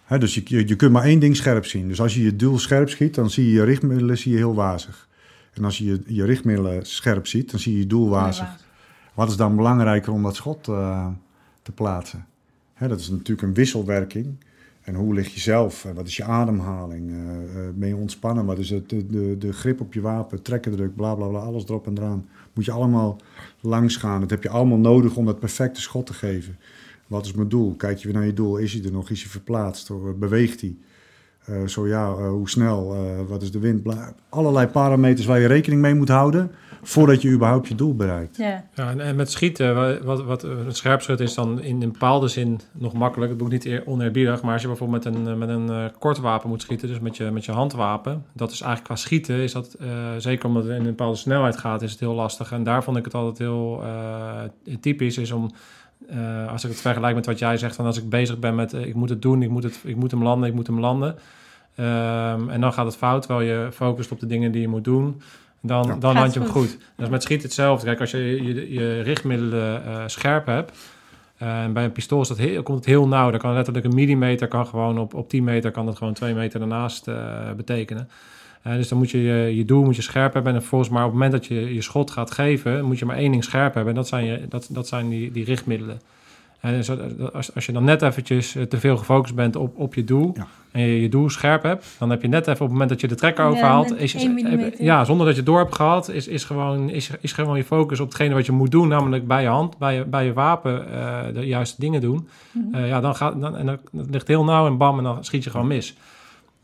Hè, 0.04 0.18
dus 0.18 0.34
je, 0.34 0.42
je, 0.44 0.68
je 0.68 0.76
kunt 0.76 0.92
maar 0.92 1.04
één 1.04 1.18
ding 1.18 1.36
scherp 1.36 1.66
zien. 1.66 1.88
Dus 1.88 2.00
als 2.00 2.14
je 2.14 2.22
je 2.22 2.36
doel 2.36 2.58
scherp 2.58 2.88
schiet, 2.88 3.14
dan 3.14 3.30
zie 3.30 3.44
je 3.46 3.52
je 3.52 3.64
richtmiddelen 3.64 4.18
zie 4.18 4.32
je 4.32 4.38
heel 4.38 4.54
wazig. 4.54 5.08
En 5.54 5.64
als 5.64 5.78
je 5.78 5.84
je, 5.84 6.00
je 6.06 6.24
richtmiddelen 6.24 6.86
scherp 6.86 7.26
ziet, 7.26 7.50
dan 7.50 7.60
zie 7.60 7.72
je 7.72 7.78
je 7.78 7.86
doel 7.86 8.08
wazig. 8.08 8.46
Ja, 8.46 8.56
Wat 9.14 9.28
is 9.28 9.36
dan 9.36 9.56
belangrijker 9.56 10.12
om 10.12 10.22
dat 10.22 10.34
schot 10.36 10.68
eh, 10.68 11.06
te 11.62 11.72
plaatsen? 11.72 12.26
Hè, 12.74 12.88
dat 12.88 13.00
is 13.00 13.10
natuurlijk 13.10 13.42
een 13.42 13.54
wisselwerking. 13.54 14.26
En 14.84 14.94
hoe 14.94 15.14
lig 15.14 15.34
je 15.34 15.40
zelf? 15.40 15.84
En 15.84 15.94
Wat 15.94 16.06
is 16.06 16.16
je 16.16 16.24
ademhaling? 16.24 17.10
Eh, 17.10 17.16
eh, 17.66 17.74
ben 17.74 17.88
je 17.88 17.96
ontspannen? 17.96 18.44
Wat 18.44 18.58
is 18.58 18.70
het, 18.70 18.88
de, 18.88 19.06
de, 19.06 19.38
de 19.38 19.52
grip 19.52 19.80
op 19.80 19.94
je 19.94 20.00
wapen? 20.00 20.42
Trekkerdruk, 20.42 20.96
bla 20.96 21.14
bla 21.14 21.26
bla, 21.26 21.38
alles 21.38 21.64
erop 21.64 21.86
en 21.86 21.98
eraan. 21.98 22.28
Moet 22.54 22.64
je 22.64 22.72
allemaal 22.72 23.20
langs 23.60 23.96
gaan. 23.96 24.20
Dat 24.20 24.30
heb 24.30 24.42
je 24.42 24.48
allemaal 24.48 24.78
nodig 24.78 25.16
om 25.16 25.24
dat 25.26 25.38
perfecte 25.38 25.80
schot 25.80 26.06
te 26.06 26.14
geven. 26.14 26.56
Wat 27.06 27.24
is 27.24 27.32
mijn 27.32 27.48
doel? 27.48 27.74
Kijk 27.74 27.98
je 27.98 28.04
weer 28.04 28.16
naar 28.16 28.26
je 28.26 28.32
doel. 28.32 28.56
Is 28.56 28.72
hij 28.72 28.84
er 28.84 28.92
nog? 28.92 29.10
Is 29.10 29.22
hij 29.22 29.30
verplaatst? 29.30 29.90
Beweegt 30.18 30.60
hij? 30.60 30.76
Eh, 31.44 31.66
zo 31.66 31.86
ja, 31.86 32.06
eh, 32.08 32.28
hoe 32.28 32.48
snel? 32.48 32.94
Eh, 32.94 33.00
wat 33.28 33.42
is 33.42 33.50
de 33.50 33.58
wind? 33.58 33.82
Bla- 33.82 34.14
Allerlei 34.28 34.66
parameters 34.66 35.26
waar 35.26 35.40
je 35.40 35.46
rekening 35.46 35.80
mee 35.80 35.94
moet 35.94 36.08
houden 36.08 36.50
voordat 36.82 37.22
je 37.22 37.30
überhaupt 37.30 37.68
je 37.68 37.74
doel 37.74 37.94
bereikt. 37.96 38.36
ja. 38.36 38.64
Ja, 38.74 38.90
en, 38.90 39.00
en 39.00 39.16
met 39.16 39.30
schieten, 39.30 39.74
wa- 39.74 40.02
wat, 40.02 40.24
wat, 40.24 40.42
het 40.42 40.76
scherpschutten 40.76 41.26
is 41.26 41.34
dan 41.34 41.60
in 41.62 41.82
een 41.82 41.92
bepaalde 41.92 42.28
zin 42.28 42.60
nog 42.72 42.92
makkelijk. 42.92 43.30
Het 43.30 43.38
doe 43.38 43.48
ik 43.48 43.52
niet 43.54 43.64
eer- 43.64 43.82
oneerbiedig, 43.86 44.42
maar 44.42 44.52
als 44.52 44.62
je 44.62 44.68
bijvoorbeeld 44.68 45.04
met 45.04 45.14
een, 45.14 45.38
met 45.38 45.48
een 45.48 45.68
eh, 45.70 45.84
kort 45.98 46.18
wapen 46.18 46.48
moet 46.48 46.62
schieten, 46.62 46.88
dus 46.88 47.00
met 47.00 47.16
je, 47.16 47.30
met 47.30 47.44
je 47.44 47.52
handwapen, 47.52 48.24
dat 48.32 48.50
is 48.50 48.60
eigenlijk 48.60 48.84
qua 48.84 48.96
schieten, 48.96 49.36
is 49.36 49.52
dat, 49.52 49.74
eh, 49.80 49.88
zeker 50.18 50.48
omdat 50.48 50.62
het 50.62 50.72
in 50.72 50.78
een 50.78 50.84
bepaalde 50.84 51.16
snelheid 51.16 51.56
gaat, 51.56 51.82
is 51.82 51.90
het 51.90 52.00
heel 52.00 52.14
lastig. 52.14 52.52
En 52.52 52.62
daar 52.62 52.82
vond 52.84 52.96
ik 52.96 53.04
het 53.04 53.14
altijd 53.14 53.38
heel 53.38 53.80
eh, 53.82 54.40
typisch, 54.80 55.18
is 55.18 55.32
om, 55.32 55.50
eh, 56.08 56.52
als 56.52 56.64
ik 56.64 56.70
het 56.70 56.80
vergelijk 56.80 57.14
met 57.14 57.26
wat 57.26 57.38
jij 57.38 57.56
zegt, 57.56 57.76
van 57.76 57.86
als 57.86 57.98
ik 57.98 58.08
bezig 58.08 58.38
ben 58.38 58.54
met, 58.54 58.72
eh, 58.72 58.86
ik 58.86 58.94
moet 58.94 59.08
het 59.08 59.22
doen, 59.22 59.42
ik 59.42 59.50
moet, 59.50 59.62
het, 59.62 59.80
ik 59.84 59.96
moet 59.96 60.10
hem 60.10 60.22
landen, 60.22 60.48
ik 60.48 60.54
moet 60.54 60.66
hem 60.66 60.80
landen. 60.80 61.16
Ehm, 61.74 62.48
en 62.48 62.60
dan 62.60 62.72
gaat 62.72 62.86
het 62.86 62.96
fout, 62.96 63.22
terwijl 63.22 63.48
je 63.48 63.72
focust 63.72 64.10
op 64.10 64.20
de 64.20 64.26
dingen 64.26 64.52
die 64.52 64.60
je 64.60 64.68
moet 64.68 64.84
doen. 64.84 65.22
Dan, 65.60 65.86
Ja. 65.86 65.96
dan 65.96 66.14
land 66.14 66.34
je 66.34 66.40
hem 66.40 66.48
goed. 66.48 66.68
goed. 66.70 66.78
Dus 66.96 67.08
met 67.08 67.22
schieten 67.22 67.46
hetzelfde. 67.46 67.86
Kijk, 67.86 68.00
als 68.00 68.10
je 68.10 68.18
je, 68.44 68.72
je 68.72 69.00
richtmiddelen 69.00 69.84
eh, 69.84 70.02
scherp 70.06 70.46
hebt... 70.46 70.72
eh, 71.38 71.62
en 71.62 71.72
bij 71.72 71.84
een 71.84 71.92
pistool 71.92 72.20
is 72.20 72.28
dat 72.28 72.38
heel, 72.38 72.62
komt 72.62 72.78
het 72.78 72.86
heel 72.86 73.08
nauw. 73.08 73.30
Dan 73.30 73.40
kan 73.40 73.54
letterlijk 73.54 73.86
een 73.86 73.94
millimeter... 73.94 74.48
kan 74.48 74.66
gewoon 74.66 74.98
op, 74.98 75.14
op 75.14 75.28
10 75.28 75.44
meter... 75.44 75.70
kan 75.70 75.86
dat 75.86 75.96
gewoon 75.96 76.12
2 76.12 76.34
meter 76.34 76.58
daarnaast 76.58 77.08
eh, 77.08 77.52
betekenen. 77.56 78.08
Eh, 78.64 78.74
dus 78.74 78.88
dan 78.88 78.98
moet 78.98 79.10
je, 79.10 79.22
je 79.22 79.56
je 79.56 79.64
doel 79.64 79.84
moet 79.84 79.96
je 79.96 80.02
scherp 80.02 80.34
hebben. 80.34 80.54
En 80.54 80.60
vervolgens 80.60 80.90
maar 80.90 81.04
op 81.04 81.10
het 81.10 81.20
moment 81.20 81.32
dat 81.32 81.46
je 81.46 81.74
je 81.74 81.82
schot 81.82 82.10
gaat 82.10 82.30
geven... 82.30 82.84
moet 82.84 82.98
je 82.98 83.04
maar 83.04 83.16
één 83.16 83.30
ding 83.30 83.44
scherp 83.44 83.74
hebben. 83.74 83.92
En 83.92 83.98
dat 83.98 84.08
zijn, 84.08 84.24
je, 84.24 84.40
dat, 84.48 84.68
dat 84.70 84.88
zijn 84.88 85.08
die, 85.08 85.30
die 85.30 85.44
richtmiddelen. 85.44 86.00
En 86.60 86.74
dus 86.74 86.90
als, 87.32 87.54
als 87.54 87.66
je 87.66 87.72
dan 87.72 87.84
net 87.84 88.02
eventjes 88.02 88.54
eh, 88.54 88.62
te 88.62 88.78
veel 88.78 88.96
gefocust 88.96 89.34
bent 89.34 89.56
op, 89.56 89.78
op 89.78 89.94
je 89.94 90.04
doel... 90.04 90.32
Ja. 90.36 90.46
en 90.72 90.80
je 90.80 91.00
je 91.00 91.08
doel 91.08 91.30
scherp 91.30 91.62
hebt... 91.62 91.96
dan 91.98 92.10
heb 92.10 92.22
je 92.22 92.28
net 92.28 92.40
even 92.40 92.52
op 92.52 92.58
het 92.58 92.70
moment 92.70 92.88
dat 92.90 93.00
je 93.00 93.08
de 93.08 93.14
trekker 93.14 93.44
Ja, 93.44 93.50
overhaalt... 93.50 93.88
net 93.88 94.00
is 94.00 94.14
één 94.14 94.34
millimeter. 94.34 94.84
ja, 94.84 95.04
zonder 95.04 95.26
dat 95.26 95.34
je 95.34 95.40
het 95.40 95.50
door 95.50 95.58
hebt 95.58 95.74
gehad... 95.74 96.08
is, 96.08 96.28
is, 96.28 96.44
gewoon, 96.44 96.90
is, 96.90 97.10
is 97.20 97.32
gewoon 97.32 97.56
je 97.56 97.64
focus 97.64 98.00
op 98.00 98.06
hetgene 98.06 98.34
wat 98.34 98.46
je 98.46 98.52
moet 98.52 98.70
doen... 98.70 98.88
namelijk 98.88 99.26
bij 99.26 99.42
je 99.42 99.48
hand, 99.48 99.78
bij 99.78 99.94
je, 99.94 100.04
bij 100.04 100.24
je 100.24 100.32
wapen 100.32 100.92
eh, 100.92 101.34
de 101.34 101.46
juiste 101.46 101.80
dingen 101.80 102.00
doen. 102.00 102.28
Mhm. 102.50 102.74
Eh, 102.74 102.88
ja, 102.88 103.00
dan 103.00 103.16
gaat 103.16 103.40
dan, 103.40 103.56
en 103.56 103.66
dan, 103.66 103.78
het 103.96 104.10
ligt 104.10 104.28
heel 104.28 104.44
nauw 104.44 104.66
en 104.66 104.76
bam, 104.76 104.98
en 104.98 105.04
dan 105.04 105.24
schiet 105.24 105.44
je 105.44 105.50
gewoon 105.50 105.66
mis. 105.66 105.96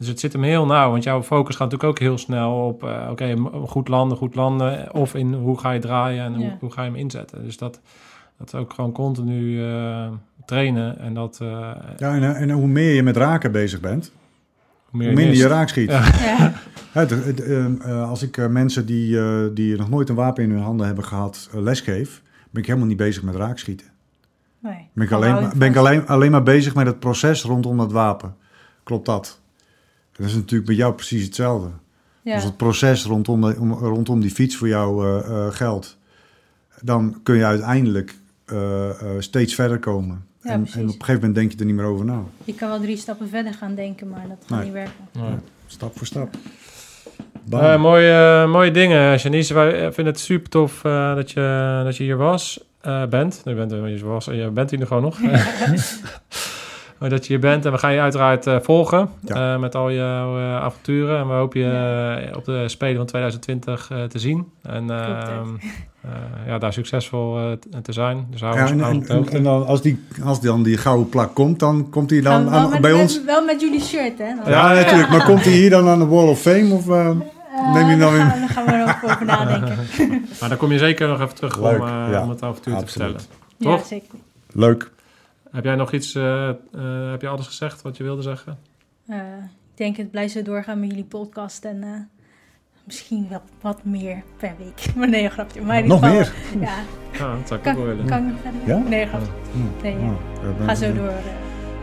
Dus 0.01 0.09
het 0.09 0.21
zit 0.21 0.33
hem 0.33 0.43
heel 0.43 0.67
nauw, 0.67 0.91
want 0.91 1.03
jouw 1.05 1.23
focus 1.23 1.57
gaat 1.57 1.71
natuurlijk 1.71 1.91
ook 1.99 1.99
heel 2.07 2.19
snel 2.19 2.67
op... 2.67 2.85
eh, 2.85 3.09
oké, 3.11 3.37
goed 3.67 3.89
landen, 3.89 4.17
goed 4.19 4.35
landen... 4.35 4.95
of 4.95 5.15
in 5.15 5.33
hoe 5.35 5.59
ga 5.59 5.71
je 5.71 5.81
draaien 5.81 6.25
en 6.25 6.35
hoe, 6.35 6.45
Ja. 6.45 6.57
hoe 6.61 6.71
ga 6.73 6.83
je 6.83 6.89
hem 6.91 6.99
inzetten. 6.99 7.45
Dus 7.45 7.57
dat, 7.57 7.81
dat 8.39 8.55
ook 8.55 8.73
gewoon 8.73 8.93
continu 8.93 9.65
eh, 9.69 10.09
trainen 10.47 10.99
en 10.99 11.15
dat... 11.15 11.39
eh, 11.43 11.49
Ja, 11.99 12.15
en, 12.15 12.35
en 12.37 12.51
hoe 12.51 12.67
meer 12.67 12.95
je 12.95 13.03
met 13.03 13.17
raken 13.17 13.53
bezig 13.53 13.81
bent, 13.81 14.13
hoe 14.91 15.05
hoe 15.05 15.13
minder 15.13 15.35
je 15.37 15.47
raak 15.47 15.69
schiet. 15.69 15.91
Ja. 15.91 16.03
Ja. 16.21 16.53
Hè, 16.93 17.01
het- 17.01 17.25
het, 17.25 17.85
als 17.87 18.23
ik 18.23 18.37
eh, 18.37 18.47
mensen 18.47 18.87
die, 18.87 19.19
eh, 19.21 19.41
die 19.55 19.77
nog 19.77 19.91
nooit 19.91 20.09
een 20.09 20.15
wapen 20.15 20.43
in 20.45 20.51
hun 20.51 20.63
handen 20.63 20.87
hebben 20.87 21.05
gehad 21.05 21.49
eh, 21.55 21.61
les 21.61 21.81
geef, 21.81 22.23
ben 22.51 22.61
ik 22.63 22.67
helemaal 22.69 22.89
niet 22.89 22.97
bezig 22.97 23.23
met 23.23 23.35
raakschieten. 23.35 23.87
Nee. 24.59 24.89
Ben 24.93 25.05
ik, 25.05 25.13
alleen, 25.13 25.51
ben 25.57 25.69
ik 25.71 25.77
alleen, 25.77 26.07
alleen 26.07 26.31
maar 26.31 26.43
bezig 26.43 26.75
met 26.75 26.87
het 26.87 26.99
proces 27.01 27.43
rondom 27.43 27.77
dat 27.77 27.93
wapen. 27.93 28.35
Klopt 28.83 29.07
dat? 29.07 29.40
Dat 30.21 30.29
is 30.29 30.35
natuurlijk 30.35 30.67
bij 30.67 30.75
jou 30.79 30.95
precies 30.95 31.25
hetzelfde. 31.25 31.69
Ja. 32.23 32.35
Als 32.35 32.45
het 32.45 32.57
proces 32.57 33.05
rondom, 33.05 33.41
de- 33.41 33.57
om- 33.59 33.73
rondom 33.73 34.21
die 34.21 34.31
fiets 34.31 34.57
voor 34.57 34.69
jou 34.69 35.07
eh, 35.07 35.19
eh, 35.47 35.53
geldt, 35.55 35.99
dan 36.83 37.21
kun 37.23 37.37
je 37.37 37.45
uiteindelijk 37.45 38.15
eh, 38.45 38.89
eh, 38.91 38.97
steeds 39.19 39.55
verder 39.55 39.79
komen. 39.79 40.25
Ja, 40.43 40.51
en, 40.51 40.61
op 40.63 40.75
een 40.75 40.89
gegeven 40.91 41.15
moment 41.15 41.35
denk 41.35 41.53
je 41.53 41.59
er 41.59 41.65
niet 41.65 41.75
meer 41.75 41.85
over 41.85 42.05
na. 42.05 42.23
Je 42.45 42.55
kan 42.55 42.69
wel 42.69 42.81
drie 42.81 42.97
stappen 42.97 43.29
verder 43.29 43.55
gaan 43.55 43.75
denken, 43.75 44.09
maar 44.09 44.25
dat 44.29 44.37
gaat 44.41 44.51
Nee. 44.57 44.65
niet 44.65 44.73
werken. 44.73 45.05
Ja. 45.13 45.39
Stap 45.67 45.99
voor 45.99 46.07
stap. 46.07 46.35
Eh, 47.51 47.81
mooie, 47.81 48.47
mooie 48.47 48.71
dingen, 48.71 49.17
Janice. 49.19 49.55
Wij 49.55 49.73
eh, 49.73 49.93
vinden 49.93 50.13
het 50.13 50.21
super 50.23 50.49
tof 50.51 50.85
eh, 50.85 51.15
dat, 51.15 51.31
je, 51.31 51.81
dat 51.85 51.97
je 51.97 52.03
hier 52.03 52.17
was, 52.17 52.65
eh, 52.81 53.07
bent. 53.07 53.43
Je 53.45 53.55
bent, 53.55 53.71
je, 53.71 54.01
was, 54.05 54.25
je 54.25 54.51
bent 54.51 54.71
hier 54.71 54.87
gewoon 54.87 55.03
nog. 55.03 55.19
maar 57.01 57.09
dat 57.11 57.23
je 57.27 57.33
hier 57.33 57.41
bent. 57.43 57.65
En 57.67 57.73
we 57.73 57.79
gaan 57.79 57.93
je 57.93 58.01
uiteraard 58.01 58.47
eh, 58.47 58.57
volgen 58.63 59.09
Ja. 59.25 59.55
eh, 59.55 59.61
met 59.61 59.75
al 59.75 59.93
jouw 59.93 60.39
eh, 60.39 60.57
avonturen. 60.57 61.19
En 61.19 61.27
we 61.29 61.33
hopen 61.33 61.61
je 61.61 61.67
Ja. 61.67 62.37
op 62.37 62.45
de 62.45 62.69
Spelen 62.69 62.97
van 62.97 63.07
2020 63.07 63.91
eh, 63.91 64.03
te 64.05 64.19
zien. 64.19 64.49
En 64.63 64.91
eh, 64.91 65.05
Klopt 65.05 65.21
het. 65.21 65.73
eh, 66.03 66.11
ja, 66.47 66.59
daar 66.59 66.73
succesvol 66.73 67.39
eh, 67.39 67.81
te 67.83 67.93
zijn. 67.93 68.27
Dus 68.31 68.41
hou 68.41 68.55
Ja, 68.57 68.63
ons 68.63 68.71
en, 68.71 68.81
en, 68.81 68.87
ons 68.87 68.97
op 68.99 69.05
de 69.07 69.13
en, 69.13 69.17
hoogte. 69.19 69.37
en 69.37 69.43
dan, 69.43 69.67
als, 69.67 69.83
die, 69.83 70.05
als 70.25 70.41
dan 70.41 70.63
die 70.63 70.77
gouden 70.77 71.09
plak 71.09 71.35
komt, 71.35 71.59
dan 71.59 71.91
komt 71.91 72.11
hij 72.11 72.21
dan 72.21 72.51
aan, 72.51 72.71
met, 72.71 72.81
bij 72.81 72.93
met- 72.93 73.01
ons. 73.01 73.25
Wel 73.25 73.45
met 73.45 73.61
jullie 73.61 73.81
shirt, 73.83 74.19
hè? 74.19 74.35
Dan, 74.45 74.53
Ja, 74.53 74.73
Ja, 74.73 74.81
natuurlijk. 74.81 75.09
Maar 75.11 75.25
komt 75.25 75.45
hij 75.45 75.53
hier 75.53 75.71
dan 75.71 75.89
aan 75.89 75.99
de 75.99 76.07
Wall 76.07 76.29
of 76.29 76.41
Fame? 76.41 76.75
Of, 76.75 76.87
neem 76.87 77.89
je 77.89 77.97
dan 77.99 77.99
daar, 77.99 78.15
in- 78.15 78.21
gaan, 78.21 78.41
we- 78.41 78.49
daar 78.49 78.49
gaan 78.49 78.65
we 78.67 78.85
nog 79.03 79.05
over 79.13 79.25
nadenken. 79.27 79.79
Maar 80.41 80.49
dan 80.49 80.59
kom 80.59 80.73
je 80.73 80.79
zeker 80.79 81.09
nog 81.09 81.21
even 81.21 81.35
terug 81.35 81.61
Leuk, 81.61 81.81
om, 81.81 81.87
ja. 81.87 82.23
om 82.23 82.29
het 82.31 82.43
avontuur 82.43 82.77
te 82.77 82.87
vertellen. 82.87 83.21
ja, 83.57 83.71
Toch? 83.71 83.87
zeker. 83.87 84.09
leuk. 84.53 84.91
Heb 85.51 85.65
jij 85.65 85.75
nog 85.75 85.93
iets, 85.93 86.15
eh, 86.15 86.49
eh, 86.49 86.55
heb 87.11 87.21
je 87.21 87.29
alles 87.29 87.47
gezegd 87.47 87.83
wat 87.83 87.97
je 87.97 88.03
wilde 88.03 88.23
zeggen? 88.23 88.59
Eh, 89.07 89.17
ik 89.73 89.77
denk 89.77 89.97
het 89.97 90.11
blijft 90.11 90.33
zo 90.33 90.43
doorgaan 90.43 90.81
met 90.81 90.89
jullie 90.89 91.05
podcast 91.05 91.65
en 91.65 91.83
eh, 91.83 91.89
misschien 92.85 93.27
wel 93.29 93.41
wat 93.61 93.85
meer 93.85 94.23
per 94.37 94.53
week. 94.59 94.87
Maar 94.97 95.09
nee, 95.09 95.29
grapje. 95.29 95.61
Maar 95.63 95.79
in 95.79 95.87
Nog 95.89 95.99
geval, 95.99 96.15
meer? 96.15 96.33
Ja, 96.61 96.75
Ja, 97.19 97.35
dat 97.37 97.49
zou 97.49 97.61
ik 97.61 97.65
kan, 97.67 97.77
ook 97.77 97.85
willen. 97.85 98.07
kan 98.07 98.19
ik 98.27 98.33
nog 98.33 98.41
verder? 98.41 98.61
Ja? 98.67 98.79
Nee, 98.79 99.07
grapje. 99.07 99.27
Hm. 99.53 99.83
Nee, 99.83 99.99
ja. 99.99 100.09
Oh, 100.09 100.65
Ga 100.67 100.75
zo 100.75 100.93
door. 100.93 101.13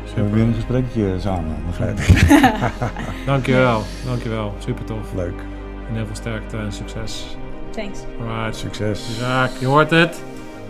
We 0.04 0.14
hebben 0.24 0.34
weer 0.34 0.44
een 0.44 0.54
gesprekje 0.54 1.16
samen, 1.20 1.56
begrijp 1.66 1.98
ik. 2.00 2.28
Dankjewel, 3.26 3.82
dankjewel. 4.06 4.54
Super 4.60 4.86
tof. 4.86 5.14
Leuk. 5.14 5.40
En 5.90 5.96
heel 5.96 6.06
veel 6.06 6.16
sterkte 6.16 6.58
en 6.58 6.72
succes. 6.72 7.38
Thanks. 7.70 8.00
Alright. 8.22 8.56
Succes. 8.56 9.18
Zaak, 9.18 9.52
je 9.60 9.66
hoort 9.66 9.90
het. 9.90 10.22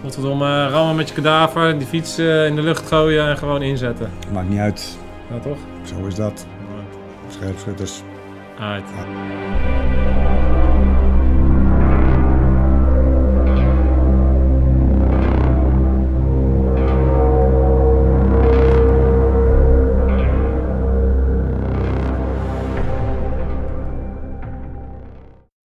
Godverdomme, 0.01 0.67
rammen 0.69 0.95
met 0.95 1.07
je 1.07 1.15
kadaver, 1.15 1.77
die 1.77 1.87
fiets 1.87 2.17
eh, 2.17 2.45
in 2.45 2.55
de 2.55 2.61
lucht 2.61 2.87
gooien 2.87 3.27
en 3.27 3.37
gewoon 3.37 3.61
inzetten. 3.61 4.09
Maakt 4.31 4.49
niet 4.49 4.59
uit. 4.59 4.97
Ja, 5.29 5.39
toch? 5.39 5.57
Zo 5.83 6.05
is 6.05 6.15
dat. 6.15 6.45
Scherpschutters. 7.29 8.01
Uit. 8.59 8.83